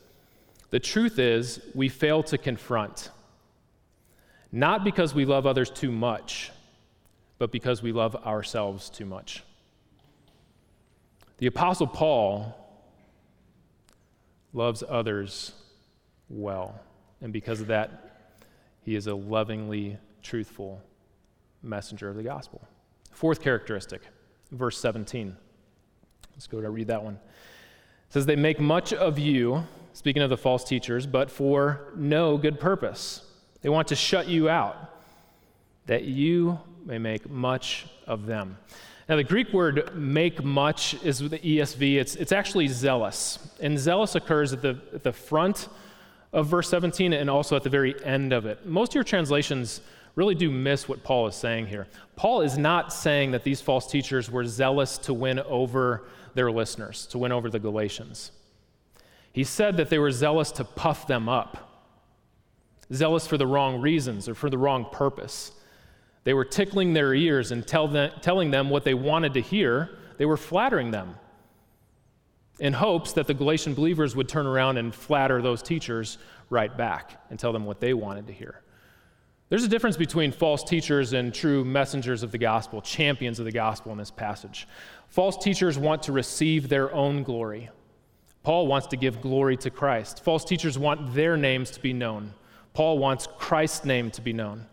The 0.70 0.80
truth 0.80 1.18
is, 1.18 1.60
we 1.74 1.88
fail 1.88 2.22
to 2.24 2.38
confront 2.38 3.10
not 4.52 4.84
because 4.84 5.14
we 5.14 5.24
love 5.24 5.46
others 5.46 5.70
too 5.70 5.92
much, 5.92 6.50
but 7.40 7.50
because 7.50 7.83
we 7.83 7.90
love 7.90 8.14
ourselves 8.16 8.90
too 8.90 9.07
much. 9.07 9.42
The 11.38 11.46
Apostle 11.46 11.87
Paul 11.87 12.55
loves 14.53 14.85
others 14.87 15.53
well, 16.29 16.79
and 17.22 17.33
because 17.33 17.62
of 17.62 17.68
that, 17.68 18.18
he 18.83 18.94
is 18.94 19.07
a 19.07 19.14
lovingly 19.14 19.96
truthful 20.22 20.83
messenger 21.62 22.11
of 22.11 22.16
the 22.16 22.22
gospel. 22.22 22.61
Fourth 23.11 23.40
characteristic, 23.40 24.03
verse 24.53 24.76
17. 24.76 25.35
Let's 26.35 26.46
go 26.46 26.61
to 26.61 26.68
read 26.68 26.88
that 26.88 27.03
one. 27.03 27.14
It 27.14 28.12
says, 28.12 28.26
They 28.26 28.37
make 28.37 28.61
much 28.61 28.92
of 28.92 29.18
you, 29.18 29.64
speaking 29.94 30.20
of 30.20 30.29
the 30.29 30.37
false 30.37 30.62
teachers, 30.62 31.07
but 31.07 31.31
for 31.31 31.90
no 31.96 32.37
good 32.37 32.61
purpose. 32.61 33.24
They 33.62 33.70
want 33.70 33.88
to 33.88 33.96
shut 33.96 34.29
you 34.29 34.50
out, 34.50 34.76
that 35.87 36.05
you 36.05 36.61
may 36.84 36.98
make 36.98 37.28
much 37.28 37.86
of 38.06 38.26
them. 38.26 38.56
Now, 39.08 39.16
the 39.16 39.24
Greek 39.24 39.52
word 39.52 39.94
make 39.94 40.44
much 40.44 40.94
is 41.02 41.22
with 41.22 41.32
the 41.32 41.38
ESV, 41.38 41.96
it's, 41.96 42.14
it's 42.16 42.32
actually 42.32 42.68
zealous. 42.68 43.38
And 43.60 43.78
zealous 43.78 44.14
occurs 44.14 44.52
at 44.52 44.62
the, 44.62 44.78
at 44.94 45.02
the 45.02 45.12
front 45.12 45.68
of 46.32 46.46
verse 46.46 46.68
17 46.68 47.12
and 47.12 47.28
also 47.28 47.56
at 47.56 47.64
the 47.64 47.70
very 47.70 47.94
end 48.04 48.32
of 48.32 48.46
it. 48.46 48.66
Most 48.66 48.92
of 48.92 48.94
your 48.94 49.04
translations 49.04 49.80
really 50.14 50.34
do 50.34 50.50
miss 50.50 50.88
what 50.88 51.02
Paul 51.02 51.26
is 51.26 51.34
saying 51.34 51.66
here. 51.66 51.88
Paul 52.14 52.42
is 52.42 52.56
not 52.56 52.92
saying 52.92 53.32
that 53.32 53.42
these 53.42 53.60
false 53.60 53.90
teachers 53.90 54.30
were 54.30 54.44
zealous 54.44 54.96
to 54.98 55.14
win 55.14 55.40
over 55.40 56.04
their 56.34 56.52
listeners, 56.52 57.06
to 57.06 57.18
win 57.18 57.32
over 57.32 57.50
the 57.50 57.58
Galatians. 57.58 58.30
He 59.32 59.44
said 59.44 59.76
that 59.76 59.90
they 59.90 59.98
were 59.98 60.12
zealous 60.12 60.52
to 60.52 60.64
puff 60.64 61.06
them 61.06 61.28
up 61.28 61.70
zealous 62.92 63.26
for 63.26 63.38
the 63.38 63.46
wrong 63.46 63.80
reasons 63.80 64.28
or 64.28 64.34
for 64.34 64.50
the 64.50 64.58
wrong 64.58 64.86
purpose. 64.90 65.52
They 66.24 66.35
were 66.35 66.44
tickling 66.44 66.92
their 66.92 67.14
ears 67.14 67.50
and 67.52 67.66
tell 67.66 67.88
them, 67.88 68.12
telling 68.20 68.50
them 68.50 68.70
what 68.70 68.85
they 68.85 68.94
wanted 68.94 69.35
to 69.35 69.40
hear. 69.40 69.90
They 70.18 70.26
were 70.26 70.37
flattering 70.37 70.90
them 70.90 71.16
in 72.59 72.74
hopes 72.74 73.14
that 73.14 73.26
the 73.26 73.35
Galatian 73.35 73.74
believers 73.74 74.14
would 74.14 74.28
turn 74.28 74.46
around 74.46 74.76
and 74.76 74.94
flatter 74.94 75.40
those 75.40 75.62
teachers 75.62 76.18
right 76.50 76.76
back 76.76 77.22
and 77.30 77.38
tell 77.38 77.52
them 77.52 77.64
what 77.64 77.80
they 77.80 77.94
wanted 77.94 78.26
to 78.26 78.33
hear. 78.33 78.61
There's 79.48 79.64
a 79.64 79.68
difference 79.68 79.96
between 79.96 80.30
false 80.30 80.62
teachers 80.62 81.12
and 81.12 81.35
true 81.35 81.64
messengers 81.64 82.22
of 82.22 82.30
the 82.30 82.38
gospel, 82.38 82.80
champions 82.80 83.40
of 83.40 83.46
the 83.46 83.52
gospel 83.52 83.90
in 83.90 83.98
this 83.98 84.11
passage. 84.11 84.68
False 85.09 85.37
teachers 85.37 85.76
want 85.76 86.04
to 86.04 86.12
receive 86.12 86.68
their 86.68 86.92
own 86.94 87.24
glory. 87.24 87.68
Paul 88.42 88.68
wants 88.68 88.87
to 88.88 88.96
give 88.96 89.20
glory 89.20 89.56
to 89.59 89.70
Christ. 89.70 90.22
False 90.22 90.44
teachers 90.44 90.78
want 90.78 91.14
their 91.14 91.37
names 91.37 91.70
to 91.72 91.80
be 91.80 91.92
known. 91.92 92.33
Paul 92.74 92.98
wants 92.98 93.26
Christ's 93.38 93.85
name 93.85 94.11
to 94.12 94.20
be 94.22 94.33
known. 94.33 94.66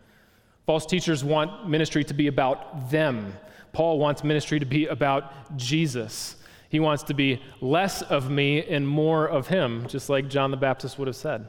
False 0.68 0.86
teachers 0.86 1.24
want 1.24 1.70
ministry 1.70 2.04
to 2.04 2.14
be 2.14 2.28
about 2.28 2.92
them. 2.92 3.34
Paul 3.72 4.00
wants 4.00 4.22
ministry 4.22 4.60
to 4.60 4.66
be 4.66 4.86
about 4.88 5.56
Jesus. 5.56 6.36
He 6.68 6.82
wants 6.82 7.04
to 7.04 7.14
be 7.14 7.42
less 7.62 8.02
of 8.02 8.30
me 8.30 8.68
and 8.68 8.86
more 8.86 9.26
of 9.26 9.48
him, 9.48 9.88
just 9.88 10.10
like 10.10 10.28
John 10.28 10.52
the 10.52 10.58
Baptist 10.58 11.00
would 11.00 11.08
have 11.08 11.16
said. 11.16 11.48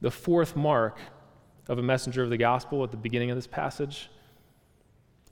The 0.00 0.10
fourth 0.10 0.56
mark 0.56 0.98
of 1.68 1.78
a 1.78 1.82
messenger 1.82 2.24
of 2.24 2.30
the 2.30 2.36
gospel 2.36 2.82
at 2.82 2.90
the 2.90 2.96
beginning 2.96 3.30
of 3.30 3.36
this 3.36 3.46
passage 3.46 4.10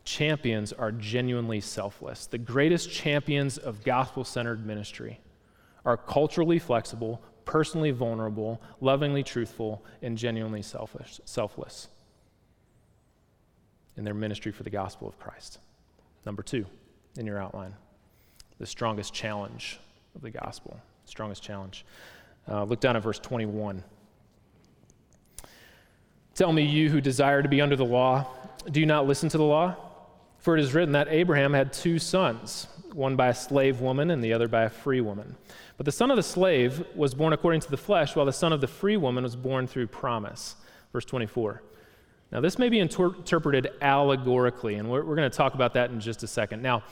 champions 0.05 0.73
are 0.73 0.93
genuinely 0.93 1.61
selfless. 1.61 2.27
The 2.27 2.39
greatest 2.39 2.91
champions 2.91 3.59
of 3.59 3.85
gospel 3.85 4.25
centered 4.25 4.65
ministry 4.65 5.21
are 5.85 5.97
culturally 5.97 6.61
flexible, 6.61 7.23
personally 7.45 7.91
vulnerable, 7.91 8.63
lovingly 8.81 9.25
truthful, 9.25 9.85
and 10.01 10.17
genuinely 10.17 10.63
selfish, 10.63 11.21
selfless 11.25 11.89
their 14.05 14.15
ministry 14.15 14.53
for 14.53 14.63
the 14.63 14.71
gospel 14.71 15.09
of 15.09 15.19
Christ. 15.19 15.59
Number 16.25 16.43
two, 16.43 16.67
in 17.17 17.27
your 17.27 17.41
outline, 17.41 17.75
the 18.59 18.67
strongest 18.67 19.13
challenge 19.13 19.79
of 20.15 20.23
the 20.23 20.31
gospel. 20.31 20.79
Strongest 21.05 21.43
challenge. 21.43 21.85
Uh, 22.49 22.65
look 22.65 22.81
down 22.81 22.97
at 22.97 23.03
verse 23.03 23.19
21. 23.19 23.83
Tell 26.35 26.53
me, 26.53 26.63
you 26.63 26.89
who 26.89 27.01
desire 27.01 27.43
to 27.43 27.49
be 27.49 27.61
under 27.61 27.77
the 27.77 27.85
law, 27.85 28.27
do 28.71 28.81
you 28.81 28.87
not 28.87 29.07
listen 29.07 29.29
to 29.31 29.39
the 29.39 29.45
law? 29.45 29.77
For 30.39 30.57
it 30.57 30.61
is 30.61 30.75
written 30.75 30.93
that 30.93 31.09
Abraham 31.09 31.53
had 31.53 31.73
two 31.73 31.99
sons, 31.99 32.67
one 32.93 33.17
by 33.17 33.29
a 33.29 33.35
slave 33.35 33.81
woman 33.81 34.11
and 34.11 34.25
the 34.25 34.33
other 34.33 34.49
by 34.49 34.63
a 34.63 34.71
free 34.71 35.01
woman. 35.01 35.37
But 35.77 35.87
the 35.87 35.93
son 35.93 36.11
of 36.11 36.17
the 36.17 36.23
slave 36.23 36.85
was 36.95 37.15
born 37.15 37.33
according 37.33 37.61
to 37.63 37.71
the 37.71 37.77
flesh, 37.77 38.17
while 38.17 38.27
the 38.27 38.33
son 38.33 38.53
of 38.53 38.61
the 38.61 38.67
free 38.67 38.97
woman 38.97 39.25
was 39.25 39.37
born 39.37 39.67
through 39.67 39.89
promise. 39.89 40.57
Verse 40.93 41.05
24. 41.05 41.63
Now, 42.33 42.41
this 42.41 42.59
may 42.59 42.71
be 42.71 42.79
inter- 42.79 43.15
interpreted 43.15 43.73
allegorically, 43.83 44.77
and 44.77 44.91
we're, 44.91 45.05
we're 45.05 45.17
going 45.17 45.31
to 45.31 45.37
talk 45.37 45.55
about 45.55 45.75
that 45.75 45.91
in 45.91 46.01
just 46.01 46.23
a 46.23 46.27
second. 46.27 46.63
Now, 46.63 46.83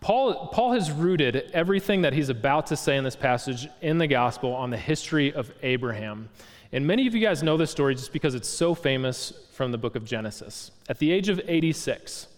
Paul, 0.00 0.48
Paul 0.48 0.72
has 0.72 0.90
rooted 0.92 1.50
everything 1.52 2.02
that 2.02 2.12
he's 2.12 2.28
about 2.28 2.66
to 2.66 2.76
say 2.76 2.96
in 2.96 3.04
this 3.04 3.16
passage 3.16 3.66
in 3.80 3.98
the 3.98 4.06
gospel 4.06 4.54
on 4.54 4.70
the 4.70 4.76
history 4.76 5.32
of 5.32 5.50
Abraham. 5.62 6.28
And 6.72 6.86
many 6.86 7.06
of 7.06 7.14
you 7.14 7.20
guys 7.20 7.42
know 7.42 7.56
this 7.56 7.70
story 7.70 7.94
just 7.94 8.12
because 8.12 8.34
it's 8.34 8.48
so 8.48 8.74
famous 8.74 9.32
from 9.52 9.72
the 9.72 9.78
book 9.78 9.96
of 9.96 10.04
Genesis. 10.04 10.70
At 10.88 10.98
the 10.98 11.10
age 11.10 11.28
of 11.28 11.40
86, 11.46 12.28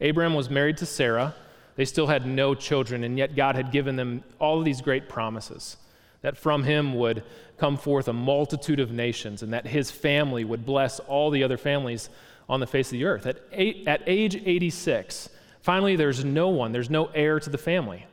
Abraham 0.00 0.34
was 0.34 0.50
married 0.50 0.76
to 0.78 0.86
Sarah. 0.86 1.34
They 1.76 1.84
still 1.84 2.06
had 2.06 2.26
no 2.26 2.54
children, 2.54 3.04
and 3.04 3.18
yet 3.18 3.34
God 3.34 3.56
had 3.56 3.72
given 3.72 3.96
them 3.96 4.22
all 4.38 4.58
of 4.58 4.64
these 4.64 4.80
great 4.80 5.08
promises 5.08 5.78
that 6.22 6.36
from 6.36 6.64
him 6.64 6.94
would 6.94 7.22
come 7.58 7.76
forth 7.76 8.08
a 8.08 8.12
multitude 8.12 8.80
of 8.80 8.90
nations, 8.90 9.42
and 9.42 9.52
that 9.52 9.66
his 9.66 9.90
family 9.90 10.44
would 10.44 10.66
bless 10.66 11.00
all 11.00 11.30
the 11.30 11.42
other 11.42 11.56
families 11.56 12.10
on 12.48 12.60
the 12.60 12.66
face 12.66 12.88
of 12.88 12.92
the 12.92 13.04
earth. 13.04 13.26
At, 13.26 13.40
eight, 13.52 13.86
at 13.86 14.02
age 14.06 14.36
86, 14.36 15.28
finally, 15.60 15.96
there's 15.96 16.24
no 16.24 16.48
one, 16.48 16.72
there's 16.72 16.90
no 16.90 17.06
heir 17.06 17.40
to 17.40 17.50
the 17.50 17.58
family. 17.58 18.06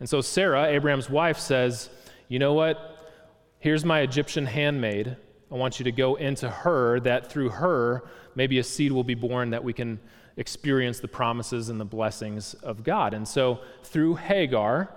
And 0.00 0.08
so 0.08 0.20
Sarah, 0.20 0.66
Abraham's 0.66 1.10
wife, 1.10 1.38
says, 1.38 1.90
You 2.28 2.38
know 2.38 2.52
what? 2.52 2.92
Here's 3.58 3.84
my 3.84 4.00
Egyptian 4.00 4.46
handmaid. 4.46 5.16
I 5.50 5.54
want 5.54 5.78
you 5.78 5.84
to 5.84 5.92
go 5.92 6.16
into 6.16 6.50
her, 6.50 7.00
that 7.00 7.30
through 7.30 7.50
her, 7.50 8.04
maybe 8.34 8.58
a 8.58 8.64
seed 8.64 8.92
will 8.92 9.04
be 9.04 9.14
born 9.14 9.50
that 9.50 9.64
we 9.64 9.72
can 9.72 9.98
experience 10.36 11.00
the 11.00 11.08
promises 11.08 11.68
and 11.68 11.80
the 11.80 11.84
blessings 11.84 12.54
of 12.54 12.84
God. 12.84 13.14
And 13.14 13.26
so, 13.26 13.60
through 13.82 14.16
Hagar, 14.16 14.90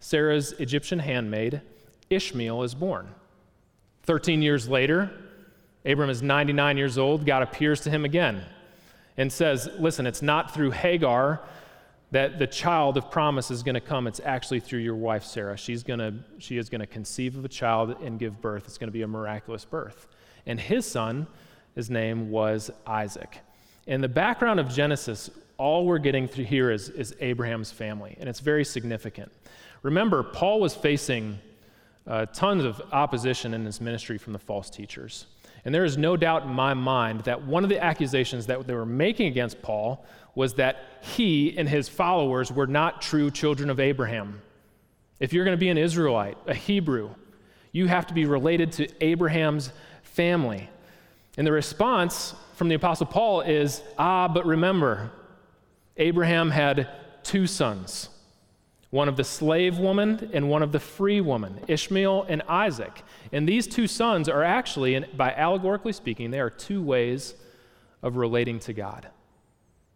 Sarah's 0.00 0.52
Egyptian 0.52 0.98
handmaid, 0.98 1.60
Ishmael 2.08 2.62
is 2.62 2.74
born. 2.74 3.14
13 4.04 4.42
years 4.42 4.68
later, 4.68 5.10
Abram 5.84 6.10
is 6.10 6.22
99 6.22 6.76
years 6.76 6.98
old. 6.98 7.24
God 7.24 7.42
appears 7.42 7.80
to 7.82 7.90
him 7.90 8.04
again 8.04 8.42
and 9.16 9.32
says, 9.32 9.68
Listen, 9.78 10.06
it's 10.06 10.22
not 10.22 10.52
through 10.52 10.70
Hagar 10.72 11.40
that 12.10 12.38
the 12.38 12.46
child 12.46 12.96
of 12.96 13.10
promise 13.10 13.50
is 13.50 13.62
going 13.62 13.74
to 13.74 13.80
come. 13.80 14.06
It's 14.06 14.20
actually 14.24 14.60
through 14.60 14.80
your 14.80 14.96
wife, 14.96 15.24
Sarah. 15.24 15.56
She's 15.56 15.82
gonna, 15.82 16.24
she 16.38 16.58
is 16.58 16.68
going 16.68 16.80
to 16.80 16.86
conceive 16.86 17.36
of 17.36 17.44
a 17.44 17.48
child 17.48 17.96
and 18.02 18.18
give 18.18 18.40
birth. 18.40 18.64
It's 18.66 18.78
going 18.78 18.88
to 18.88 18.92
be 18.92 19.02
a 19.02 19.08
miraculous 19.08 19.64
birth. 19.64 20.08
And 20.46 20.58
his 20.58 20.86
son, 20.86 21.26
his 21.74 21.88
name 21.88 22.30
was 22.30 22.70
Isaac. 22.86 23.38
In 23.86 24.00
the 24.00 24.08
background 24.08 24.58
of 24.58 24.68
Genesis, 24.68 25.30
all 25.56 25.84
we're 25.84 25.98
getting 25.98 26.26
through 26.26 26.46
here 26.46 26.70
is, 26.70 26.88
is 26.88 27.14
Abraham's 27.20 27.70
family, 27.70 28.16
and 28.18 28.28
it's 28.28 28.40
very 28.40 28.64
significant. 28.64 29.30
Remember, 29.82 30.22
Paul 30.22 30.60
was 30.60 30.74
facing 30.74 31.38
uh, 32.06 32.26
tons 32.26 32.64
of 32.64 32.82
opposition 32.92 33.54
in 33.54 33.64
his 33.64 33.80
ministry 33.80 34.18
from 34.18 34.32
the 34.32 34.38
false 34.38 34.68
teachers. 34.68 35.26
And 35.64 35.74
there 35.74 35.84
is 35.84 35.98
no 35.98 36.16
doubt 36.16 36.44
in 36.44 36.50
my 36.50 36.74
mind 36.74 37.20
that 37.20 37.44
one 37.44 37.64
of 37.64 37.70
the 37.70 37.82
accusations 37.82 38.46
that 38.46 38.66
they 38.66 38.74
were 38.74 38.86
making 38.86 39.26
against 39.26 39.60
Paul 39.62 40.04
was 40.34 40.54
that 40.54 40.84
he 41.02 41.56
and 41.56 41.68
his 41.68 41.88
followers 41.88 42.50
were 42.50 42.66
not 42.66 43.02
true 43.02 43.30
children 43.30 43.68
of 43.68 43.80
Abraham. 43.80 44.40
If 45.18 45.32
you're 45.32 45.44
going 45.44 45.56
to 45.56 45.60
be 45.60 45.68
an 45.68 45.78
Israelite, 45.78 46.38
a 46.46 46.54
Hebrew, 46.54 47.10
you 47.72 47.86
have 47.86 48.06
to 48.06 48.14
be 48.14 48.24
related 48.24 48.72
to 48.72 48.88
Abraham's 49.04 49.70
family. 50.02 50.68
And 51.36 51.46
the 51.46 51.52
response 51.52 52.34
from 52.54 52.68
the 52.68 52.74
Apostle 52.74 53.06
Paul 53.06 53.42
is 53.42 53.82
ah, 53.98 54.28
but 54.28 54.46
remember, 54.46 55.10
Abraham 55.96 56.50
had 56.50 56.88
two 57.22 57.46
sons 57.46 58.08
one 58.90 59.08
of 59.08 59.16
the 59.16 59.24
slave 59.24 59.78
woman 59.78 60.30
and 60.32 60.48
one 60.48 60.62
of 60.62 60.72
the 60.72 60.80
free 60.80 61.20
woman, 61.20 61.60
Ishmael 61.68 62.26
and 62.28 62.42
Isaac. 62.48 63.02
And 63.32 63.48
these 63.48 63.66
two 63.66 63.86
sons 63.86 64.28
are 64.28 64.42
actually, 64.42 64.98
by 65.16 65.32
allegorically 65.32 65.92
speaking, 65.92 66.30
they 66.30 66.40
are 66.40 66.50
two 66.50 66.82
ways 66.82 67.34
of 68.02 68.16
relating 68.16 68.58
to 68.60 68.72
God. 68.72 69.08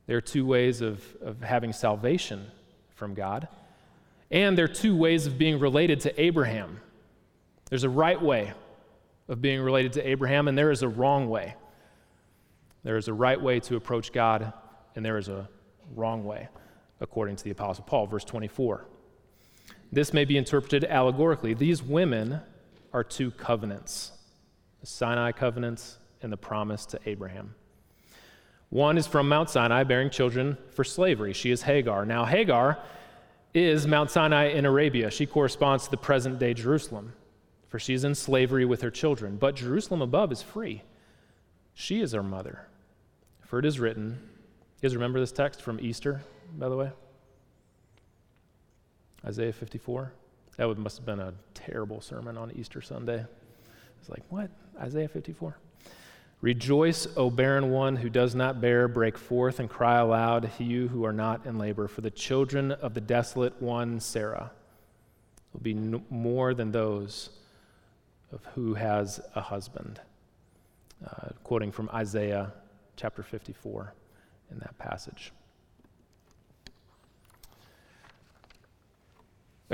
There 0.07 0.17
are 0.17 0.23
two 0.23 0.47
ways 0.47 0.81
of, 0.81 1.03
of 1.21 1.41
having 1.43 1.73
salvation 1.73 2.47
from 2.95 3.15
God, 3.15 3.49
and 4.31 4.57
there 4.57 4.67
are 4.67 4.69
two 4.69 4.97
ways 4.97 5.27
of 5.27 5.39
being 5.39 5.59
related 5.59 6.01
to 6.01 6.21
Abraham. 6.21 6.81
There's 7.71 7.85
a 7.85 7.89
right 7.89 8.21
way 8.21 8.53
of 9.29 9.41
being 9.41 9.61
related 9.61 9.95
to 9.95 10.07
Abraham, 10.07 10.47
and 10.49 10.57
there 10.57 10.71
is 10.71 10.83
a 10.83 10.89
wrong 10.89 11.29
way. 11.29 11.55
There 12.85 12.97
is 12.97 13.09
a 13.09 13.15
right 13.15 13.41
way 13.41 13.61
to 13.61 13.77
approach 13.77 14.13
God, 14.13 14.53
and 14.95 15.05
there 15.05 15.17
is 15.17 15.29
a 15.29 15.49
wrong 15.95 16.25
way, 16.25 16.49
according 17.01 17.37
to 17.37 17.45
the 17.45 17.51
Apostle 17.51 17.85
Paul. 17.85 18.07
Verse 18.07 18.25
24. 18.25 18.87
This 19.93 20.13
may 20.13 20.25
be 20.25 20.37
interpreted 20.37 20.85
allegorically. 20.85 21.55
These 21.55 21.83
women 21.83 22.41
are 22.93 23.05
two 23.05 23.31
covenants 23.31 24.13
the 24.81 24.87
Sinai 24.87 25.33
covenants 25.33 25.97
and 26.21 26.31
the 26.31 26.37
promise 26.37 26.85
to 26.87 27.01
Abraham. 27.07 27.55
One 28.69 28.99
is 28.99 29.07
from 29.07 29.29
Mount 29.29 29.49
Sinai, 29.49 29.85
bearing 29.85 30.11
children 30.11 30.59
for 30.71 30.85
slavery. 30.85 31.33
She 31.33 31.51
is 31.51 31.63
Hagar. 31.63 32.05
Now, 32.05 32.25
Hagar 32.25 32.79
is 33.55 33.87
Mount 33.87 34.11
Sinai 34.11 34.49
in 34.49 34.67
Arabia. 34.67 35.11
She 35.11 35.27
corresponds 35.27 35.85
to 35.85 35.93
the 35.93 35.97
present 35.97 36.39
day 36.39 36.53
Jerusalem, 36.55 37.13
for 37.69 37.79
she 37.79 37.95
is 37.95 38.05
in 38.05 38.15
slavery 38.15 38.65
with 38.65 38.83
her 38.83 38.91
children. 38.91 39.37
But 39.37 39.57
Jerusalem 39.57 40.03
above 40.03 40.33
is 40.33 40.43
free. 40.43 40.83
She 41.73 42.01
is 42.01 42.15
our 42.15 42.23
mother. 42.23 42.67
For 43.43 43.59
it 43.59 43.65
is 43.65 43.79
written, 43.79 44.19
guys 44.83 44.95
remember 44.95 45.21
this 45.21 45.33
text 45.33 45.63
from 45.63 45.79
Easter, 45.81 46.23
by 46.59 46.69
the 46.69 46.77
way? 46.77 46.91
Isaiah 49.25 49.53
54? 49.53 50.13
That 50.57 50.79
must 50.79 50.99
have 50.99 51.07
been 51.07 51.21
a 51.21 51.35
terrible 51.55 52.01
sermon 52.01 52.37
on 52.37 52.53
Easter 52.53 52.81
Sunday. 52.81 53.25
It's 54.01 54.09
like, 54.09 54.23
what? 54.29 54.51
Isaiah 54.81 55.09
54? 55.09 55.57
Rejoice, 56.41 57.07
O 57.17 57.31
barren 57.31 57.71
one 57.71 57.97
who 57.97 58.11
does 58.11 58.35
not 58.35 58.61
bear, 58.61 58.87
break 58.87 59.17
forth 59.17 59.61
and 59.61 59.71
cry 59.71 59.99
aloud, 59.99 60.51
you 60.59 60.89
who 60.89 61.05
are 61.07 61.13
not 61.13 61.47
in 61.47 61.59
labor, 61.59 61.89
for 61.89 62.03
the 62.03 62.11
children 62.11 62.73
of 62.73 62.93
the 62.93 63.01
desolate 63.01 63.61
one, 63.63 63.99
Sarah, 63.99 64.51
will 65.53 65.61
be 65.61 65.75
more 66.11 66.53
than 66.53 66.71
those 66.71 67.31
of 68.31 68.45
who 68.55 68.75
has 68.75 69.21
a 69.35 69.41
husband. 69.41 70.01
Uh, 71.05 71.29
quoting 71.43 71.73
from 71.73 71.89
Isaiah 71.95 72.53
chapter 72.97 73.23
54 73.23 73.95
in 74.51 74.59
that 74.59 74.77
passage. 74.79 75.33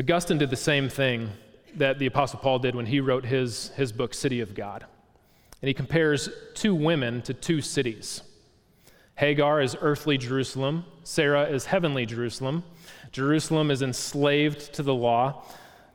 Augustine 0.01 0.39
did 0.39 0.49
the 0.49 0.57
same 0.57 0.89
thing 0.89 1.29
that 1.75 1.99
the 1.99 2.07
Apostle 2.07 2.39
Paul 2.39 2.59
did 2.59 2.75
when 2.75 2.87
he 2.87 3.01
wrote 3.01 3.27
his, 3.27 3.69
his 3.77 3.93
book, 3.93 4.15
City 4.15 4.41
of 4.41 4.55
God. 4.55 4.87
And 5.61 5.69
he 5.69 5.75
compares 5.75 6.31
two 6.55 6.75
women 6.75 7.21
to 7.21 7.35
two 7.35 7.61
cities. 7.61 8.23
Hagar 9.17 9.61
is 9.61 9.77
earthly 9.83 10.17
Jerusalem, 10.17 10.87
Sarah 11.05 11.45
is 11.51 11.67
heavenly 11.67 12.07
Jerusalem. 12.07 12.65
Jerusalem 13.13 13.71
is 13.71 13.83
enslaved 13.83 14.73
to 14.73 14.83
the 14.83 14.95
law. 14.95 15.45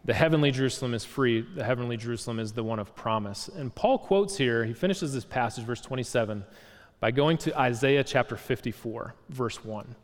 The 0.03 0.13
heavenly 0.13 0.51
Jerusalem 0.51 0.93
is 0.93 1.03
free. 1.03 1.41
The 1.41 1.63
heavenly 1.63 1.97
Jerusalem 1.97 2.39
is 2.39 2.51
the 2.51 2.63
one 2.63 2.77
of 2.77 2.95
promise. 2.95 3.47
And 3.47 3.73
Paul 3.73 3.97
quotes 3.97 4.37
here, 4.37 4.65
he 4.65 4.73
finishes 4.73 5.15
this 5.15 5.25
passage, 5.25 5.63
verse 5.63 5.81
27, 5.81 6.45
by 6.99 7.09
going 7.09 7.39
to 7.39 7.59
Isaiah 7.59 8.03
chapter 8.03 8.35
54, 8.37 9.15
verse 9.29 9.65
1. 9.65 9.95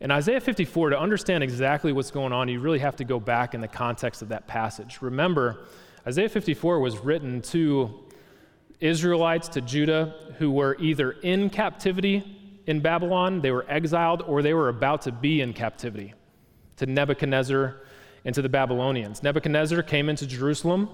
In 0.00 0.12
Isaiah 0.12 0.40
54, 0.40 0.90
to 0.90 0.98
understand 0.98 1.42
exactly 1.42 1.92
what's 1.92 2.12
going 2.12 2.32
on, 2.32 2.48
you 2.48 2.60
really 2.60 2.78
have 2.78 2.96
to 2.96 3.04
go 3.04 3.18
back 3.18 3.54
in 3.54 3.60
the 3.60 3.68
context 3.68 4.22
of 4.22 4.28
that 4.28 4.46
passage. 4.46 4.98
Remember, 5.00 5.64
Isaiah 6.06 6.28
54 6.28 6.78
was 6.78 6.98
written 6.98 7.42
to 7.42 7.98
Israelites 8.80 9.48
to 9.48 9.60
Judah 9.60 10.14
who 10.38 10.52
were 10.52 10.76
either 10.78 11.12
in 11.12 11.50
captivity 11.50 12.38
in 12.68 12.80
Babylon, 12.80 13.40
they 13.40 13.50
were 13.50 13.64
exiled, 13.68 14.22
or 14.22 14.42
they 14.42 14.52
were 14.52 14.68
about 14.68 15.02
to 15.02 15.12
be 15.12 15.40
in 15.40 15.54
captivity 15.54 16.12
to 16.76 16.84
Nebuchadnezzar 16.84 17.76
and 18.26 18.34
to 18.34 18.42
the 18.42 18.48
Babylonians. 18.48 19.22
Nebuchadnezzar 19.22 19.82
came 19.82 20.10
into 20.10 20.26
Jerusalem, 20.26 20.90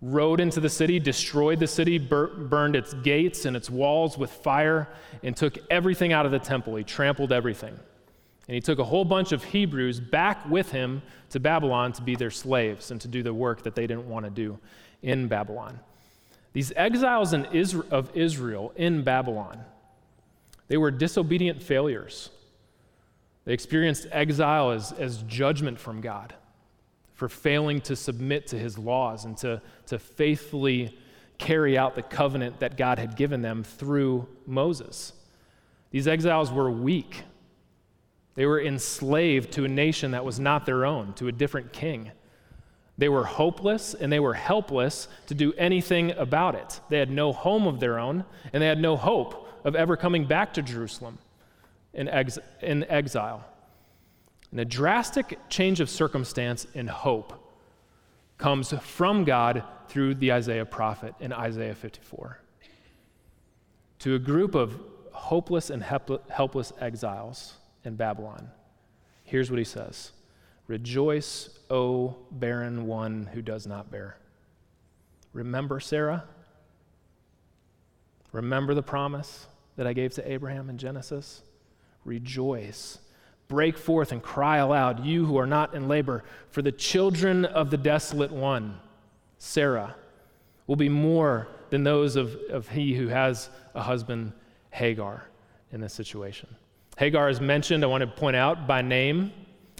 rode 0.00 0.38
into 0.38 0.60
the 0.60 0.68
city, 0.68 1.00
destroyed 1.00 1.58
the 1.58 1.66
city, 1.66 1.98
bur- 1.98 2.28
burned 2.28 2.76
its 2.76 2.94
gates 2.94 3.44
and 3.44 3.56
its 3.56 3.68
walls 3.68 4.16
with 4.16 4.30
fire, 4.30 4.88
and 5.24 5.36
took 5.36 5.58
everything 5.68 6.12
out 6.12 6.26
of 6.26 6.32
the 6.32 6.38
temple. 6.38 6.76
He 6.76 6.84
trampled 6.84 7.32
everything. 7.32 7.76
And 8.46 8.54
he 8.54 8.60
took 8.60 8.78
a 8.78 8.84
whole 8.84 9.04
bunch 9.04 9.32
of 9.32 9.42
Hebrews 9.42 10.00
back 10.00 10.48
with 10.48 10.70
him 10.70 11.02
to 11.30 11.40
Babylon 11.40 11.92
to 11.94 12.02
be 12.02 12.14
their 12.14 12.30
slaves 12.30 12.90
and 12.90 13.00
to 13.00 13.08
do 13.08 13.22
the 13.22 13.32
work 13.32 13.62
that 13.62 13.74
they 13.74 13.86
didn't 13.86 14.08
want 14.08 14.26
to 14.26 14.30
do 14.30 14.58
in 15.02 15.28
Babylon. 15.28 15.80
These 16.52 16.72
exiles 16.76 17.32
in 17.32 17.46
Israel, 17.46 17.86
of 17.90 18.10
Israel 18.14 18.72
in 18.76 19.02
Babylon, 19.02 19.64
they 20.68 20.76
were 20.76 20.90
disobedient 20.90 21.62
failures. 21.62 22.30
They 23.44 23.52
experienced 23.52 24.06
exile 24.12 24.70
as, 24.70 24.92
as 24.92 25.22
judgment 25.22 25.78
from 25.78 26.00
God 26.00 26.34
for 27.14 27.28
failing 27.28 27.80
to 27.82 27.96
submit 27.96 28.48
to 28.48 28.58
his 28.58 28.76
laws 28.78 29.24
and 29.24 29.36
to, 29.38 29.60
to 29.86 29.98
faithfully 29.98 30.96
carry 31.38 31.76
out 31.76 31.94
the 31.94 32.02
covenant 32.02 32.60
that 32.60 32.76
God 32.76 32.98
had 32.98 33.16
given 33.16 33.42
them 33.42 33.64
through 33.64 34.28
Moses. 34.46 35.12
These 35.90 36.08
exiles 36.08 36.52
were 36.52 36.70
weak. 36.70 37.22
They 38.34 38.46
were 38.46 38.60
enslaved 38.60 39.52
to 39.52 39.64
a 39.64 39.68
nation 39.68 40.10
that 40.10 40.24
was 40.24 40.40
not 40.40 40.66
their 40.66 40.84
own, 40.84 41.12
to 41.14 41.28
a 41.28 41.32
different 41.32 41.72
king. 41.72 42.10
They 42.98 43.08
were 43.08 43.24
hopeless 43.24 43.94
and 43.94 44.12
they 44.12 44.20
were 44.20 44.34
helpless 44.34 45.08
to 45.26 45.34
do 45.34 45.52
anything 45.54 46.12
about 46.12 46.54
it. 46.54 46.80
They 46.88 46.98
had 46.98 47.10
no 47.10 47.32
home 47.32 47.66
of 47.66 47.80
their 47.80 47.98
own, 47.98 48.24
and 48.52 48.62
they 48.62 48.66
had 48.66 48.80
no 48.80 48.96
hope 48.96 49.48
of 49.64 49.74
ever 49.74 49.96
coming 49.96 50.26
back 50.26 50.54
to 50.54 50.62
Jerusalem 50.62 51.18
in, 51.92 52.08
ex- 52.08 52.38
in 52.60 52.84
exile. 52.84 53.44
And 54.50 54.60
a 54.60 54.64
drastic 54.64 55.38
change 55.48 55.80
of 55.80 55.90
circumstance 55.90 56.66
and 56.74 56.88
hope 56.88 57.32
comes 58.38 58.72
from 58.82 59.24
God 59.24 59.64
through 59.88 60.16
the 60.16 60.32
Isaiah 60.32 60.66
prophet 60.66 61.14
in 61.20 61.32
Isaiah 61.32 61.74
54. 61.74 62.38
To 64.00 64.14
a 64.14 64.18
group 64.18 64.54
of 64.54 64.78
hopeless 65.12 65.70
and 65.70 65.82
helpless 65.82 66.72
exiles 66.80 67.54
in 67.84 67.96
Babylon, 67.96 68.50
here's 69.24 69.50
what 69.50 69.58
he 69.58 69.64
says 69.64 70.12
Rejoice, 70.66 71.50
O 71.70 72.16
barren 72.30 72.86
one 72.86 73.28
who 73.32 73.42
does 73.42 73.66
not 73.66 73.90
bear. 73.90 74.16
Remember 75.32 75.80
Sarah? 75.80 76.24
Remember 78.32 78.74
the 78.74 78.82
promise 78.82 79.46
that 79.76 79.86
I 79.86 79.92
gave 79.92 80.14
to 80.14 80.30
Abraham 80.30 80.70
in 80.70 80.78
Genesis? 80.78 81.42
Rejoice. 82.04 82.98
Break 83.46 83.76
forth 83.76 84.10
and 84.10 84.22
cry 84.22 84.56
aloud, 84.56 85.04
you 85.04 85.26
who 85.26 85.36
are 85.36 85.46
not 85.46 85.74
in 85.74 85.86
labor, 85.86 86.24
for 86.50 86.62
the 86.62 86.72
children 86.72 87.44
of 87.44 87.70
the 87.70 87.76
desolate 87.76 88.32
one, 88.32 88.80
Sarah, 89.38 89.94
will 90.66 90.76
be 90.76 90.88
more 90.88 91.46
than 91.70 91.84
those 91.84 92.16
of, 92.16 92.34
of 92.48 92.68
he 92.68 92.94
who 92.94 93.08
has 93.08 93.50
a 93.74 93.82
husband, 93.82 94.32
Hagar, 94.70 95.28
in 95.70 95.80
this 95.80 95.92
situation. 95.92 96.48
Hagar 96.96 97.28
is 97.28 97.40
mentioned, 97.40 97.82
I 97.82 97.88
want 97.88 98.02
to 98.02 98.06
point 98.06 98.36
out, 98.36 98.66
by 98.66 98.82
name 98.82 99.32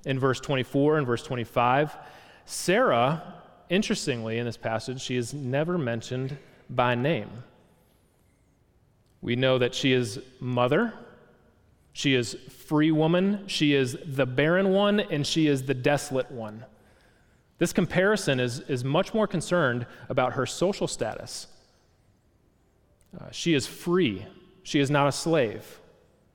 in 0.04 0.18
verse 0.18 0.40
24 0.40 0.98
and 0.98 1.06
verse 1.06 1.22
25. 1.22 1.96
Sarah, 2.44 3.34
interestingly, 3.68 4.38
in 4.38 4.44
this 4.44 4.56
passage, 4.56 5.00
she 5.00 5.16
is 5.16 5.32
never 5.32 5.78
mentioned 5.78 6.36
by 6.68 6.94
name. 6.94 7.30
We 9.20 9.36
know 9.36 9.58
that 9.58 9.74
she 9.74 9.92
is 9.92 10.18
mother, 10.40 10.92
she 11.92 12.14
is 12.14 12.34
free 12.66 12.90
woman, 12.90 13.44
she 13.46 13.74
is 13.74 13.96
the 14.04 14.26
barren 14.26 14.70
one, 14.70 15.00
and 15.00 15.26
she 15.26 15.46
is 15.46 15.62
the 15.62 15.74
desolate 15.74 16.30
one. 16.30 16.64
This 17.58 17.72
comparison 17.72 18.40
is, 18.40 18.60
is 18.60 18.84
much 18.84 19.14
more 19.14 19.28
concerned 19.28 19.86
about 20.08 20.32
her 20.32 20.44
social 20.44 20.88
status. 20.88 21.46
Uh, 23.18 23.30
she 23.30 23.54
is 23.54 23.66
free, 23.66 24.26
she 24.64 24.80
is 24.80 24.90
not 24.90 25.06
a 25.06 25.12
slave. 25.12 25.78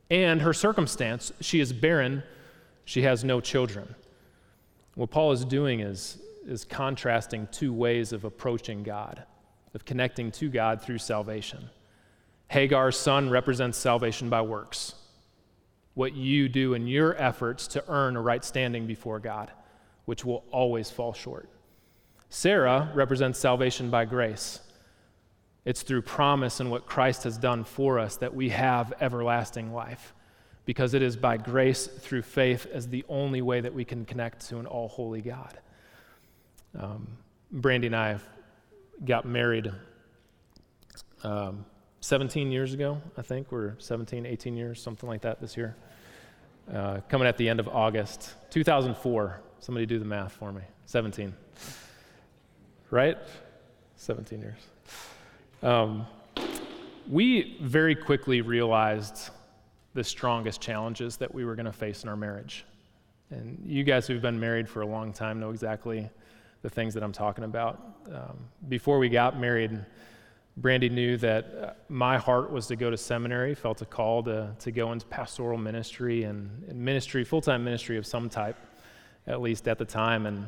And 0.09 0.41
her 0.41 0.53
circumstance, 0.53 1.31
she 1.39 1.59
is 1.59 1.71
barren, 1.71 2.23
she 2.85 3.03
has 3.03 3.23
no 3.23 3.39
children. 3.39 3.95
What 4.95 5.11
Paul 5.11 5.31
is 5.31 5.45
doing 5.45 5.81
is, 5.81 6.17
is 6.45 6.65
contrasting 6.65 7.47
two 7.51 7.71
ways 7.71 8.11
of 8.11 8.23
approaching 8.25 8.81
God, 8.83 9.23
of 9.75 9.85
connecting 9.85 10.31
to 10.31 10.49
God 10.49 10.81
through 10.81 10.97
salvation. 10.97 11.69
Hagar's 12.47 12.97
son 12.97 13.29
represents 13.29 13.77
salvation 13.77 14.29
by 14.29 14.41
works, 14.41 14.95
what 15.93 16.15
you 16.15 16.49
do 16.49 16.73
in 16.73 16.87
your 16.87 17.15
efforts 17.21 17.67
to 17.67 17.83
earn 17.87 18.15
a 18.15 18.21
right 18.21 18.43
standing 18.43 18.87
before 18.87 19.19
God, 19.19 19.51
which 20.05 20.25
will 20.25 20.43
always 20.49 20.89
fall 20.89 21.13
short. 21.13 21.49
Sarah 22.29 22.91
represents 22.95 23.37
salvation 23.37 23.91
by 23.91 24.05
grace. 24.05 24.61
It's 25.69 25.83
through 25.83 26.01
promise 26.01 26.59
and 26.59 26.71
what 26.71 26.87
Christ 26.87 27.25
has 27.25 27.37
done 27.37 27.63
for 27.63 27.99
us 27.99 28.15
that 28.15 28.33
we 28.33 28.49
have 28.49 28.91
everlasting 28.99 29.71
life 29.71 30.15
because 30.65 30.95
it 30.95 31.03
is 31.03 31.15
by 31.15 31.37
grace 31.37 31.85
through 31.85 32.23
faith 32.23 32.65
as 32.73 32.87
the 32.87 33.05
only 33.07 33.43
way 33.43 33.61
that 33.61 33.71
we 33.71 33.85
can 33.85 34.03
connect 34.03 34.49
to 34.49 34.57
an 34.57 34.65
all 34.65 34.87
holy 34.87 35.21
God. 35.21 35.59
Um, 36.75 37.07
Brandy 37.51 37.85
and 37.85 37.95
I 37.95 38.17
got 39.05 39.25
married 39.25 39.71
um, 41.23 41.63
17 42.01 42.51
years 42.51 42.73
ago, 42.73 42.99
I 43.15 43.21
think. 43.21 43.51
We're 43.51 43.75
17, 43.77 44.25
18 44.25 44.57
years, 44.57 44.81
something 44.81 45.07
like 45.07 45.21
that 45.21 45.39
this 45.39 45.55
year. 45.55 45.75
Uh, 46.73 47.01
coming 47.09 47.27
at 47.27 47.37
the 47.37 47.47
end 47.47 47.59
of 47.59 47.67
August, 47.67 48.33
2004. 48.49 49.39
Somebody 49.59 49.85
do 49.85 49.99
the 49.99 50.05
math 50.05 50.31
for 50.31 50.51
me. 50.51 50.63
17. 50.87 51.31
Right? 52.89 53.19
17 53.97 54.41
years. 54.41 54.57
Um, 55.61 56.07
we 57.09 57.57
very 57.61 57.95
quickly 57.95 58.41
realized 58.41 59.31
the 59.93 60.03
strongest 60.03 60.61
challenges 60.61 61.17
that 61.17 61.33
we 61.33 61.43
were 61.43 61.55
going 61.55 61.65
to 61.65 61.73
face 61.73 62.03
in 62.03 62.09
our 62.09 62.15
marriage. 62.15 62.65
And 63.29 63.61
you 63.65 63.83
guys 63.83 64.07
who've 64.07 64.21
been 64.21 64.39
married 64.39 64.69
for 64.69 64.81
a 64.81 64.85
long 64.85 65.11
time 65.11 65.39
know 65.39 65.49
exactly 65.49 66.09
the 66.61 66.69
things 66.69 66.93
that 66.93 67.03
I'm 67.03 67.11
talking 67.11 67.43
about. 67.43 67.97
Um, 68.07 68.37
before 68.69 68.99
we 68.99 69.09
got 69.09 69.39
married, 69.39 69.77
Brandy 70.57 70.89
knew 70.89 71.17
that 71.17 71.45
uh, 71.53 71.73
my 71.89 72.17
heart 72.17 72.51
was 72.51 72.67
to 72.67 72.75
go 72.75 72.89
to 72.89 72.97
seminary, 72.97 73.53
felt 73.53 73.81
a 73.81 73.85
call 73.85 74.23
to, 74.23 74.55
to 74.59 74.71
go 74.71 74.91
into 74.91 75.05
pastoral 75.07 75.57
ministry 75.57 76.23
and, 76.23 76.63
and 76.69 76.79
ministry, 76.79 77.23
full 77.23 77.41
time 77.41 77.63
ministry 77.63 77.97
of 77.97 78.05
some 78.05 78.29
type, 78.29 78.57
at 79.27 79.41
least 79.41 79.67
at 79.67 79.77
the 79.77 79.85
time. 79.85 80.25
And, 80.25 80.47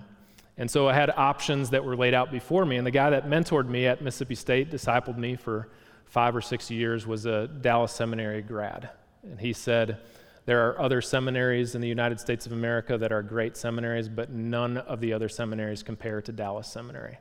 and 0.57 0.69
so 0.69 0.87
I 0.87 0.93
had 0.93 1.09
options 1.09 1.69
that 1.69 1.83
were 1.83 1.95
laid 1.95 2.13
out 2.13 2.31
before 2.31 2.65
me. 2.65 2.77
And 2.77 2.85
the 2.85 2.91
guy 2.91 3.09
that 3.09 3.27
mentored 3.27 3.67
me 3.67 3.87
at 3.87 4.01
Mississippi 4.01 4.35
State, 4.35 4.71
discipled 4.71 5.17
me 5.17 5.35
for 5.35 5.69
five 6.05 6.35
or 6.35 6.41
six 6.41 6.69
years, 6.69 7.07
was 7.07 7.25
a 7.25 7.47
Dallas 7.47 7.91
Seminary 7.91 8.41
grad. 8.41 8.89
And 9.23 9.39
he 9.39 9.53
said, 9.53 9.99
There 10.45 10.67
are 10.67 10.79
other 10.79 11.01
seminaries 11.01 11.73
in 11.73 11.81
the 11.81 11.87
United 11.87 12.19
States 12.19 12.45
of 12.45 12.51
America 12.51 12.97
that 12.97 13.11
are 13.11 13.23
great 13.23 13.55
seminaries, 13.55 14.09
but 14.09 14.29
none 14.29 14.77
of 14.77 14.99
the 14.99 15.13
other 15.13 15.29
seminaries 15.29 15.83
compare 15.83 16.21
to 16.21 16.31
Dallas 16.31 16.67
Seminary. 16.67 17.17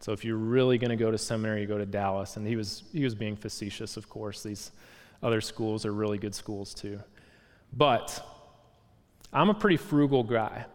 So 0.00 0.12
if 0.12 0.24
you're 0.24 0.36
really 0.36 0.76
going 0.76 0.90
to 0.90 0.96
go 0.96 1.10
to 1.10 1.16
seminary, 1.16 1.62
you 1.62 1.66
go 1.66 1.78
to 1.78 1.86
Dallas. 1.86 2.36
And 2.36 2.46
he 2.46 2.56
was, 2.56 2.84
he 2.92 3.02
was 3.02 3.14
being 3.14 3.36
facetious, 3.36 3.96
of 3.96 4.10
course. 4.10 4.42
These 4.42 4.72
other 5.22 5.40
schools 5.40 5.86
are 5.86 5.92
really 5.92 6.18
good 6.18 6.34
schools, 6.34 6.74
too. 6.74 7.00
But 7.72 8.22
I'm 9.32 9.48
a 9.48 9.54
pretty 9.54 9.78
frugal 9.78 10.22
guy. 10.22 10.66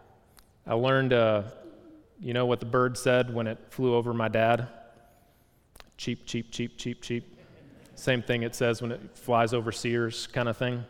I 0.65 0.73
learned, 0.73 1.13
uh, 1.13 1.43
you 2.21 2.33
know, 2.33 2.45
what 2.45 2.59
the 2.59 2.65
bird 2.65 2.97
said 2.97 3.33
when 3.33 3.47
it 3.47 3.57
flew 3.69 3.95
over 3.95 4.13
my 4.13 4.27
dad? 4.27 4.67
Cheap, 5.97 6.25
cheap, 6.25 6.51
cheap, 6.51 6.77
cheap, 6.77 7.01
cheap. 7.01 7.37
Same 7.95 8.21
thing 8.21 8.43
it 8.43 8.55
says 8.55 8.81
when 8.81 8.91
it 8.91 9.01
flies 9.13 9.53
over 9.53 9.71
Sears, 9.71 10.27
kind 10.27 10.47
of 10.47 10.55
thing. 10.55 10.83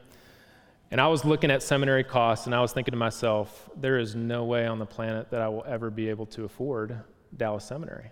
And 0.91 0.99
I 0.99 1.07
was 1.07 1.23
looking 1.23 1.49
at 1.49 1.63
seminary 1.63 2.03
costs 2.03 2.45
and 2.45 2.53
I 2.53 2.61
was 2.61 2.73
thinking 2.73 2.91
to 2.91 2.97
myself, 2.97 3.69
there 3.77 3.97
is 3.97 4.13
no 4.13 4.43
way 4.43 4.67
on 4.67 4.77
the 4.77 4.85
planet 4.85 5.31
that 5.31 5.41
I 5.41 5.47
will 5.47 5.63
ever 5.65 5.89
be 5.89 6.09
able 6.09 6.25
to 6.27 6.43
afford 6.43 6.99
Dallas 7.35 7.63
Seminary. 7.63 8.11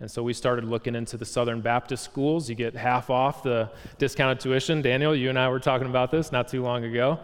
And 0.00 0.10
so 0.10 0.22
we 0.22 0.32
started 0.32 0.64
looking 0.64 0.94
into 0.94 1.16
the 1.16 1.24
Southern 1.24 1.60
Baptist 1.60 2.04
schools. 2.04 2.48
You 2.48 2.54
get 2.54 2.74
half 2.74 3.10
off 3.10 3.42
the 3.42 3.70
discounted 3.98 4.40
tuition. 4.40 4.82
Daniel, 4.82 5.14
you 5.14 5.28
and 5.28 5.38
I 5.38 5.48
were 5.48 5.60
talking 5.60 5.86
about 5.86 6.10
this 6.10 6.32
not 6.32 6.48
too 6.48 6.62
long 6.62 6.84
ago. 6.84 7.20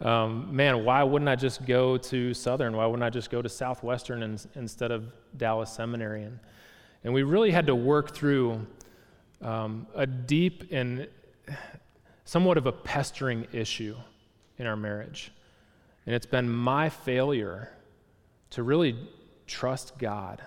Um, 0.00 0.54
man, 0.54 0.84
why 0.84 1.02
wouldn't 1.02 1.28
I 1.28 1.36
just 1.36 1.64
go 1.64 1.96
to 1.96 2.34
Southern? 2.34 2.76
Why 2.76 2.86
wouldn't 2.86 3.04
I 3.04 3.10
just 3.10 3.30
go 3.30 3.40
to 3.40 3.48
Southwestern 3.48 4.22
in, 4.22 4.38
instead 4.54 4.90
of 4.90 5.12
Dallas 5.36 5.70
Seminary? 5.70 6.24
And, 6.24 6.38
and 7.04 7.14
we 7.14 7.22
really 7.22 7.50
had 7.50 7.66
to 7.66 7.74
work 7.74 8.14
through 8.14 8.66
um, 9.40 9.86
a 9.94 10.06
deep 10.06 10.72
and 10.72 11.06
somewhat 12.24 12.56
of 12.56 12.66
a 12.66 12.72
pestering 12.72 13.46
issue 13.52 13.96
in 14.58 14.66
our 14.66 14.76
marriage. 14.76 15.32
And 16.06 16.14
it's 16.14 16.26
been 16.26 16.50
my 16.50 16.88
failure 16.88 17.70
to 18.50 18.62
really 18.62 18.96
trust 19.46 19.96
God 19.98 20.42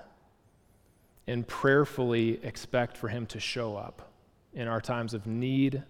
and 1.26 1.48
prayerfully 1.48 2.40
expect 2.44 2.98
for 2.98 3.08
Him 3.08 3.26
to 3.28 3.40
show 3.40 3.76
up 3.76 4.12
in 4.54 4.68
our 4.68 4.82
times 4.82 5.14
of 5.14 5.26
need, 5.26 5.84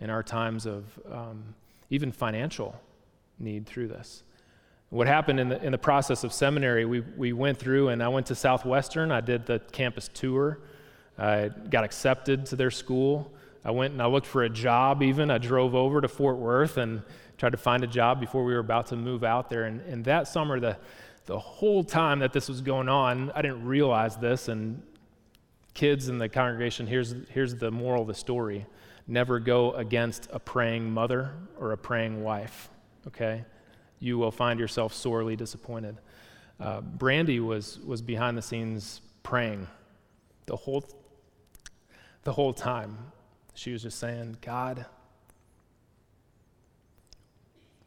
in 0.00 0.10
our 0.10 0.22
times 0.22 0.66
of 0.66 0.84
um, 1.10 1.54
even 1.90 2.12
financial 2.12 2.80
need 3.38 3.66
through 3.66 3.88
this. 3.88 4.22
What 4.90 5.06
happened 5.06 5.38
in 5.38 5.48
the, 5.50 5.62
in 5.62 5.72
the 5.72 5.78
process 5.78 6.24
of 6.24 6.32
seminary, 6.32 6.84
we, 6.84 7.00
we 7.00 7.32
went 7.32 7.58
through 7.58 7.88
and 7.88 8.02
I 8.02 8.08
went 8.08 8.26
to 8.26 8.34
Southwestern. 8.34 9.12
I 9.12 9.20
did 9.20 9.44
the 9.44 9.60
campus 9.72 10.08
tour. 10.12 10.60
I 11.18 11.50
got 11.70 11.84
accepted 11.84 12.46
to 12.46 12.56
their 12.56 12.70
school. 12.70 13.30
I 13.64 13.70
went 13.70 13.92
and 13.92 14.00
I 14.00 14.06
looked 14.06 14.26
for 14.26 14.44
a 14.44 14.48
job, 14.48 15.02
even. 15.02 15.30
I 15.30 15.38
drove 15.38 15.74
over 15.74 16.00
to 16.00 16.08
Fort 16.08 16.38
Worth 16.38 16.78
and 16.78 17.02
tried 17.36 17.52
to 17.52 17.58
find 17.58 17.84
a 17.84 17.86
job 17.86 18.18
before 18.18 18.44
we 18.44 18.54
were 18.54 18.60
about 18.60 18.86
to 18.88 18.96
move 18.96 19.24
out 19.24 19.50
there. 19.50 19.64
And, 19.64 19.80
and 19.82 20.04
that 20.06 20.26
summer, 20.26 20.58
the, 20.58 20.78
the 21.26 21.38
whole 21.38 21.84
time 21.84 22.20
that 22.20 22.32
this 22.32 22.48
was 22.48 22.62
going 22.62 22.88
on, 22.88 23.30
I 23.34 23.42
didn't 23.42 23.64
realize 23.64 24.16
this. 24.16 24.48
And 24.48 24.82
kids 25.74 26.08
in 26.08 26.18
the 26.18 26.28
congregation, 26.28 26.86
here's, 26.86 27.14
here's 27.30 27.54
the 27.54 27.70
moral 27.70 28.02
of 28.02 28.08
the 28.08 28.14
story 28.14 28.66
never 29.06 29.38
go 29.38 29.72
against 29.72 30.28
a 30.32 30.38
praying 30.38 30.90
mother 30.90 31.32
or 31.58 31.72
a 31.72 31.78
praying 31.78 32.22
wife, 32.22 32.68
okay? 33.06 33.44
You 34.00 34.18
will 34.18 34.30
find 34.30 34.58
yourself 34.60 34.92
sorely 34.92 35.36
disappointed. 35.36 35.98
Uh, 36.60 36.80
Brandy 36.80 37.40
was, 37.40 37.78
was 37.80 38.02
behind 38.02 38.36
the 38.36 38.42
scenes 38.42 39.00
praying 39.22 39.66
the 40.46 40.56
whole, 40.56 40.84
the 42.24 42.32
whole 42.32 42.52
time. 42.52 42.96
She 43.54 43.72
was 43.72 43.82
just 43.82 43.98
saying, 43.98 44.38
God, 44.40 44.86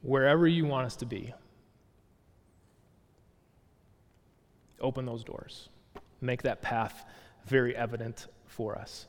wherever 0.02 0.48
you 0.48 0.66
want 0.66 0.86
us 0.86 0.96
to 0.98 1.06
be, 1.06 1.34
open 4.80 5.06
those 5.06 5.24
doors. 5.24 5.70
Make 6.22 6.44
that 6.44 6.62
path 6.62 7.06
very 7.46 7.76
evident 7.76 8.28
for 8.48 8.78
us. 8.78 9.06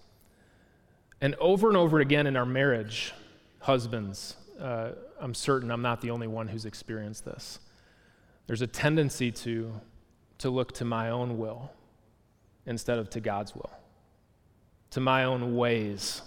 And 1.21 1.35
over 1.37 1.69
and 1.69 1.77
over 1.77 2.01
again 2.01 2.27
in 2.27 2.37
our 2.37 2.47
marriage, 2.47 3.13
husbands, 3.61 4.37
uh, 4.63 4.93
I'm 5.21 5.35
certain 5.35 5.71
I'm 5.71 5.83
not 5.83 6.01
the 6.01 6.11
only 6.11 6.29
one 6.29 6.49
who's 6.49 6.65
experienced 6.65 7.25
this. 7.25 7.59
There's 8.47 8.63
a 8.63 8.67
tendency 8.67 9.33
to, 9.33 9.73
to 10.39 10.51
look 10.51 10.73
to 10.75 10.85
my 10.85 11.11
own 11.11 11.37
will 11.37 11.73
instead 12.65 12.99
of 12.99 13.11
to 13.11 13.21
God's 13.21 13.55
will, 13.55 13.71
to 14.91 15.01
my 15.01 15.25
own 15.25 15.57
ways 15.57 16.23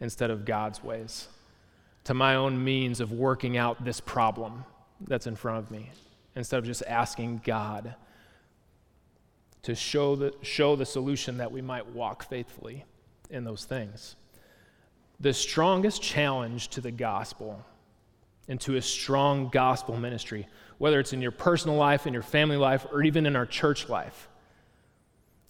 instead 0.00 0.30
of 0.30 0.44
God's 0.44 0.82
ways, 0.82 1.28
to 2.04 2.14
my 2.14 2.34
own 2.34 2.62
means 2.62 3.00
of 3.00 3.12
working 3.12 3.56
out 3.56 3.84
this 3.84 4.00
problem 4.00 4.64
that's 5.06 5.26
in 5.26 5.36
front 5.36 5.58
of 5.58 5.70
me 5.70 5.90
instead 6.34 6.58
of 6.58 6.64
just 6.64 6.82
asking 6.86 7.42
God 7.44 7.94
to 9.62 9.74
show 9.74 10.16
the, 10.16 10.34
show 10.42 10.74
the 10.74 10.86
solution 10.86 11.36
that 11.36 11.52
we 11.52 11.60
might 11.60 11.86
walk 11.86 12.28
faithfully 12.28 12.84
in 13.30 13.44
those 13.44 13.64
things. 13.64 14.16
The 15.22 15.32
strongest 15.32 16.02
challenge 16.02 16.68
to 16.68 16.80
the 16.80 16.90
gospel 16.90 17.64
and 18.48 18.60
to 18.62 18.76
a 18.76 18.82
strong 18.82 19.48
gospel 19.48 19.96
ministry, 19.96 20.46
whether 20.78 21.00
it's 21.00 21.12
in 21.12 21.22
your 21.22 21.30
personal 21.30 21.76
life, 21.76 22.06
in 22.06 22.12
your 22.12 22.22
family 22.22 22.56
life, 22.56 22.86
or 22.92 23.02
even 23.02 23.24
in 23.24 23.36
our 23.36 23.46
church 23.46 23.88
life. 23.88 24.28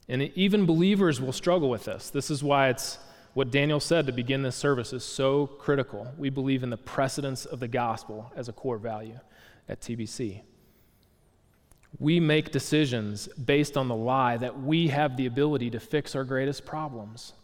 And 0.08 0.22
even 0.22 0.66
believers 0.66 1.20
will 1.20 1.32
struggle 1.32 1.70
with 1.70 1.84
this. 1.84 2.10
This 2.10 2.30
is 2.30 2.44
why 2.44 2.68
it's 2.68 2.98
what 3.34 3.50
Daniel 3.50 3.80
said 3.80 4.06
to 4.06 4.12
begin 4.12 4.42
this 4.42 4.56
service 4.56 4.92
is 4.92 5.02
so 5.02 5.46
critical. 5.46 6.12
We 6.16 6.30
believe 6.30 6.62
in 6.62 6.70
the 6.70 6.76
precedence 6.76 7.46
of 7.46 7.60
the 7.60 7.68
gospel 7.68 8.30
as 8.36 8.48
a 8.48 8.52
core 8.52 8.78
value 8.78 9.18
at 9.68 9.80
TBC 9.80 10.42
we 11.98 12.20
make 12.20 12.50
decisions 12.50 13.28
based 13.28 13.76
on 13.76 13.88
the 13.88 13.94
lie 13.94 14.36
that 14.36 14.60
we 14.60 14.88
have 14.88 15.16
the 15.16 15.26
ability 15.26 15.70
to 15.70 15.80
fix 15.80 16.14
our 16.14 16.24
greatest 16.24 16.64
problems. 16.64 17.34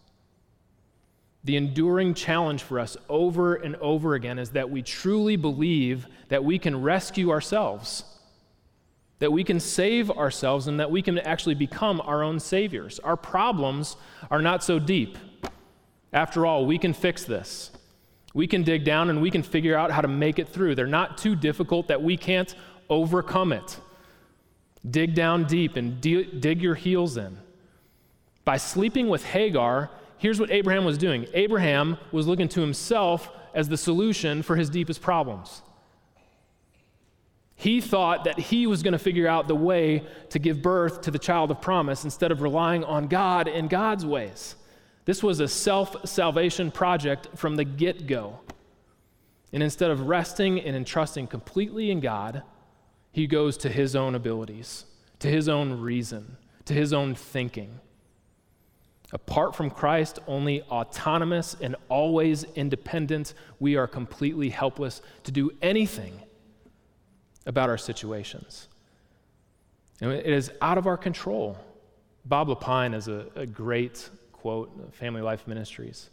The 1.49 1.57
enduring 1.57 2.13
challenge 2.13 2.63
for 2.63 2.79
us 2.79 2.99
over 3.09 3.55
and 3.55 3.75
over 3.77 4.15
again 4.15 4.39
is 4.39 4.51
that 4.51 4.69
we 4.69 4.83
truly 4.83 5.37
believe 5.37 6.07
that 6.29 6.45
we 6.45 6.59
can 6.59 6.83
rescue 6.83 7.31
ourselves, 7.31 8.05
that 9.21 9.33
we 9.33 9.45
can 9.45 9.59
save 9.59 10.11
ourselves, 10.11 10.67
and 10.67 10.79
that 10.79 10.91
we 10.91 11.01
can 11.01 11.19
actually 11.19 11.55
become 11.55 12.03
our 12.03 12.23
own 12.23 12.39
saviors. 12.39 12.99
Our 12.99 13.17
problems 13.17 13.97
are 14.31 14.43
not 14.43 14.63
so 14.63 14.79
deep. 14.79 15.17
After 16.13 16.45
all, 16.45 16.67
we 16.67 16.77
can 16.77 16.93
fix 16.93 17.25
this. 17.25 17.71
We 18.35 18.47
can 18.47 18.63
dig 18.63 18.85
down 18.85 19.09
and 19.09 19.23
we 19.23 19.31
can 19.31 19.43
figure 19.43 19.75
out 19.75 19.91
how 19.91 20.03
to 20.03 20.07
make 20.07 20.39
it 20.39 20.51
through. 20.51 20.75
They're 20.75 20.87
not 20.87 21.17
too 21.17 21.35
difficult 21.35 21.89
that 21.89 22.03
we 22.03 22.19
can't 22.19 22.55
overcome 22.91 23.55
it. 23.55 23.81
Dig 24.91 25.15
down 25.15 25.45
deep 25.45 25.77
and 25.77 25.99
de- 25.99 26.25
dig 26.25 26.61
your 26.61 26.75
heels 26.75 27.17
in. 27.17 27.39
By 28.45 28.59
sleeping 28.59 29.09
with 29.09 29.25
Hagar, 29.25 29.89
here's 30.19 30.39
what 30.39 30.51
Abraham 30.51 30.85
was 30.85 30.99
doing 30.99 31.27
Abraham 31.35 31.97
was 32.13 32.27
looking 32.27 32.49
to 32.49 32.61
himself 32.61 33.31
as 33.55 33.69
the 33.69 33.77
solution 33.77 34.43
for 34.43 34.57
his 34.57 34.71
deepest 34.71 35.01
problems. 35.01 35.63
He 37.55 37.81
thought 37.81 38.23
that 38.25 38.39
he 38.39 38.69
was 38.69 38.85
going 38.85 38.93
to 38.93 39.01
figure 39.01 39.27
out 39.27 39.49
the 39.49 39.55
way 39.55 40.05
to 40.31 40.39
give 40.39 40.63
birth 40.63 41.01
to 41.03 41.11
the 41.11 41.19
child 41.19 41.51
of 41.51 41.61
promise 41.61 42.05
instead 42.05 42.31
of 42.31 42.41
relying 42.41 42.85
on 42.85 43.09
God 43.09 43.49
and 43.49 43.69
God's 43.69 44.07
ways. 44.07 44.55
This 45.07 45.25
was 45.25 45.41
a 45.41 45.49
self 45.49 46.09
salvation 46.09 46.71
project 46.71 47.29
from 47.35 47.57
the 47.57 47.65
get 47.65 48.07
go. 48.07 48.39
And 49.53 49.63
instead 49.63 49.91
of 49.91 50.03
resting 50.03 50.61
and 50.61 50.77
entrusting 50.77 51.27
completely 51.27 51.91
in 51.91 51.99
God, 51.99 52.43
he 53.11 53.27
goes 53.27 53.57
to 53.59 53.71
his 53.71 53.97
own 53.97 54.15
abilities, 54.15 54.85
to 55.19 55.29
his 55.29 55.49
own 55.49 55.81
reason, 55.81 56.37
to 56.67 56.75
his 56.75 56.93
own 56.93 57.15
thinking. 57.15 57.81
Apart 59.13 59.57
from 59.57 59.71
Christ, 59.71 60.19
only 60.27 60.63
autonomous 60.63 61.57
and 61.61 61.77
always 61.89 62.45
independent, 62.55 63.33
we 63.59 63.77
are 63.77 63.87
completely 63.87 64.51
helpless 64.51 65.01
to 65.25 65.33
do 65.33 65.51
anything 65.63 66.21
about 67.47 67.71
our 67.71 67.79
situations. 67.79 68.69
And 70.01 70.13
it 70.13 70.27
is 70.27 70.53
out 70.61 70.77
of 70.77 70.87
our 70.87 70.99
control. 70.99 71.57
Bob 72.27 72.49
Lepine 72.49 72.95
is 72.95 73.09
a, 73.09 73.27
a 73.35 73.47
great 73.47 74.11
quote, 74.33 74.95
Family 74.95 75.23
Life 75.23 75.49
Ministries. 75.49 76.11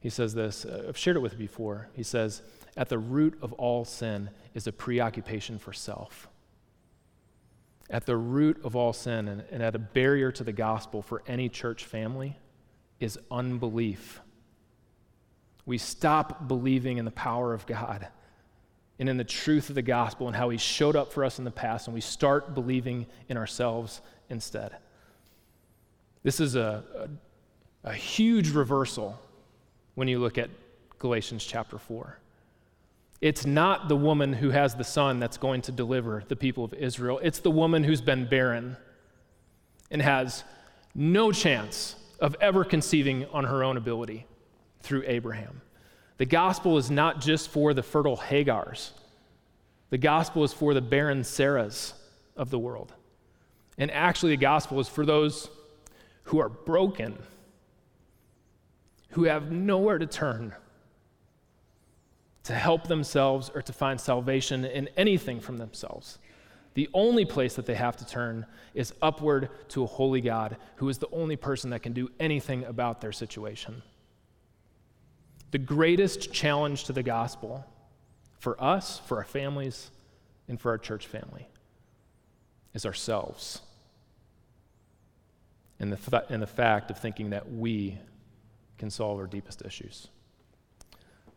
He 0.00 0.08
says 0.08 0.32
this, 0.32 0.64
uh, 0.64 0.86
I've 0.88 0.96
shared 0.96 1.16
it 1.16 1.20
with 1.20 1.32
you 1.32 1.38
before. 1.38 1.88
He 1.92 2.02
says, 2.02 2.40
At 2.76 2.88
the 2.88 2.98
root 2.98 3.38
of 3.42 3.52
all 3.54 3.84
sin 3.84 4.30
is 4.54 4.66
a 4.66 4.72
preoccupation 4.72 5.58
for 5.58 5.74
self 5.74 6.28
at 7.90 8.06
the 8.06 8.16
root 8.16 8.60
of 8.64 8.76
all 8.76 8.92
sin 8.92 9.28
and, 9.28 9.42
and, 9.50 9.62
at 9.62 9.74
a 9.74 9.78
barrier 9.78 10.30
to 10.32 10.44
the 10.44 10.52
gospel 10.52 11.02
for 11.02 11.22
any 11.26 11.48
church 11.48 11.84
family 11.84 12.36
is 13.00 13.18
unbelief. 13.30 14.20
We 15.64 15.78
stop 15.78 16.48
believing 16.48 16.98
in 16.98 17.04
the 17.04 17.10
power 17.10 17.54
of 17.54 17.66
God 17.66 18.08
and 18.98 19.08
in 19.08 19.16
the 19.16 19.24
truth 19.24 19.68
of 19.68 19.74
the 19.74 19.82
gospel 19.82 20.26
and 20.26 20.36
how 20.36 20.50
He 20.50 20.58
showed 20.58 20.96
up 20.96 21.12
for 21.12 21.24
us 21.24 21.38
in 21.38 21.44
the 21.44 21.50
past, 21.50 21.86
and 21.86 21.94
we 21.94 22.00
start 22.00 22.54
believing 22.54 23.06
in 23.28 23.36
ourselves 23.36 24.00
instead. 24.28 24.76
This 26.22 26.40
is 26.40 26.56
a, 26.56 27.08
a, 27.84 27.90
a 27.90 27.94
huge 27.94 28.50
reversal 28.50 29.18
when 29.94 30.08
you 30.08 30.18
look 30.18 30.36
at 30.36 30.50
Galatians 30.98 31.44
chapter 31.44 31.78
4. 31.78 32.18
It's 33.20 33.44
not 33.44 33.88
the 33.88 33.96
woman 33.96 34.32
who 34.32 34.50
has 34.50 34.74
the 34.74 34.84
son 34.84 35.18
that's 35.18 35.38
going 35.38 35.62
to 35.62 35.72
deliver 35.72 36.22
the 36.28 36.36
people 36.36 36.64
of 36.64 36.72
Israel. 36.74 37.18
It's 37.22 37.40
the 37.40 37.50
woman 37.50 37.82
who's 37.82 38.00
been 38.00 38.28
barren 38.28 38.76
and 39.90 40.00
has 40.00 40.44
no 40.94 41.32
chance 41.32 41.96
of 42.20 42.36
ever 42.40 42.64
conceiving 42.64 43.26
on 43.26 43.44
her 43.44 43.64
own 43.64 43.76
ability 43.76 44.26
through 44.80 45.02
Abraham. 45.06 45.60
The 46.18 46.26
gospel 46.26 46.78
is 46.78 46.90
not 46.90 47.20
just 47.20 47.48
for 47.50 47.74
the 47.74 47.82
fertile 47.82 48.16
Hagars, 48.16 48.90
the 49.90 49.98
gospel 49.98 50.44
is 50.44 50.52
for 50.52 50.74
the 50.74 50.80
barren 50.80 51.22
Sarahs 51.22 51.94
of 52.36 52.50
the 52.50 52.58
world. 52.58 52.92
And 53.78 53.90
actually, 53.90 54.32
the 54.32 54.42
gospel 54.42 54.80
is 54.80 54.88
for 54.88 55.06
those 55.06 55.48
who 56.24 56.40
are 56.40 56.48
broken, 56.48 57.16
who 59.10 59.24
have 59.24 59.50
nowhere 59.50 59.98
to 59.98 60.06
turn 60.06 60.52
to 62.44 62.54
help 62.54 62.88
themselves 62.88 63.50
or 63.54 63.62
to 63.62 63.72
find 63.72 64.00
salvation 64.00 64.64
in 64.64 64.88
anything 64.96 65.40
from 65.40 65.58
themselves. 65.58 66.18
The 66.74 66.88
only 66.94 67.24
place 67.24 67.54
that 67.56 67.66
they 67.66 67.74
have 67.74 67.96
to 67.96 68.06
turn 68.06 68.46
is 68.72 68.94
upward 69.02 69.50
to 69.70 69.82
a 69.82 69.86
holy 69.86 70.20
God 70.20 70.56
who 70.76 70.88
is 70.88 70.98
the 70.98 71.10
only 71.10 71.36
person 71.36 71.70
that 71.70 71.82
can 71.82 71.92
do 71.92 72.08
anything 72.20 72.64
about 72.64 73.00
their 73.00 73.12
situation. 73.12 73.82
The 75.50 75.58
greatest 75.58 76.32
challenge 76.32 76.84
to 76.84 76.92
the 76.92 77.02
gospel 77.02 77.64
for 78.38 78.62
us, 78.62 79.00
for 79.06 79.18
our 79.18 79.24
families, 79.24 79.90
and 80.46 80.60
for 80.60 80.70
our 80.70 80.78
church 80.78 81.06
family 81.06 81.48
is 82.74 82.86
ourselves. 82.86 83.60
And 85.80 85.92
the, 85.92 85.96
th- 85.96 86.24
and 86.30 86.42
the 86.42 86.46
fact 86.46 86.90
of 86.90 86.98
thinking 86.98 87.30
that 87.30 87.50
we 87.52 87.98
can 88.78 88.90
solve 88.90 89.18
our 89.18 89.26
deepest 89.26 89.62
issues. 89.64 90.08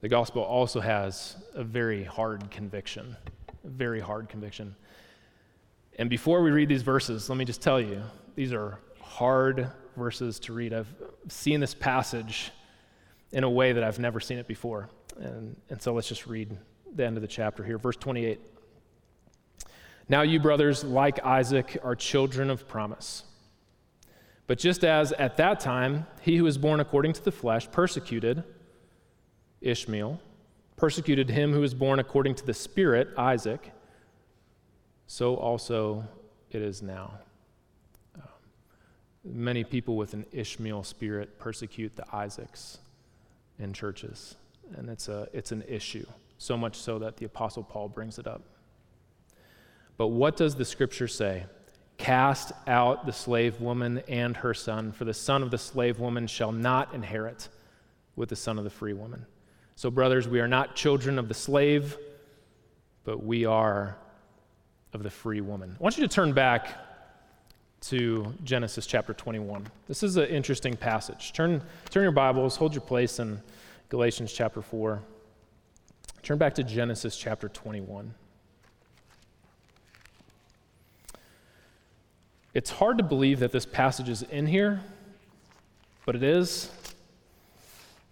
The 0.01 0.09
gospel 0.09 0.41
also 0.41 0.79
has 0.79 1.35
a 1.53 1.63
very 1.63 2.03
hard 2.03 2.49
conviction, 2.49 3.15
a 3.63 3.69
very 3.69 3.99
hard 3.99 4.29
conviction. 4.29 4.75
And 5.99 6.09
before 6.09 6.41
we 6.41 6.49
read 6.49 6.69
these 6.69 6.81
verses, 6.81 7.29
let 7.29 7.37
me 7.37 7.45
just 7.45 7.61
tell 7.61 7.79
you, 7.79 8.01
these 8.35 8.51
are 8.51 8.79
hard 8.99 9.69
verses 9.95 10.39
to 10.39 10.53
read. 10.53 10.73
I've 10.73 10.91
seen 11.27 11.59
this 11.59 11.75
passage 11.75 12.51
in 13.31 13.43
a 13.43 13.49
way 13.49 13.73
that 13.73 13.83
I've 13.83 13.99
never 13.99 14.19
seen 14.19 14.39
it 14.39 14.47
before. 14.47 14.89
And, 15.19 15.55
and 15.69 15.79
so 15.79 15.93
let's 15.93 16.07
just 16.07 16.25
read 16.25 16.57
the 16.95 17.05
end 17.05 17.15
of 17.15 17.21
the 17.21 17.27
chapter 17.27 17.63
here. 17.63 17.77
Verse 17.77 17.97
28. 17.97 18.39
Now, 20.09 20.23
you 20.23 20.39
brothers, 20.39 20.83
like 20.83 21.23
Isaac, 21.23 21.77
are 21.83 21.95
children 21.95 22.49
of 22.49 22.67
promise. 22.67 23.23
But 24.47 24.57
just 24.57 24.83
as 24.83 25.11
at 25.13 25.37
that 25.37 25.59
time 25.59 26.07
he 26.21 26.37
who 26.37 26.43
was 26.43 26.57
born 26.57 26.79
according 26.79 27.13
to 27.13 27.23
the 27.23 27.31
flesh 27.31 27.69
persecuted, 27.71 28.43
Ishmael, 29.61 30.19
persecuted 30.75 31.29
him 31.29 31.53
who 31.53 31.61
was 31.61 31.73
born 31.73 31.99
according 31.99 32.35
to 32.35 32.45
the 32.45 32.53
Spirit, 32.53 33.09
Isaac, 33.17 33.71
so 35.07 35.35
also 35.35 36.03
it 36.49 36.61
is 36.61 36.81
now. 36.81 37.13
Uh, 38.17 38.25
many 39.23 39.63
people 39.63 39.95
with 39.95 40.13
an 40.13 40.25
Ishmael 40.31 40.83
spirit 40.83 41.37
persecute 41.37 41.95
the 41.95 42.05
Isaacs 42.15 42.79
in 43.59 43.73
churches, 43.73 44.35
and 44.75 44.89
it's, 44.89 45.07
a, 45.07 45.27
it's 45.33 45.51
an 45.51 45.63
issue, 45.67 46.05
so 46.37 46.57
much 46.57 46.75
so 46.75 46.97
that 46.99 47.17
the 47.17 47.25
Apostle 47.25 47.63
Paul 47.63 47.89
brings 47.89 48.17
it 48.17 48.25
up. 48.25 48.41
But 49.97 50.07
what 50.07 50.35
does 50.35 50.55
the 50.55 50.65
scripture 50.65 51.07
say? 51.07 51.45
Cast 51.97 52.51
out 52.65 53.05
the 53.05 53.13
slave 53.13 53.61
woman 53.61 54.01
and 54.07 54.35
her 54.37 54.55
son, 54.55 54.91
for 54.91 55.05
the 55.05 55.13
son 55.13 55.43
of 55.43 55.51
the 55.51 55.59
slave 55.59 55.99
woman 55.99 56.25
shall 56.25 56.51
not 56.51 56.95
inherit 56.95 57.49
with 58.15 58.29
the 58.29 58.35
son 58.35 58.57
of 58.57 58.63
the 58.63 58.71
free 58.71 58.93
woman. 58.93 59.27
So, 59.81 59.89
brothers, 59.89 60.27
we 60.27 60.39
are 60.39 60.47
not 60.47 60.75
children 60.75 61.17
of 61.17 61.27
the 61.27 61.33
slave, 61.33 61.97
but 63.03 63.23
we 63.23 63.45
are 63.45 63.97
of 64.93 65.01
the 65.01 65.09
free 65.09 65.41
woman. 65.41 65.75
I 65.79 65.81
want 65.81 65.97
you 65.97 66.07
to 66.07 66.13
turn 66.13 66.33
back 66.33 66.77
to 67.87 68.31
Genesis 68.43 68.85
chapter 68.85 69.11
21. 69.11 69.65
This 69.87 70.03
is 70.03 70.17
an 70.17 70.27
interesting 70.27 70.77
passage. 70.77 71.33
Turn, 71.33 71.63
turn 71.89 72.03
your 72.03 72.11
Bibles, 72.11 72.57
hold 72.57 72.75
your 72.75 72.83
place 72.83 73.17
in 73.17 73.41
Galatians 73.89 74.31
chapter 74.31 74.61
4. 74.61 75.01
Turn 76.21 76.37
back 76.37 76.53
to 76.53 76.63
Genesis 76.63 77.17
chapter 77.17 77.49
21. 77.49 78.13
It's 82.53 82.69
hard 82.69 82.99
to 82.99 83.03
believe 83.03 83.39
that 83.39 83.51
this 83.51 83.65
passage 83.65 84.09
is 84.09 84.21
in 84.21 84.45
here, 84.45 84.79
but 86.05 86.15
it 86.15 86.21
is. 86.21 86.69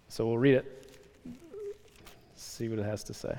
So 0.08 0.26
we'll 0.26 0.36
read 0.38 0.56
it, 0.56 0.79
see 2.60 2.68
what 2.68 2.78
it 2.78 2.84
has 2.84 3.02
to 3.02 3.14
say. 3.14 3.38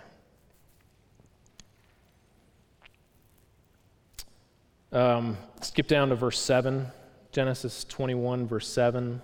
Um, 4.91 5.37
skip 5.61 5.85
down 5.85 6.09
to 6.09 6.15
verse 6.15 6.39
7, 6.39 6.87
Genesis 7.31 7.83
21, 7.83 8.47
verse 8.47 8.67
7. 8.67 9.21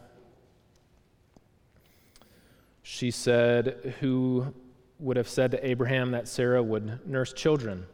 She 2.83 3.09
said, 3.09 3.95
Who 3.99 4.53
would 4.99 5.17
have 5.17 5.27
said 5.27 5.49
to 5.49 5.67
Abraham 5.67 6.11
that 6.11 6.27
Sarah 6.27 6.61
would 6.61 6.99
nurse 7.07 7.33
children? 7.33 7.87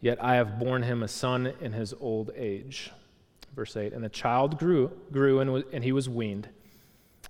Yet 0.00 0.22
I 0.22 0.36
have 0.36 0.60
borne 0.60 0.84
him 0.84 1.02
a 1.02 1.08
son 1.08 1.52
in 1.60 1.72
his 1.72 1.92
old 1.98 2.30
age. 2.36 2.92
Verse 3.56 3.76
8 3.76 3.92
And 3.92 4.04
the 4.04 4.08
child 4.08 4.60
grew, 4.60 4.92
grew 5.10 5.40
and, 5.40 5.64
and 5.72 5.82
he 5.82 5.90
was 5.90 6.08
weaned. 6.08 6.48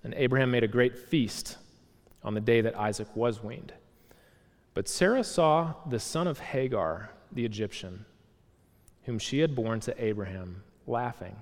And 0.04 0.12
Abraham 0.12 0.50
made 0.50 0.64
a 0.64 0.68
great 0.68 0.98
feast 0.98 1.56
on 2.22 2.34
the 2.34 2.42
day 2.42 2.60
that 2.60 2.76
Isaac 2.78 3.08
was 3.16 3.42
weaned. 3.42 3.72
But 4.74 4.88
Sarah 4.88 5.24
saw 5.24 5.74
the 5.88 6.00
son 6.00 6.26
of 6.26 6.38
Hagar, 6.38 7.10
the 7.30 7.44
Egyptian, 7.44 8.04
whom 9.04 9.18
she 9.18 9.40
had 9.40 9.54
borne 9.54 9.80
to 9.80 10.04
Abraham, 10.04 10.62
laughing. 10.86 11.36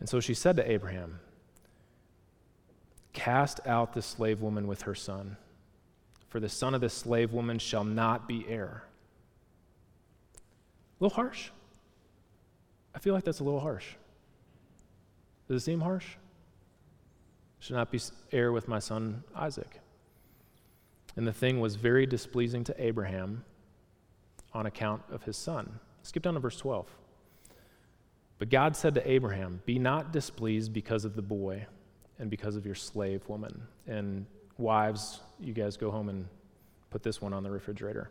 And 0.00 0.08
so 0.08 0.20
she 0.20 0.34
said 0.34 0.56
to 0.56 0.70
Abraham, 0.70 1.20
Cast 3.12 3.60
out 3.66 3.94
the 3.94 4.02
slave 4.02 4.42
woman 4.42 4.66
with 4.66 4.82
her 4.82 4.94
son, 4.94 5.36
for 6.28 6.40
the 6.40 6.48
son 6.48 6.74
of 6.74 6.80
the 6.80 6.90
slave 6.90 7.32
woman 7.32 7.58
shall 7.58 7.84
not 7.84 8.28
be 8.28 8.44
heir. 8.48 8.82
A 11.00 11.04
little 11.04 11.14
harsh. 11.14 11.50
I 12.94 12.98
feel 12.98 13.14
like 13.14 13.24
that's 13.24 13.40
a 13.40 13.44
little 13.44 13.60
harsh. 13.60 13.86
Does 15.48 15.62
it 15.62 15.64
seem 15.64 15.80
harsh? 15.80 16.16
Should 17.60 17.76
not 17.76 17.90
be 17.90 18.00
heir 18.32 18.52
with 18.52 18.68
my 18.68 18.78
son 18.78 19.22
Isaac. 19.34 19.80
And 21.16 21.26
the 21.26 21.32
thing 21.32 21.60
was 21.60 21.76
very 21.76 22.06
displeasing 22.06 22.64
to 22.64 22.82
Abraham 22.82 23.44
on 24.52 24.66
account 24.66 25.02
of 25.10 25.22
his 25.22 25.36
son. 25.36 25.80
Skip 26.02 26.22
down 26.22 26.34
to 26.34 26.40
verse 26.40 26.58
12. 26.58 26.86
But 28.38 28.50
God 28.50 28.76
said 28.76 28.94
to 28.94 29.10
Abraham, 29.10 29.62
Be 29.64 29.78
not 29.78 30.12
displeased 30.12 30.72
because 30.72 31.04
of 31.04 31.16
the 31.16 31.22
boy 31.22 31.66
and 32.18 32.30
because 32.30 32.56
of 32.56 32.66
your 32.66 32.74
slave 32.74 33.26
woman. 33.28 33.62
And 33.86 34.26
wives, 34.58 35.20
you 35.40 35.52
guys 35.52 35.76
go 35.76 35.90
home 35.90 36.08
and 36.08 36.26
put 36.90 37.02
this 37.02 37.20
one 37.20 37.32
on 37.32 37.42
the 37.42 37.50
refrigerator. 37.50 38.10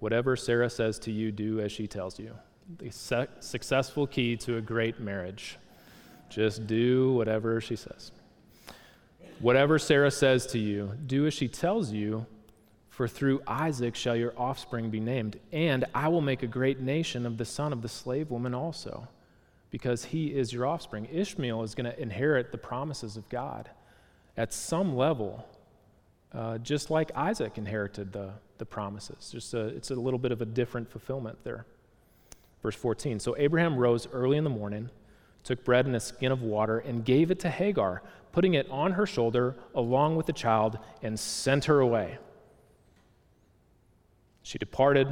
Whatever 0.00 0.36
Sarah 0.36 0.68
says 0.68 0.98
to 1.00 1.12
you, 1.12 1.30
do 1.30 1.60
as 1.60 1.70
she 1.70 1.86
tells 1.86 2.18
you 2.18 2.34
the 2.78 2.90
se- 2.90 3.28
successful 3.40 4.06
key 4.06 4.36
to 4.36 4.56
a 4.56 4.60
great 4.60 5.00
marriage. 5.00 5.58
Just 6.28 6.66
do 6.66 7.12
whatever 7.12 7.60
she 7.60 7.76
says. 7.76 8.12
Whatever 9.40 9.78
Sarah 9.78 10.10
says 10.10 10.46
to 10.48 10.58
you, 10.58 10.92
do 11.06 11.26
as 11.26 11.34
she 11.34 11.48
tells 11.48 11.90
you, 11.92 12.26
for 12.92 13.08
through 13.08 13.40
Isaac 13.46 13.96
shall 13.96 14.14
your 14.14 14.34
offspring 14.36 14.90
be 14.90 15.00
named. 15.00 15.40
And 15.50 15.86
I 15.94 16.08
will 16.08 16.20
make 16.20 16.42
a 16.42 16.46
great 16.46 16.78
nation 16.78 17.24
of 17.24 17.38
the 17.38 17.44
son 17.46 17.72
of 17.72 17.80
the 17.80 17.88
slave 17.88 18.30
woman 18.30 18.54
also, 18.54 19.08
because 19.70 20.04
he 20.04 20.26
is 20.26 20.52
your 20.52 20.66
offspring. 20.66 21.08
Ishmael 21.10 21.62
is 21.62 21.74
going 21.74 21.90
to 21.90 21.98
inherit 21.98 22.52
the 22.52 22.58
promises 22.58 23.16
of 23.16 23.26
God 23.30 23.70
at 24.36 24.52
some 24.52 24.94
level, 24.94 25.48
uh, 26.34 26.58
just 26.58 26.90
like 26.90 27.10
Isaac 27.14 27.56
inherited 27.56 28.12
the, 28.12 28.32
the 28.58 28.66
promises. 28.66 29.30
Just 29.32 29.54
a, 29.54 29.68
it's 29.68 29.90
a 29.90 29.94
little 29.94 30.18
bit 30.18 30.30
of 30.30 30.42
a 30.42 30.46
different 30.46 30.90
fulfillment 30.90 31.38
there. 31.44 31.64
Verse 32.62 32.76
14 32.76 33.20
So 33.20 33.34
Abraham 33.38 33.78
rose 33.78 34.06
early 34.12 34.36
in 34.36 34.44
the 34.44 34.50
morning, 34.50 34.90
took 35.44 35.64
bread 35.64 35.86
and 35.86 35.96
a 35.96 36.00
skin 36.00 36.30
of 36.30 36.42
water, 36.42 36.80
and 36.80 37.06
gave 37.06 37.30
it 37.30 37.40
to 37.40 37.48
Hagar, 37.48 38.02
putting 38.32 38.52
it 38.52 38.68
on 38.70 38.92
her 38.92 39.06
shoulder 39.06 39.56
along 39.74 40.16
with 40.16 40.26
the 40.26 40.34
child, 40.34 40.78
and 41.02 41.18
sent 41.18 41.64
her 41.64 41.80
away. 41.80 42.18
She 44.42 44.58
departed, 44.58 45.08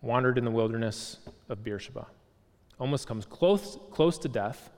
wandered 0.00 0.38
in 0.38 0.44
the 0.44 0.50
wilderness 0.50 1.18
of 1.48 1.62
Beersheba. 1.62 2.06
Almost 2.78 3.06
comes 3.06 3.24
close, 3.24 3.78
close 3.90 4.18
to 4.18 4.28
death. 4.28 4.70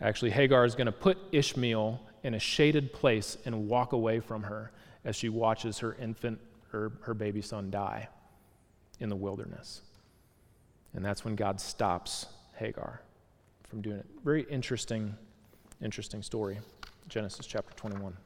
Actually, 0.00 0.32
Hagar 0.32 0.64
is 0.64 0.74
going 0.74 0.86
to 0.86 0.92
put 0.92 1.18
Ishmael 1.32 2.00
in 2.24 2.34
a 2.34 2.38
shaded 2.38 2.92
place 2.92 3.38
and 3.44 3.68
walk 3.68 3.92
away 3.92 4.20
from 4.20 4.42
her 4.42 4.72
as 5.04 5.14
she 5.14 5.28
watches 5.28 5.78
her 5.78 5.94
infant, 6.00 6.40
her, 6.70 6.92
her 7.02 7.14
baby 7.14 7.42
son, 7.42 7.70
die 7.70 8.08
in 8.98 9.08
the 9.08 9.16
wilderness. 9.16 9.82
And 10.94 11.04
that's 11.04 11.24
when 11.24 11.36
God 11.36 11.60
stops 11.60 12.26
Hagar 12.56 13.02
from 13.68 13.82
doing 13.82 13.98
it. 13.98 14.06
Very 14.24 14.44
interesting, 14.50 15.14
interesting 15.82 16.22
story. 16.22 16.58
Genesis 17.08 17.46
chapter 17.46 17.74
21. 17.76 18.16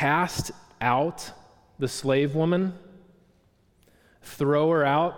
Cast 0.00 0.52
out 0.80 1.30
the 1.78 1.86
slave 1.86 2.34
woman, 2.34 2.72
throw 4.22 4.70
her 4.70 4.82
out. 4.82 5.14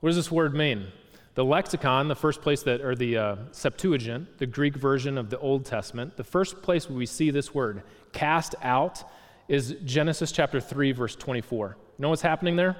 What 0.00 0.08
does 0.08 0.16
this 0.16 0.30
word 0.30 0.54
mean? 0.54 0.86
The 1.34 1.44
lexicon, 1.44 2.08
the 2.08 2.16
first 2.16 2.40
place 2.40 2.62
that, 2.62 2.80
or 2.80 2.94
the 2.94 3.18
uh, 3.18 3.36
Septuagint, 3.52 4.38
the 4.38 4.46
Greek 4.46 4.74
version 4.74 5.18
of 5.18 5.28
the 5.28 5.38
Old 5.38 5.66
Testament, 5.66 6.16
the 6.16 6.24
first 6.24 6.62
place 6.62 6.88
we 6.88 7.04
see 7.04 7.30
this 7.30 7.52
word, 7.52 7.82
cast 8.14 8.54
out, 8.62 9.04
is 9.48 9.76
Genesis 9.84 10.32
chapter 10.32 10.62
3, 10.62 10.92
verse 10.92 11.14
24. 11.14 11.76
You 11.76 12.02
know 12.02 12.08
what's 12.08 12.22
happening 12.22 12.56
there? 12.56 12.78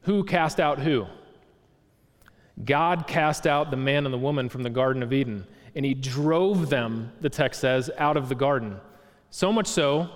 Who 0.00 0.24
cast 0.24 0.58
out 0.58 0.80
who? 0.80 1.06
God 2.64 3.06
cast 3.06 3.46
out 3.46 3.70
the 3.70 3.76
man 3.76 4.06
and 4.06 4.12
the 4.12 4.18
woman 4.18 4.48
from 4.48 4.64
the 4.64 4.70
Garden 4.70 5.04
of 5.04 5.12
Eden, 5.12 5.46
and 5.76 5.84
he 5.84 5.94
drove 5.94 6.68
them, 6.68 7.12
the 7.20 7.30
text 7.30 7.60
says, 7.60 7.92
out 7.96 8.16
of 8.16 8.28
the 8.28 8.34
garden. 8.34 8.80
So 9.32 9.52
much 9.52 9.66
so, 9.66 10.08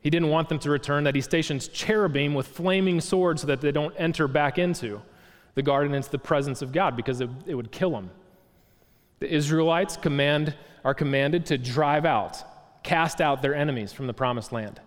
he 0.00 0.10
didn't 0.10 0.28
want 0.28 0.48
them 0.48 0.60
to 0.60 0.70
return 0.70 1.02
that 1.04 1.16
he 1.16 1.20
stations 1.20 1.66
cherubim 1.66 2.34
with 2.34 2.46
flaming 2.46 3.00
swords 3.00 3.40
so 3.40 3.48
that 3.48 3.60
they 3.60 3.72
don't 3.72 3.94
enter 3.98 4.28
back 4.28 4.56
into 4.56 5.02
the 5.56 5.62
garden 5.62 5.94
into 5.94 6.10
the 6.10 6.18
presence 6.18 6.62
of 6.62 6.70
God 6.70 6.94
because 6.94 7.20
it, 7.20 7.28
it 7.46 7.56
would 7.56 7.72
kill 7.72 7.90
them. 7.90 8.10
The 9.18 9.34
Israelites 9.34 9.96
command, 9.96 10.54
are 10.84 10.94
commanded 10.94 11.46
to 11.46 11.58
drive 11.58 12.04
out, 12.04 12.84
cast 12.84 13.20
out 13.20 13.42
their 13.42 13.56
enemies 13.56 13.92
from 13.92 14.06
the 14.06 14.14
promised 14.14 14.52
land 14.52 14.78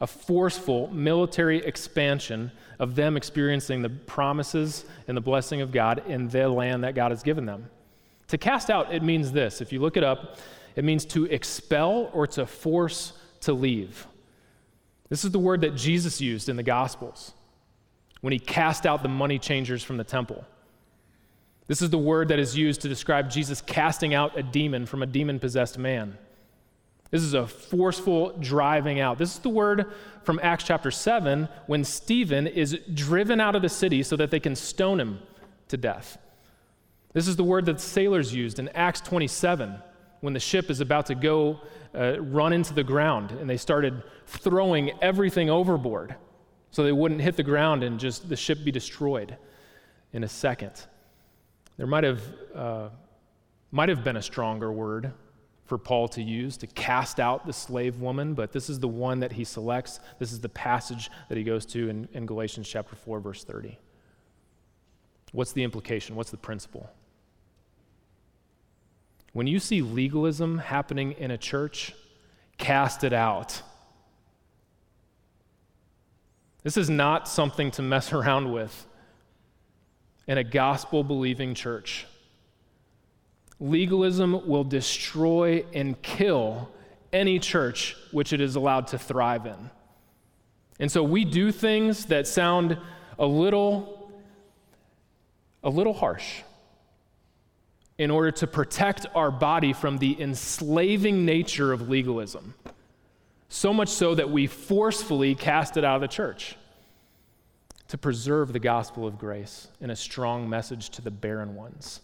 a 0.00 0.06
forceful 0.06 0.88
military 0.88 1.58
expansion 1.58 2.50
of 2.78 2.94
them 2.94 3.16
experiencing 3.16 3.82
the 3.82 3.90
promises 3.90 4.86
and 5.06 5.16
the 5.16 5.20
blessing 5.20 5.60
of 5.60 5.72
God 5.72 6.02
in 6.06 6.28
the 6.28 6.48
land 6.48 6.84
that 6.84 6.94
God 6.94 7.10
has 7.10 7.22
given 7.22 7.44
them. 7.44 7.68
To 8.28 8.38
cast 8.38 8.70
out, 8.70 8.92
it 8.94 9.02
means 9.02 9.32
this. 9.32 9.60
If 9.60 9.72
you 9.72 9.80
look 9.80 9.96
it 9.96 10.04
up, 10.04 10.38
it 10.80 10.84
means 10.84 11.04
to 11.04 11.26
expel 11.26 12.08
or 12.14 12.26
to 12.26 12.46
force 12.46 13.12
to 13.40 13.52
leave. 13.52 14.06
This 15.10 15.26
is 15.26 15.30
the 15.30 15.38
word 15.38 15.60
that 15.60 15.76
Jesus 15.76 16.22
used 16.22 16.48
in 16.48 16.56
the 16.56 16.62
Gospels 16.62 17.34
when 18.22 18.32
he 18.32 18.38
cast 18.38 18.86
out 18.86 19.02
the 19.02 19.08
money 19.10 19.38
changers 19.38 19.84
from 19.84 19.98
the 19.98 20.04
temple. 20.04 20.42
This 21.66 21.82
is 21.82 21.90
the 21.90 21.98
word 21.98 22.28
that 22.28 22.38
is 22.38 22.56
used 22.56 22.80
to 22.80 22.88
describe 22.88 23.30
Jesus 23.30 23.60
casting 23.60 24.14
out 24.14 24.38
a 24.38 24.42
demon 24.42 24.86
from 24.86 25.02
a 25.02 25.06
demon 25.06 25.38
possessed 25.38 25.76
man. 25.76 26.16
This 27.10 27.20
is 27.20 27.34
a 27.34 27.46
forceful 27.46 28.30
driving 28.40 29.00
out. 29.00 29.18
This 29.18 29.34
is 29.34 29.40
the 29.40 29.50
word 29.50 29.84
from 30.22 30.40
Acts 30.42 30.64
chapter 30.64 30.90
7 30.90 31.46
when 31.66 31.84
Stephen 31.84 32.46
is 32.46 32.78
driven 32.94 33.38
out 33.38 33.54
of 33.54 33.60
the 33.60 33.68
city 33.68 34.02
so 34.02 34.16
that 34.16 34.30
they 34.30 34.40
can 34.40 34.56
stone 34.56 34.98
him 34.98 35.18
to 35.68 35.76
death. 35.76 36.16
This 37.12 37.28
is 37.28 37.36
the 37.36 37.44
word 37.44 37.66
that 37.66 37.82
sailors 37.82 38.34
used 38.34 38.58
in 38.58 38.70
Acts 38.70 39.02
27 39.02 39.82
when 40.20 40.32
the 40.32 40.40
ship 40.40 40.70
is 40.70 40.80
about 40.80 41.06
to 41.06 41.14
go 41.14 41.60
uh, 41.94 42.20
run 42.20 42.52
into 42.52 42.74
the 42.74 42.84
ground 42.84 43.32
and 43.32 43.48
they 43.48 43.56
started 43.56 44.02
throwing 44.26 44.90
everything 45.02 45.50
overboard 45.50 46.14
so 46.70 46.84
they 46.84 46.92
wouldn't 46.92 47.20
hit 47.20 47.36
the 47.36 47.42
ground 47.42 47.82
and 47.82 47.98
just 47.98 48.28
the 48.28 48.36
ship 48.36 48.58
be 48.64 48.70
destroyed 48.70 49.36
in 50.12 50.24
a 50.24 50.28
second. 50.28 50.72
There 51.76 51.86
might 51.86 52.04
have, 52.04 52.22
uh, 52.54 52.88
might 53.70 53.88
have 53.88 54.04
been 54.04 54.16
a 54.16 54.22
stronger 54.22 54.70
word 54.70 55.12
for 55.64 55.78
Paul 55.78 56.08
to 56.08 56.22
use 56.22 56.56
to 56.58 56.66
cast 56.66 57.20
out 57.20 57.46
the 57.46 57.52
slave 57.52 58.00
woman, 58.00 58.34
but 58.34 58.52
this 58.52 58.68
is 58.68 58.80
the 58.80 58.88
one 58.88 59.20
that 59.20 59.32
he 59.32 59.44
selects. 59.44 60.00
This 60.18 60.32
is 60.32 60.40
the 60.40 60.48
passage 60.48 61.10
that 61.28 61.38
he 61.38 61.44
goes 61.44 61.64
to 61.66 61.88
in, 61.88 62.08
in 62.12 62.26
Galatians 62.26 62.68
chapter 62.68 62.96
4, 62.96 63.20
verse 63.20 63.44
30. 63.44 63.78
What's 65.32 65.52
the 65.52 65.62
implication? 65.62 66.16
What's 66.16 66.30
the 66.30 66.36
principle? 66.36 66.90
When 69.32 69.46
you 69.46 69.58
see 69.58 69.82
legalism 69.82 70.58
happening 70.58 71.12
in 71.12 71.30
a 71.30 71.38
church, 71.38 71.94
cast 72.58 73.04
it 73.04 73.12
out. 73.12 73.62
This 76.62 76.76
is 76.76 76.90
not 76.90 77.28
something 77.28 77.70
to 77.72 77.82
mess 77.82 78.12
around 78.12 78.52
with 78.52 78.86
in 80.26 80.38
a 80.38 80.44
gospel 80.44 81.02
believing 81.02 81.54
church. 81.54 82.06
Legalism 83.58 84.46
will 84.48 84.64
destroy 84.64 85.64
and 85.74 86.00
kill 86.02 86.70
any 87.12 87.38
church 87.38 87.96
which 88.12 88.32
it 88.32 88.40
is 88.40 88.56
allowed 88.56 88.86
to 88.88 88.98
thrive 88.98 89.46
in. 89.46 89.70
And 90.78 90.90
so 90.90 91.02
we 91.02 91.24
do 91.24 91.52
things 91.52 92.06
that 92.06 92.26
sound 92.26 92.78
a 93.18 93.26
little 93.26 93.96
a 95.62 95.68
little 95.68 95.92
harsh 95.92 96.40
in 98.00 98.10
order 98.10 98.30
to 98.30 98.46
protect 98.46 99.04
our 99.14 99.30
body 99.30 99.74
from 99.74 99.98
the 99.98 100.18
enslaving 100.22 101.26
nature 101.26 101.70
of 101.70 101.90
legalism. 101.90 102.54
So 103.50 103.74
much 103.74 103.90
so 103.90 104.14
that 104.14 104.30
we 104.30 104.46
forcefully 104.46 105.34
cast 105.34 105.76
it 105.76 105.84
out 105.84 105.96
of 105.96 106.00
the 106.00 106.08
church 106.08 106.56
to 107.88 107.98
preserve 107.98 108.54
the 108.54 108.58
gospel 108.58 109.06
of 109.06 109.18
grace 109.18 109.68
in 109.82 109.90
a 109.90 109.96
strong 109.96 110.48
message 110.48 110.88
to 110.90 111.02
the 111.02 111.10
barren 111.10 111.54
ones, 111.54 112.00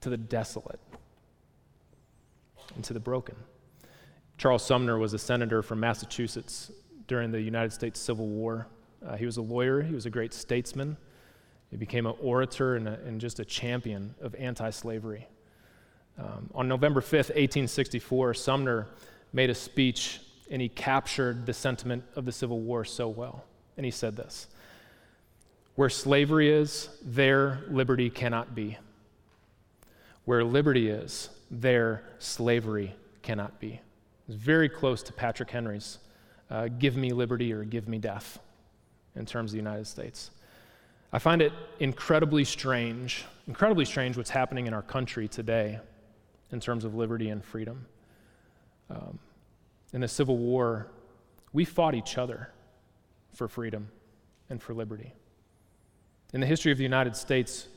to 0.00 0.10
the 0.10 0.16
desolate, 0.16 0.80
and 2.74 2.82
to 2.82 2.92
the 2.92 2.98
broken. 2.98 3.36
Charles 4.38 4.66
Sumner 4.66 4.98
was 4.98 5.14
a 5.14 5.20
senator 5.20 5.62
from 5.62 5.78
Massachusetts 5.78 6.72
during 7.06 7.30
the 7.30 7.40
United 7.40 7.72
States 7.72 8.00
Civil 8.00 8.26
War. 8.26 8.66
Uh, 9.06 9.14
he 9.14 9.24
was 9.24 9.36
a 9.36 9.42
lawyer, 9.42 9.82
he 9.82 9.94
was 9.94 10.04
a 10.04 10.10
great 10.10 10.34
statesman. 10.34 10.96
He 11.70 11.76
became 11.76 12.06
an 12.06 12.14
orator 12.20 12.76
and, 12.76 12.88
a, 12.88 12.98
and 13.06 13.20
just 13.20 13.40
a 13.40 13.44
champion 13.44 14.14
of 14.20 14.34
anti 14.34 14.70
slavery. 14.70 15.26
Um, 16.18 16.50
on 16.54 16.66
November 16.66 17.00
5th, 17.00 17.30
1864, 17.34 18.34
Sumner 18.34 18.86
made 19.32 19.50
a 19.50 19.54
speech 19.54 20.20
and 20.50 20.62
he 20.62 20.68
captured 20.68 21.46
the 21.46 21.52
sentiment 21.52 22.04
of 22.16 22.24
the 22.24 22.32
Civil 22.32 22.60
War 22.60 22.84
so 22.84 23.08
well. 23.08 23.44
And 23.76 23.84
he 23.84 23.90
said 23.90 24.16
this 24.16 24.48
Where 25.74 25.90
slavery 25.90 26.50
is, 26.50 26.88
there 27.02 27.60
liberty 27.68 28.10
cannot 28.10 28.54
be. 28.54 28.78
Where 30.24 30.44
liberty 30.44 30.88
is, 30.88 31.30
there 31.50 32.02
slavery 32.18 32.94
cannot 33.22 33.60
be. 33.60 33.80
It's 34.26 34.36
very 34.36 34.68
close 34.68 35.02
to 35.04 35.12
Patrick 35.12 35.50
Henry's 35.50 35.98
uh, 36.50 36.68
Give 36.68 36.96
me 36.96 37.12
liberty 37.12 37.52
or 37.52 37.64
give 37.64 37.88
me 37.88 37.98
death 37.98 38.38
in 39.16 39.26
terms 39.26 39.50
of 39.50 39.52
the 39.52 39.58
United 39.58 39.86
States. 39.86 40.30
I 41.12 41.18
find 41.18 41.40
it 41.40 41.52
incredibly 41.80 42.44
strange, 42.44 43.24
incredibly 43.46 43.86
strange 43.86 44.16
what's 44.16 44.30
happening 44.30 44.66
in 44.66 44.74
our 44.74 44.82
country 44.82 45.26
today 45.26 45.78
in 46.52 46.60
terms 46.60 46.84
of 46.84 46.94
liberty 46.94 47.30
and 47.30 47.42
freedom. 47.42 47.86
Um, 48.90 49.18
in 49.92 50.02
the 50.02 50.08
Civil 50.08 50.36
War, 50.36 50.88
we 51.52 51.64
fought 51.64 51.94
each 51.94 52.18
other 52.18 52.50
for 53.32 53.48
freedom 53.48 53.88
and 54.50 54.62
for 54.62 54.74
liberty. 54.74 55.14
In 56.34 56.40
the 56.40 56.46
history 56.46 56.72
of 56.72 56.78
the 56.78 56.84
United 56.84 57.16
States, 57.16 57.68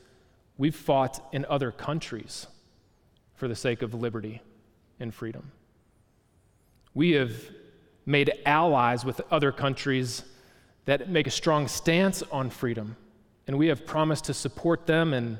we've 0.57 0.75
fought 0.75 1.25
in 1.31 1.45
other 1.45 1.71
countries 1.71 2.47
for 3.35 3.47
the 3.47 3.55
sake 3.55 3.81
of 3.81 3.93
liberty 3.93 4.41
and 4.99 5.13
freedom. 5.13 5.51
We 6.93 7.11
have 7.11 7.31
made 8.05 8.33
allies 8.45 9.05
with 9.05 9.21
other 9.31 9.53
countries 9.53 10.23
that 10.83 11.09
make 11.09 11.27
a 11.27 11.31
strong 11.31 11.69
stance 11.69 12.23
on 12.23 12.49
freedom 12.49 12.97
and 13.47 13.57
we 13.57 13.67
have 13.67 13.85
promised 13.85 14.25
to 14.25 14.33
support 14.33 14.85
them 14.85 15.13
in 15.13 15.37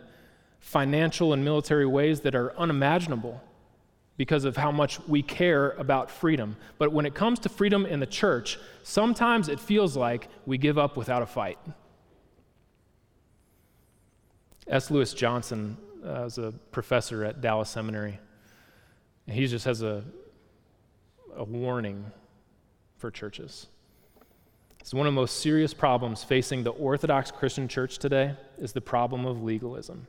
financial 0.59 1.33
and 1.33 1.43
military 1.43 1.85
ways 1.85 2.21
that 2.21 2.35
are 2.35 2.57
unimaginable 2.57 3.41
because 4.17 4.45
of 4.45 4.55
how 4.55 4.71
much 4.71 4.99
we 5.07 5.23
care 5.23 5.71
about 5.71 6.11
freedom. 6.11 6.55
But 6.77 6.91
when 6.91 7.05
it 7.05 7.15
comes 7.15 7.39
to 7.39 7.49
freedom 7.49 7.85
in 7.85 7.99
the 7.99 8.05
church, 8.05 8.59
sometimes 8.83 9.49
it 9.49 9.59
feels 9.59 9.97
like 9.97 10.27
we 10.45 10.57
give 10.57 10.77
up 10.77 10.95
without 10.97 11.21
a 11.21 11.25
fight. 11.25 11.57
S. 14.67 14.91
Lewis 14.91 15.13
Johnson 15.13 15.77
uh, 16.05 16.25
is 16.25 16.37
a 16.37 16.51
professor 16.71 17.25
at 17.25 17.41
Dallas 17.41 17.69
Seminary. 17.69 18.19
He 19.27 19.47
just 19.47 19.65
has 19.65 19.81
a, 19.81 20.03
a 21.35 21.43
warning 21.43 22.05
for 22.97 23.09
churches. 23.09 23.67
So 24.83 24.97
one 24.97 25.07
of 25.07 25.13
the 25.13 25.19
most 25.21 25.39
serious 25.39 25.73
problems 25.73 26.23
facing 26.23 26.63
the 26.63 26.71
Orthodox 26.71 27.31
Christian 27.31 27.67
church 27.67 27.99
today 27.99 28.35
is 28.57 28.73
the 28.73 28.81
problem 28.81 29.25
of 29.25 29.43
legalism. 29.43 30.07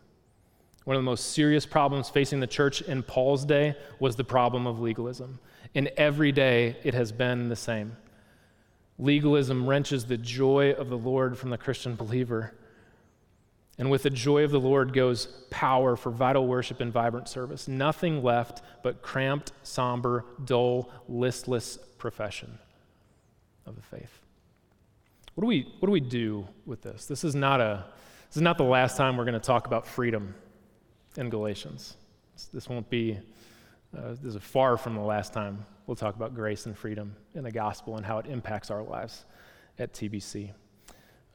One 0.85 0.97
of 0.97 1.03
the 1.03 1.11
most 1.11 1.33
serious 1.33 1.67
problems 1.67 2.09
facing 2.09 2.41
the 2.41 2.47
church 2.47 2.83
in 2.83 3.03
Paul's 3.03 3.45
day 3.45 3.77
was 4.01 4.17
the 4.17 4.25
problem 4.25 4.67
of 4.67 4.81
legalism. 4.81 5.39
And 5.75 5.89
every 5.97 6.33
day 6.33 6.77
it 6.83 6.95
has 6.95 7.13
been 7.13 7.49
the 7.49 7.57
same. 7.57 7.97
Legalism 8.99 9.69
wrenches 9.69 10.07
the 10.07 10.17
joy 10.17 10.73
of 10.73 10.89
the 10.89 10.99
Lord 10.99 11.39
from 11.39 11.51
the 11.51 11.59
Christian 11.59 11.95
believer. 11.95 12.55
And 13.79 13.91
with 13.91 14.03
the 14.03 14.11
joy 14.11 14.45
of 14.45 14.51
the 14.51 14.61
Lord 14.61 14.93
goes 14.93 15.27
power 15.51 15.97
for 15.97 16.11
vital 16.11 16.47
worship 16.47 16.81
and 16.81 16.93
vibrant 16.93 17.29
service. 17.29 17.69
Nothing 17.69 18.23
left 18.23 18.63
but 18.83 19.03
cramped, 19.03 19.53
somber, 19.63 20.25
dull, 20.45 20.91
listless 21.09 21.79
profession 21.99 22.59
of 23.67 23.77
the 23.77 23.83
faith. 23.83 24.22
What 25.35 25.43
do 25.43 25.47
we, 25.47 25.63
what 25.81 25.87
do, 25.87 25.93
we 25.93 26.01
do 26.01 26.47
with 26.67 26.83
this? 26.83 27.07
This 27.07 27.25
is, 27.25 27.35
not 27.35 27.61
a, 27.61 27.87
this 28.29 28.37
is 28.37 28.43
not 28.43 28.59
the 28.59 28.65
last 28.65 28.97
time 28.97 29.17
we're 29.17 29.25
going 29.25 29.33
to 29.35 29.41
talk 29.41 29.67
about 29.67 29.87
freedom 29.87 30.35
in 31.17 31.31
Galatians. 31.31 31.97
This 32.53 32.69
won't 32.69 32.91
be, 32.91 33.19
uh, 33.97 34.15
this 34.23 34.35
is 34.35 34.43
far 34.43 34.77
from 34.77 34.95
the 34.95 35.01
last 35.01 35.33
time 35.33 35.65
we'll 35.87 35.97
talk 35.97 36.17
about 36.17 36.35
grace 36.35 36.67
and 36.67 36.77
freedom 36.77 37.17
in 37.35 37.45
the 37.45 37.51
gospel 37.51 37.97
and 37.97 38.05
how 38.05 38.19
it 38.19 38.27
impacts 38.27 38.71
our 38.71 38.83
lives 38.83 39.25
at 39.79 39.95
TBC. 39.95 40.51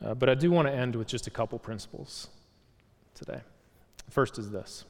Uh, 0.03 0.13
but 0.13 0.29
I 0.29 0.35
do 0.35 0.51
want 0.51 0.67
to 0.67 0.73
end 0.73 0.95
with 0.95 1.07
just 1.07 1.25
a 1.25 1.31
couple 1.31 1.57
principles 1.57 2.27
today. 3.15 3.41
First 4.09 4.37
is 4.37 4.51
this 4.51 4.85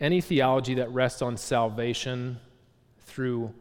any 0.00 0.20
theology 0.20 0.74
that 0.74 0.90
rests 0.90 1.22
on 1.22 1.36
salvation 1.36 2.38
through 3.02 3.54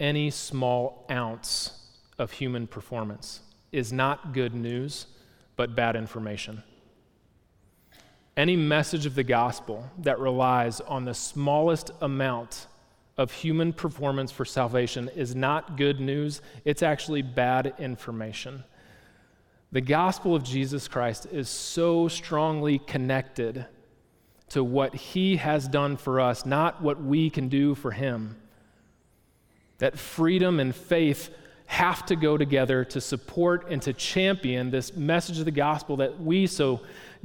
any 0.00 0.30
small 0.30 1.04
ounce 1.10 1.77
of 2.18 2.32
human 2.32 2.66
performance 2.66 3.40
is 3.72 3.92
not 3.92 4.32
good 4.32 4.54
news, 4.54 5.06
but 5.56 5.74
bad 5.74 5.96
information. 5.96 6.62
Any 8.36 8.56
message 8.56 9.06
of 9.06 9.14
the 9.14 9.24
gospel 9.24 9.90
that 9.98 10.18
relies 10.18 10.80
on 10.80 11.04
the 11.04 11.14
smallest 11.14 11.90
amount 12.00 12.66
of 13.16 13.32
human 13.32 13.72
performance 13.72 14.30
for 14.30 14.44
salvation 14.44 15.10
is 15.16 15.34
not 15.34 15.76
good 15.76 15.98
news, 15.98 16.40
it's 16.64 16.82
actually 16.82 17.22
bad 17.22 17.74
information. 17.78 18.62
The 19.72 19.80
gospel 19.80 20.34
of 20.34 20.44
Jesus 20.44 20.86
Christ 20.86 21.26
is 21.32 21.48
so 21.48 22.08
strongly 22.08 22.78
connected 22.78 23.66
to 24.50 24.64
what 24.64 24.94
he 24.94 25.36
has 25.36 25.68
done 25.68 25.96
for 25.96 26.20
us, 26.20 26.46
not 26.46 26.80
what 26.80 27.02
we 27.02 27.28
can 27.28 27.48
do 27.48 27.74
for 27.74 27.90
him, 27.90 28.36
that 29.78 29.98
freedom 29.98 30.58
and 30.60 30.74
faith 30.74 31.30
have 31.68 32.06
to 32.06 32.16
go 32.16 32.38
together 32.38 32.82
to 32.82 32.98
support 32.98 33.70
and 33.70 33.82
to 33.82 33.92
champion 33.92 34.70
this 34.70 34.96
message 34.96 35.38
of 35.38 35.44
the 35.44 35.50
gospel 35.50 35.98
that 35.98 36.18
we 36.18 36.46
so 36.46 36.80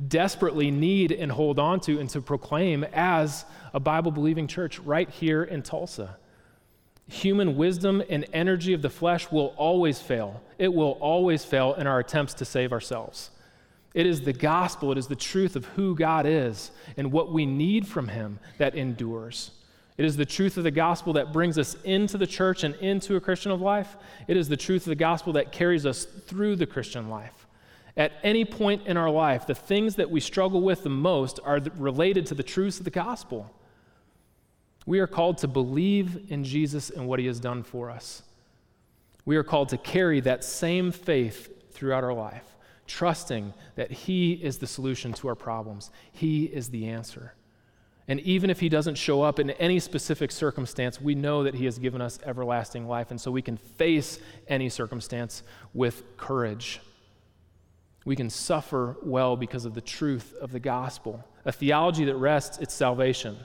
desperately 0.10 0.70
need 0.70 1.14
and 1.14 1.32
hold 1.32 1.58
on 1.58 1.80
to 1.80 1.98
and 1.98 2.10
to 2.10 2.22
proclaim 2.22 2.84
as 2.92 3.46
a 3.74 3.80
Bible 3.80 4.12
believing 4.12 4.46
church 4.46 4.80
right 4.80 5.10
here 5.10 5.44
in 5.44 5.64
Tulsa. 5.64 6.18
Human 7.08 7.56
wisdom 7.56 8.04
and 8.10 8.26
energy 8.34 8.74
of 8.74 8.82
the 8.82 8.90
flesh 8.90 9.32
will 9.32 9.54
always 9.56 10.02
fail. 10.02 10.44
It 10.60 10.74
will 10.74 10.98
always 11.00 11.46
fail 11.46 11.74
in 11.76 11.88
our 11.88 12.00
attempts 12.00 12.34
to 12.36 12.46
save 12.46 12.74
ourselves. 12.74 13.32
It 13.94 14.06
is 14.06 14.22
the 14.22 14.34
gospel, 14.34 14.92
it 14.92 14.98
is 14.98 15.08
the 15.08 15.16
truth 15.16 15.56
of 15.56 15.66
who 15.68 15.96
God 15.96 16.26
is 16.26 16.72
and 16.98 17.14
what 17.14 17.32
we 17.32 17.46
need 17.46 17.88
from 17.88 18.10
Him 18.10 18.40
that 18.58 18.76
endures. 18.76 19.52
It 19.98 20.06
is 20.06 20.18
the 20.18 20.26
truth 20.26 20.58
of 20.58 20.64
the 20.64 20.72
gospel 20.72 21.14
that 21.14 21.32
brings 21.32 21.58
us 21.58 21.76
into 21.84 22.18
the 22.18 22.26
church 22.26 22.64
and 22.64 22.76
into 22.76 23.16
a 23.16 23.22
Christian 23.22 23.58
life. 23.60 23.96
It 24.28 24.38
is 24.38 24.50
the 24.50 24.58
truth 24.58 24.84
of 24.84 24.90
the 24.90 24.96
gospel 24.96 25.34
that 25.34 25.52
carries 25.52 25.86
us 25.86 26.06
through 26.06 26.56
the 26.56 26.66
Christian 26.66 27.10
life. 27.10 27.48
At 27.96 28.14
any 28.24 28.44
point 28.44 28.88
in 28.88 28.98
our 28.98 29.12
life, 29.12 29.46
the 29.46 29.54
things 29.54 29.96
that 29.96 30.10
we 30.10 30.20
struggle 30.20 30.62
with 30.62 30.82
the 30.82 30.90
most 30.90 31.40
are 31.44 31.60
related 31.78 32.26
to 32.28 32.36
the 32.36 32.42
truths 32.42 32.80
of 32.80 32.86
the 32.86 32.92
gospel. 32.92 33.54
We 34.88 35.00
are 35.00 35.08
called 35.08 35.38
to 35.40 35.48
believe 35.48 36.32
in 36.32 36.44
Jesus 36.44 36.90
and 36.90 37.08
what 37.08 37.20
he 37.20 37.28
has 37.28 37.40
done 37.40 37.62
for 37.62 37.92
us. 37.92 38.24
We 39.26 39.38
are 39.38 39.44
called 39.44 39.70
to 39.70 39.78
carry 39.78 40.20
that 40.22 40.44
same 40.44 40.92
faith 40.92 41.72
throughout 41.72 42.04
our 42.04 42.14
life, 42.14 42.56
trusting 42.88 43.54
that 43.76 43.92
he 43.92 44.34
is 44.34 44.58
the 44.58 44.68
solution 44.68 45.14
to 45.14 45.28
our 45.28 45.36
problems, 45.36 45.92
he 46.12 46.46
is 46.46 46.70
the 46.70 46.88
answer. 46.88 47.34
And 48.08 48.20
even 48.22 48.50
if 48.50 48.60
he 48.60 48.68
doesn't 48.68 48.96
show 48.96 49.22
up 49.22 49.40
in 49.40 49.52
any 49.52 49.80
specific 49.80 50.32
circumstance, 50.32 51.00
we 51.00 51.16
know 51.16 51.44
that 51.44 51.56
he 51.56 51.66
has 51.66 51.80
given 51.80 52.02
us 52.02 52.20
everlasting 52.26 52.88
life. 52.88 53.12
And 53.12 53.20
so 53.20 53.32
we 53.32 53.42
can 53.42 53.56
face 53.56 54.20
any 54.48 54.68
circumstance 54.70 55.44
with 55.74 56.04
courage. 56.18 56.82
We 58.06 58.18
can 58.18 58.30
suffer 58.30 58.98
well 59.04 59.38
because 59.38 59.64
of 59.64 59.74
the 59.74 59.82
truth 59.82 60.34
of 60.42 60.52
the 60.52 60.60
gospel. 60.60 61.24
A 61.46 61.52
theology 61.52 62.04
that 62.06 62.16
rests 62.16 62.58
its 62.58 62.74
salvation 62.74 63.38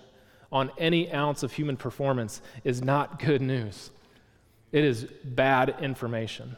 on 0.50 0.72
any 0.76 1.12
ounce 1.12 1.44
of 1.44 1.52
human 1.52 1.76
performance 1.76 2.40
is 2.64 2.82
not 2.82 3.20
good 3.20 3.42
news. 3.42 3.90
It 4.72 4.82
is 4.82 5.04
bad 5.24 5.76
information. 5.80 6.56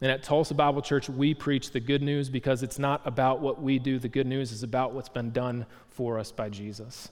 And 0.00 0.10
at 0.10 0.22
Tulsa 0.22 0.54
Bible 0.54 0.82
Church, 0.82 1.08
we 1.08 1.34
preach 1.34 1.70
the 1.70 1.80
good 1.80 2.02
news 2.02 2.28
because 2.28 2.62
it's 2.62 2.78
not 2.78 3.00
about 3.06 3.40
what 3.40 3.60
we 3.60 3.78
do. 3.78 3.98
The 3.98 4.08
good 4.08 4.26
news 4.26 4.52
is 4.52 4.62
about 4.62 4.92
what's 4.92 5.08
been 5.08 5.30
done 5.30 5.66
for 5.88 6.18
us 6.18 6.30
by 6.30 6.50
Jesus. 6.50 7.08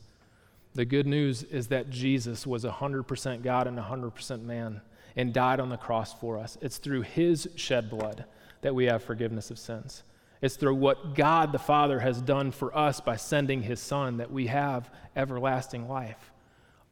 The 0.77 0.85
good 0.85 1.07
news 1.07 1.43
is 1.43 1.69
that 1.69 1.89
Jesus 1.89 2.47
was 2.47 2.65
100% 2.65 3.43
God 3.43 3.67
and 3.67 3.79
100% 3.79 4.43
man 4.43 4.83
and 5.17 5.33
died 5.33 5.59
on 5.59 5.71
the 5.71 5.79
cross 5.79 6.13
for 6.13 6.37
us. 6.37 6.59
It's 6.61 6.77
through 6.77 7.01
his 7.01 7.49
shed 7.57 7.89
blood 7.89 8.27
that 8.61 8.75
we 8.75 8.85
have 8.85 9.03
forgiveness 9.03 9.51
of 9.51 9.59
sins. 9.59 10.03
It's 10.43 10.57
through 10.57 10.75
what 10.75 11.15
God 11.15 11.53
the 11.53 11.59
Father 11.59 12.01
has 12.01 12.21
done 12.21 12.51
for 12.51 12.77
us 12.77 13.01
by 13.01 13.17
sending 13.17 13.63
his 13.63 13.81
Son 13.81 14.19
that 14.19 14.31
we 14.31 14.49
have 14.49 14.91
everlasting 15.17 15.89
life. 15.89 16.31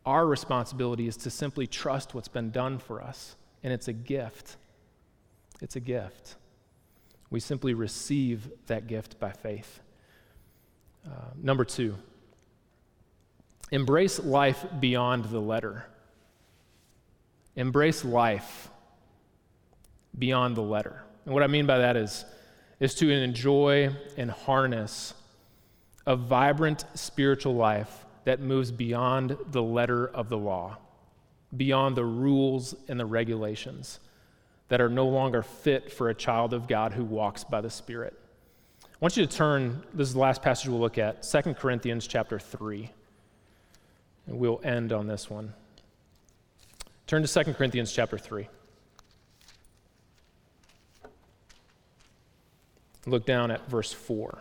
Our 0.07 0.27
responsibility 0.27 1.07
is 1.07 1.19
to 1.19 1.31
simply 1.31 1.67
trust 1.67 2.15
what's 2.15 2.27
been 2.27 2.51
done 2.51 2.79
for 2.79 3.03
us, 3.03 3.37
and 3.63 3.71
it's 3.71 3.89
a 3.89 3.93
gift. 3.93 4.57
It's 5.61 5.77
a 5.77 5.81
gift. 5.81 6.37
We 7.29 7.39
simply 7.39 7.75
receive 7.75 8.51
that 8.67 8.87
gift 8.87 9.21
by 9.21 9.33
faith. 9.33 9.81
Uh, 11.07 11.33
number 11.37 11.67
two, 11.67 11.97
embrace 13.75 14.21
life 14.21 14.65
beyond 14.79 15.25
the 15.25 15.41
letter. 15.41 15.85
Embrace 17.57 18.05
life 18.05 18.69
beyond 20.17 20.57
the 20.57 20.63
letter. 20.63 21.03
And 21.25 21.35
what 21.35 21.43
I 21.43 21.49
mean 21.49 21.67
by 21.67 21.79
that 21.79 21.97
is, 21.97 22.25
is 22.79 22.95
to 22.97 23.11
enjoy 23.11 23.91
and 24.17 24.31
harness 24.31 25.15
a 26.07 26.15
vibrant 26.15 26.85
spiritual 26.95 27.57
life 27.57 28.05
that 28.23 28.39
moves 28.39 28.71
beyond 28.71 29.37
the 29.51 29.63
letter 29.63 30.07
of 30.07 30.29
the 30.29 30.39
law, 30.39 30.77
beyond 31.57 31.97
the 31.97 32.05
rules 32.05 32.77
and 32.87 33.01
the 33.01 33.07
regulations 33.07 33.99
that 34.69 34.81
are 34.81 34.89
no 34.89 35.09
longer 35.09 35.43
fit 35.43 35.91
for 35.91 36.11
a 36.11 36.15
child 36.15 36.55
of 36.55 36.69
God 36.69 36.93
who 36.93 37.05
walks 37.05 37.43
by 37.43 37.61
the 37.61 37.71
Spirit. 37.71 38.17
I 38.85 38.97
want 39.01 39.17
you 39.17 39.27
to 39.27 39.37
turn, 39.37 39.83
this 39.93 40.07
is 40.07 40.15
the 40.15 40.21
last 40.21 40.43
passage 40.43 40.69
we'll 40.69 40.79
look 40.79 40.97
at, 40.97 41.25
2 41.25 41.55
Corinthians 41.55 42.07
chapter 42.07 42.39
3. 42.39 42.93
And 44.27 44.39
we'll 44.39 44.61
end 44.65 44.93
on 44.93 45.07
this 45.07 45.29
one. 45.29 45.55
Turn 47.07 47.23
to 47.23 47.45
2 47.45 47.55
Corinthians 47.55 47.93
chapter 47.93 48.19
3. 48.19 48.49
Look 53.07 53.27
down 53.27 53.51
at 53.51 53.69
verse 53.69 53.93
4. 53.93 54.39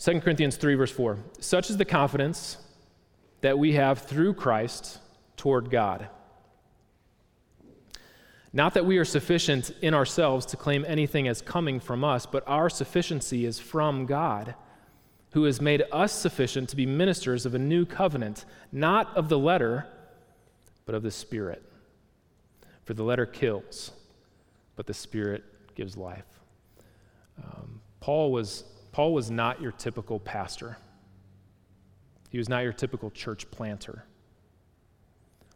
2 0.00 0.20
Corinthians 0.20 0.56
3, 0.56 0.74
verse 0.76 0.90
4. 0.90 1.18
Such 1.40 1.68
is 1.68 1.76
the 1.76 1.84
confidence 1.84 2.56
that 3.42 3.58
we 3.58 3.72
have 3.74 3.98
through 3.98 4.32
Christ 4.32 4.98
toward 5.36 5.70
God. 5.70 6.08
Not 8.52 8.74
that 8.74 8.84
we 8.84 8.98
are 8.98 9.04
sufficient 9.04 9.70
in 9.80 9.94
ourselves 9.94 10.44
to 10.46 10.56
claim 10.56 10.84
anything 10.86 11.28
as 11.28 11.40
coming 11.40 11.78
from 11.78 12.02
us, 12.02 12.26
but 12.26 12.42
our 12.48 12.68
sufficiency 12.68 13.44
is 13.46 13.60
from 13.60 14.06
God, 14.06 14.54
who 15.32 15.44
has 15.44 15.60
made 15.60 15.84
us 15.92 16.12
sufficient 16.12 16.68
to 16.70 16.76
be 16.76 16.86
ministers 16.86 17.46
of 17.46 17.54
a 17.54 17.58
new 17.58 17.86
covenant, 17.86 18.44
not 18.72 19.16
of 19.16 19.28
the 19.28 19.38
letter, 19.38 19.86
but 20.84 20.96
of 20.96 21.04
the 21.04 21.10
Spirit. 21.10 21.62
For 22.82 22.94
the 22.94 23.04
letter 23.04 23.26
kills, 23.26 23.92
but 24.74 24.86
the 24.88 24.94
Spirit 24.94 25.44
gives 25.76 25.96
life. 25.96 26.26
Um, 27.38 27.80
Paul 28.00 28.32
was 28.32 28.64
Paul 28.90 29.14
was 29.14 29.30
not 29.30 29.62
your 29.62 29.70
typical 29.70 30.18
pastor, 30.18 30.76
he 32.30 32.38
was 32.38 32.48
not 32.48 32.64
your 32.64 32.72
typical 32.72 33.10
church 33.10 33.48
planter. 33.52 34.04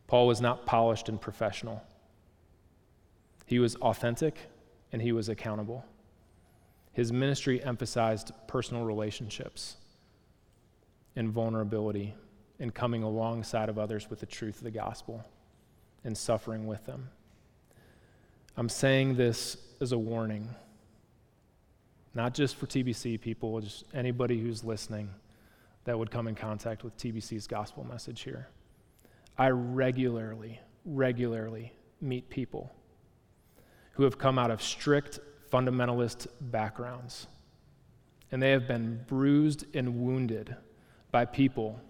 Paul 0.07 0.29
was 0.29 0.41
not 0.41 0.67
polished 0.67 1.09
and 1.09 1.21
professional. 1.21 1.83
He 3.47 3.59
was 3.59 3.77
authentic 3.77 4.39
and 4.93 5.03
he 5.03 5.13
was 5.13 5.29
accountable. 5.29 5.85
His 6.93 7.13
ministry 7.13 7.63
emphasized 7.63 8.33
personal 8.47 8.85
relationships 8.85 9.77
and 11.17 11.31
vulnerability 11.31 12.15
and 12.61 12.73
coming 12.73 13.03
alongside 13.03 13.69
of 13.69 13.79
others 13.79 14.09
with 14.09 14.21
the 14.21 14.27
truth 14.27 14.59
of 14.59 14.65
the 14.65 14.71
gospel 14.71 15.25
and 16.05 16.17
suffering 16.17 16.67
with 16.67 16.85
them. 16.87 17.09
I'm 18.57 18.69
saying 18.69 19.17
this 19.17 19.57
as 19.81 19.93
a 19.93 19.99
warning 19.99 20.49
not 22.15 22.33
just 22.33 22.57
for 22.57 22.67
TBC 22.67 23.21
people, 23.21 23.61
just 23.61 23.85
anybody 23.93 24.41
who's 24.41 24.63
listening 24.63 25.11
that 25.85 25.99
would 25.99 26.11
come 26.11 26.29
in 26.29 26.35
contact 26.35 26.85
with 26.85 26.97
TBC's 26.97 27.47
gospel 27.47 27.85
message 27.85 28.23
here. 28.23 28.49
I 29.37 29.51
regularly, 29.51 30.61
regularly 30.85 31.73
meet 32.01 32.31
people 32.31 32.73
who 33.95 34.05
have 34.05 34.19
come 34.19 34.39
out 34.39 34.51
of 34.51 34.63
strict 34.63 35.21
fundamentalist 35.51 36.27
backgrounds, 36.41 37.27
and 38.31 38.43
they 38.43 38.51
have 38.51 38.67
been 38.67 39.01
bruised 39.07 39.65
and 39.75 40.01
wounded 40.01 40.57
by 41.11 41.25
people 41.25 41.81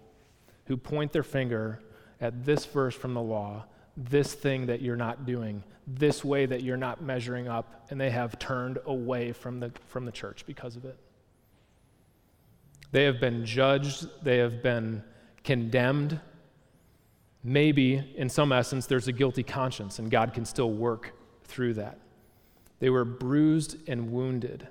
who 0.65 0.77
point 0.77 1.11
their 1.11 1.23
finger 1.23 1.79
at 2.21 2.45
this 2.45 2.65
verse 2.65 2.95
from 2.95 3.13
the 3.13 3.21
law 3.21 3.65
this 3.97 4.33
thing 4.33 4.65
that 4.65 4.81
you're 4.81 4.95
not 4.95 5.25
doing, 5.25 5.63
this 5.87 6.23
way 6.23 6.45
that 6.45 6.63
you're 6.63 6.77
not 6.77 7.01
measuring 7.01 7.47
up, 7.47 7.85
and 7.89 7.99
they 7.99 8.09
have 8.09 8.37
turned 8.39 8.77
away 8.85 9.31
from 9.31 9.59
the, 9.59 9.71
from 9.87 10.05
the 10.05 10.11
church 10.11 10.45
because 10.45 10.75
of 10.75 10.85
it. 10.85 10.97
They 12.91 13.03
have 13.03 13.19
been 13.19 13.45
judged, 13.45 14.07
they 14.23 14.37
have 14.37 14.61
been 14.61 15.03
condemned. 15.43 16.19
Maybe, 17.43 18.13
in 18.17 18.29
some 18.29 18.51
essence, 18.51 18.85
there's 18.85 19.07
a 19.07 19.11
guilty 19.11 19.43
conscience, 19.43 19.99
and 19.99 20.09
God 20.09 20.33
can 20.33 20.45
still 20.45 20.71
work 20.71 21.13
through 21.45 21.75
that. 21.75 21.99
They 22.79 22.89
were 22.89 23.05
bruised 23.05 23.77
and 23.87 24.11
wounded 24.11 24.67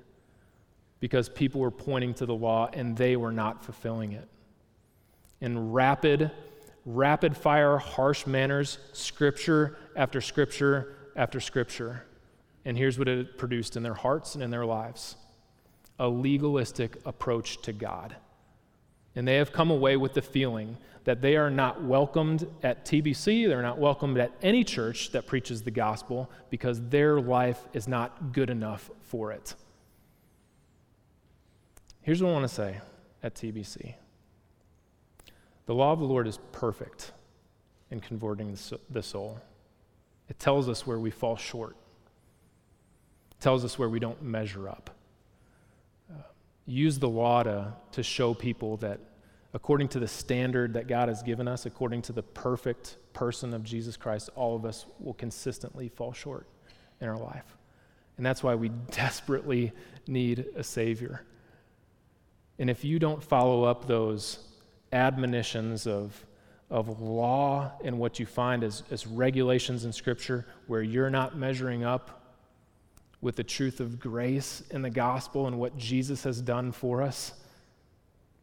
because 0.99 1.27
people 1.27 1.61
were 1.61 1.71
pointing 1.71 2.13
to 2.15 2.25
the 2.25 2.35
law 2.35 2.69
and 2.71 2.95
they 2.95 3.15
were 3.15 3.31
not 3.31 3.63
fulfilling 3.63 4.13
it. 4.13 4.27
In 5.41 5.71
rapid 5.71 6.31
rapid 6.85 7.35
fire, 7.35 7.77
harsh 7.77 8.27
manners, 8.27 8.77
scripture 8.93 9.77
after 9.95 10.21
scripture 10.21 10.95
after 11.15 11.39
scripture. 11.39 12.05
And 12.63 12.77
here's 12.77 12.97
what 12.97 13.07
it 13.07 13.37
produced 13.37 13.75
in 13.75 13.83
their 13.83 13.93
hearts 13.93 14.35
and 14.35 14.43
in 14.43 14.51
their 14.51 14.65
lives 14.65 15.15
a 15.97 16.07
legalistic 16.07 16.97
approach 17.05 17.61
to 17.61 17.71
God. 17.71 18.15
And 19.15 19.27
they 19.27 19.35
have 19.35 19.51
come 19.51 19.71
away 19.71 19.97
with 19.97 20.13
the 20.13 20.21
feeling 20.21 20.77
that 21.05 21.21
they 21.21 21.37
are 21.37 21.51
not 21.51 21.83
welcomed 21.83 22.47
at 22.63 22.83
TBC, 22.83 23.47
they're 23.47 23.61
not 23.61 23.77
welcomed 23.77 24.17
at 24.17 24.31
any 24.41 24.63
church 24.63 25.11
that 25.11 25.27
preaches 25.27 25.61
the 25.61 25.71
gospel 25.71 26.29
because 26.49 26.81
their 26.89 27.21
life 27.21 27.59
is 27.73 27.87
not 27.87 28.33
good 28.33 28.49
enough 28.49 28.89
for 29.03 29.31
it. 29.31 29.55
Here's 32.01 32.21
what 32.21 32.29
I 32.29 32.33
want 32.33 32.47
to 32.47 32.53
say 32.53 32.81
at 33.23 33.35
TBC 33.35 33.95
the 35.65 35.73
law 35.73 35.91
of 35.91 35.99
the 35.99 36.05
Lord 36.05 36.27
is 36.27 36.39
perfect 36.51 37.11
in 37.89 37.99
converting 37.99 38.55
the 38.89 39.01
soul. 39.01 39.39
It 40.29 40.39
tells 40.39 40.69
us 40.69 40.85
where 40.85 40.99
we 40.99 41.11
fall 41.11 41.35
short, 41.35 41.75
it 43.31 43.41
tells 43.41 43.63
us 43.63 43.77
where 43.77 43.89
we 43.89 43.99
don't 43.99 44.21
measure 44.21 44.69
up. 44.69 44.94
Use 46.65 46.99
the 46.99 47.09
law 47.09 47.43
to, 47.43 47.73
to 47.91 48.03
show 48.03 48.33
people 48.33 48.77
that 48.77 48.99
according 49.55 49.87
to 49.87 49.99
the 49.99 50.07
standard 50.07 50.73
that 50.73 50.85
God 50.85 51.07
has 51.07 51.23
given 51.23 51.47
us, 51.47 51.65
according 51.65 52.01
to 52.03 52.11
the 52.11 52.21
perfect 52.21 52.97
person 53.13 53.53
of 53.53 53.63
Jesus 53.63 53.95
Christ, 53.95 54.29
all 54.35 54.53
of 54.53 54.65
us 54.65 54.85
will 54.99 55.13
consistently 55.13 55.87
fall 55.87 56.11
short 56.11 56.45
in 56.99 57.07
our 57.07 57.17
life. 57.17 57.57
And 58.17 58.25
that's 58.25 58.43
why 58.43 58.55
we 58.55 58.69
desperately 58.91 59.71
need 60.07 60.45
a 60.57 60.63
Savior. 60.63 61.23
And 62.59 62.69
if 62.69 62.83
you 62.83 62.99
don't 62.99 63.23
follow 63.23 63.63
up 63.63 63.87
those 63.87 64.39
admonitions 64.91 65.87
of, 65.87 66.25
of 66.69 67.01
law 67.01 67.71
and 67.83 67.97
what 67.97 68.19
you 68.19 68.25
find 68.25 68.61
as, 68.61 68.83
as 68.91 69.07
regulations 69.07 69.85
in 69.85 69.93
Scripture 69.93 70.45
where 70.67 70.81
you're 70.81 71.09
not 71.09 71.37
measuring 71.37 71.85
up 71.85 72.24
with 73.25 73.35
the 73.35 73.43
truth 73.43 73.79
of 73.79 73.99
grace 73.99 74.61
in 74.69 74.83
the 74.83 74.89
gospel 74.91 75.47
and 75.47 75.57
what 75.57 75.75
Jesus 75.75 76.23
has 76.25 76.39
done 76.39 76.71
for 76.71 77.01
us. 77.01 77.33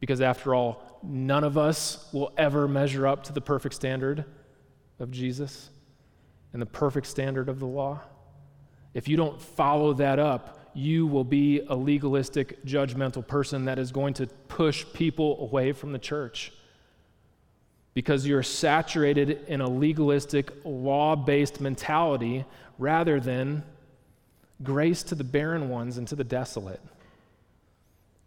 Because 0.01 0.21
after 0.21 0.57
all, 0.57 0.99
none 1.05 1.45
of 1.45 1.57
us 1.57 2.09
will 2.13 2.33
ever 2.37 2.67
measure 2.67 3.07
up 3.07 3.23
to 3.23 3.33
the 3.33 3.41
perfect 3.41 3.77
standard 3.77 4.25
of 4.99 5.13
Jesus 5.13 5.71
and 6.53 6.61
the 6.61 6.67
perfect 6.67 7.07
standard 7.07 7.49
of 7.49 7.61
the 7.61 7.67
law. 7.67 8.01
If 8.93 9.07
you 9.07 9.17
don't 9.17 9.41
follow 9.41 9.93
that 9.93 10.19
up, 10.19 10.59
you 10.75 11.07
will 11.07 11.23
be 11.23 11.61
a 11.61 11.77
legalistic, 11.77 12.65
judgmental 12.65 13.25
person 13.25 13.67
that 13.67 13.79
is 13.79 13.93
going 13.93 14.15
to 14.15 14.27
push 14.49 14.85
people 14.93 15.41
away 15.49 15.71
from 15.71 15.93
the 15.93 15.99
church 16.01 16.53
because 17.95 18.27
you're 18.27 18.43
saturated 18.43 19.45
in 19.47 19.61
a 19.61 19.69
legalistic, 19.69 20.51
law 20.65 21.15
based 21.15 21.61
mentality 21.61 22.45
rather 22.81 23.21
than 23.21 23.63
grace 24.63 25.03
to 25.05 25.15
the 25.15 25.25
barren 25.25 25.69
ones 25.69 25.99
and 25.99 26.07
to 26.09 26.17
the 26.17 26.25
desolate. 26.25 26.81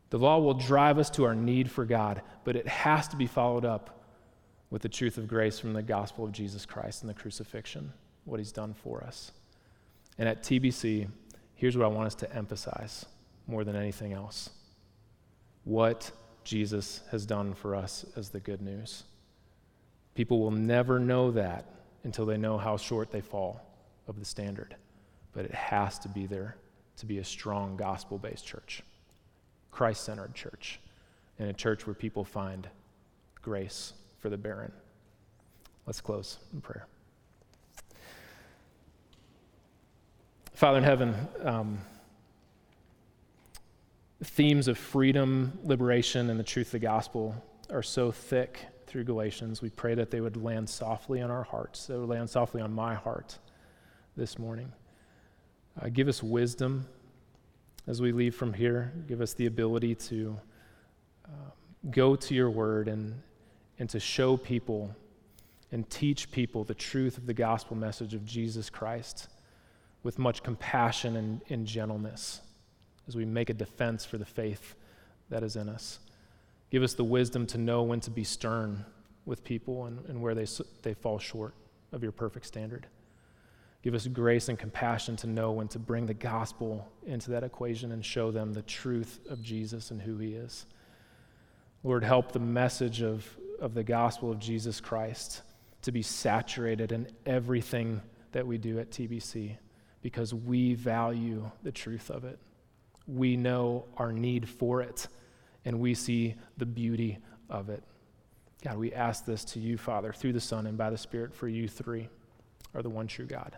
The 0.10 0.20
law 0.20 0.40
will 0.40 0.54
drive 0.54 0.98
us 0.98 1.10
to 1.12 1.26
our 1.26 1.36
need 1.36 1.70
for 1.70 1.86
God, 1.86 2.22
but 2.44 2.56
it 2.56 2.68
has 2.68 3.08
to 3.10 3.16
be 3.16 3.28
followed 3.28 3.66
up 3.66 4.04
with 4.70 4.82
the 4.82 4.90
truth 4.90 5.18
of 5.18 5.28
grace 5.28 5.60
from 5.60 5.74
the 5.74 5.82
gospel 5.82 6.26
of 6.26 6.32
Jesus 6.32 6.66
Christ 6.66 7.02
and 7.02 7.10
the 7.10 7.14
crucifixion, 7.14 7.92
what 8.26 8.40
he's 8.40 8.52
done 8.52 8.74
for 8.74 9.04
us. 9.04 9.32
And 10.18 10.30
at 10.30 10.44
TBC, 10.44 11.08
here's 11.56 11.78
what 11.78 11.86
I 11.86 11.90
want 11.90 12.08
us 12.08 12.16
to 12.16 12.36
emphasize 12.36 13.06
more 13.48 13.64
than 13.64 13.76
anything 13.76 14.14
else 14.14 14.50
what 15.64 16.12
Jesus 16.44 17.02
has 17.12 17.26
done 17.26 17.54
for 17.54 17.76
us 17.76 18.06
as 18.16 18.30
the 18.30 18.40
good 18.40 18.62
news. 18.62 19.04
People 20.14 20.40
will 20.40 20.52
never 20.52 21.00
know 21.00 21.32
that 21.32 21.66
until 22.04 22.26
they 22.26 22.38
know 22.38 22.58
how 22.58 22.78
short 22.78 23.12
they 23.12 23.22
fall 23.22 23.62
of 24.08 24.20
the 24.20 24.26
standard. 24.26 24.76
But 25.36 25.46
it 25.46 25.54
has 25.54 26.00
to 26.00 26.10
be 26.10 26.26
there 26.26 26.56
to 26.98 27.06
be 27.06 27.20
a 27.20 27.24
strong 27.24 27.76
gospel 27.76 28.18
based 28.18 28.46
church, 28.46 28.82
Christ 29.70 30.04
centered 30.04 30.34
church, 30.34 30.80
and 31.38 31.50
a 31.50 31.54
church 31.54 31.86
where 31.86 31.94
people 31.94 32.24
find 32.24 32.68
grace 33.42 33.94
for 34.20 34.30
the 34.30 34.38
barren. 34.38 34.72
Let's 35.86 36.02
close 36.02 36.40
in 36.54 36.62
prayer. 36.62 36.88
Father 40.54 40.78
in 40.78 40.84
heaven, 40.86 41.16
um, 41.44 41.80
themes 44.24 44.70
of 44.70 44.78
freedom, 44.78 45.60
liberation, 45.66 46.30
and 46.30 46.40
the 46.40 46.44
truth 46.44 46.68
of 46.68 46.72
the 46.72 46.80
gospel 46.80 47.36
are 47.70 47.84
so 47.84 48.10
thick 48.10 48.60
through 48.88 49.04
Galatians. 49.04 49.62
We 49.62 49.70
pray 49.70 49.96
that 49.96 50.12
they 50.12 50.22
would 50.22 50.38
land 50.42 50.70
softly 50.70 51.22
on 51.22 51.30
our 51.30 51.44
hearts, 51.44 51.88
they 51.88 51.98
would 51.98 52.08
land 52.08 52.30
softly 52.30 52.62
on 52.62 52.74
my 52.74 52.96
heart 52.96 53.38
this 54.16 54.40
morning. 54.40 54.72
Uh, 55.82 55.89
give 55.89 56.07
us 56.07 56.23
wisdom 56.23 56.88
as 57.88 58.01
we 58.01 58.11
leave 58.11 58.36
from 58.36 58.53
here. 58.53 58.93
Give 59.07 59.21
us 59.21 59.34
the 59.34 59.45
ability 59.45 59.95
to 59.95 60.39
uh, 61.26 61.51
go 61.91 62.15
to 62.15 62.34
your 62.34 62.49
word 62.49 62.88
and, 62.88 63.21
and 63.80 63.89
to 63.89 63.99
show 63.99 64.38
people 64.38 64.95
and 65.71 65.89
teach 65.89 66.32
people 66.32 66.63
the 66.63 66.73
truth 66.73 67.17
of 67.17 67.26
the 67.26 67.34
gospel 67.34 67.76
message 67.76 68.13
of 68.13 68.26
Jesus 68.26 68.69
Christ 68.69 69.28
with 70.03 70.17
much 70.17 70.43
compassion 70.43 71.17
and, 71.17 71.41
and 71.49 71.65
gentleness 71.65 72.41
as 73.07 73.15
we 73.15 73.26
make 73.26 73.49
a 73.49 73.53
defense 73.53 74.05
for 74.05 74.17
the 74.17 74.26
faith 74.26 74.76
that 75.30 75.43
is 75.43 75.55
in 75.55 75.67
us. 75.67 75.99
Give 76.69 76.84
us 76.84 76.93
the 76.93 77.03
wisdom 77.03 77.45
to 77.47 77.57
know 77.57 77.84
when 77.84 77.99
to 78.01 78.11
be 78.11 78.23
stern 78.23 78.86
with 79.26 79.43
people 79.43 79.86
and, 79.86 80.05
and 80.07 80.21
where 80.21 80.36
they, 80.36 80.45
they 80.84 80.93
fall 80.93 81.19
short 81.19 81.53
of 81.91 82.03
your 82.03 82.11
perfect 82.11 82.45
standard. 82.45 82.88
Give 83.86 83.94
us 83.94 84.08
grace 84.08 84.50
and 84.50 84.58
compassion 84.58 85.16
to 85.18 85.28
know 85.28 85.52
when 85.52 85.68
to 85.68 85.78
bring 85.78 86.08
the 86.08 86.16
gospel 86.16 86.92
into 87.06 87.30
that 87.30 87.44
equation 87.44 87.92
and 87.92 88.04
show 88.04 88.32
them 88.32 88.52
the 88.52 88.64
truth 88.64 89.20
of 89.30 89.44
Jesus 89.44 89.92
and 89.92 90.02
who 90.02 90.18
he 90.18 90.34
is. 90.34 90.66
Lord, 91.84 92.04
help 92.04 92.32
the 92.32 92.40
message 92.40 93.04
of, 93.04 93.24
of 93.62 93.76
the 93.76 93.84
gospel 93.84 94.32
of 94.32 94.40
Jesus 94.40 94.82
Christ 94.82 95.44
to 95.84 95.92
be 95.92 96.02
saturated 96.02 96.92
in 96.92 97.08
everything 97.28 98.02
that 98.32 98.48
we 98.48 98.58
do 98.58 98.80
at 98.80 98.90
TBC 98.90 99.56
because 100.02 100.34
we 100.34 100.74
value 100.74 101.52
the 101.62 101.72
truth 101.72 102.10
of 102.10 102.24
it. 102.24 102.40
We 103.06 103.38
know 103.38 103.86
our 103.98 104.12
need 104.12 104.50
for 104.50 104.82
it 104.82 105.08
and 105.64 105.80
we 105.80 105.94
see 105.94 106.34
the 106.58 106.66
beauty 106.66 107.20
of 107.52 107.70
it. 107.70 107.84
God, 108.64 108.80
we 108.80 108.94
ask 108.94 109.28
this 109.28 109.46
to 109.46 109.60
you, 109.60 109.78
Father, 109.78 110.12
through 110.12 110.34
the 110.34 110.42
Son 110.42 110.66
and 110.66 110.76
by 110.76 110.90
the 110.90 110.98
Spirit, 110.98 111.36
for 111.36 111.48
you 111.48 111.68
three 111.68 112.10
are 112.74 112.82
the 112.82 112.90
one 112.90 113.06
true 113.06 113.28
God, 113.28 113.56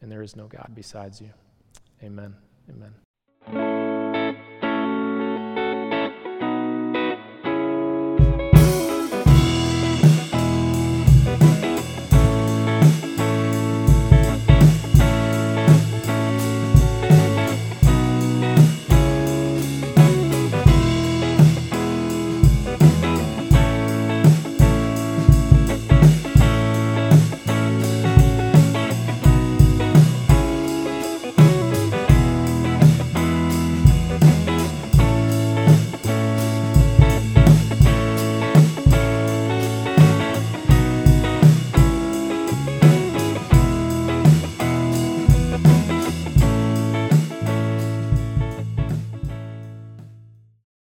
and 0.00 0.10
there 0.10 0.22
is 0.22 0.36
no 0.36 0.46
God 0.46 0.70
besides 0.74 1.20
you. 1.20 1.30
Amen. 2.02 2.34
Amen. 2.68 2.94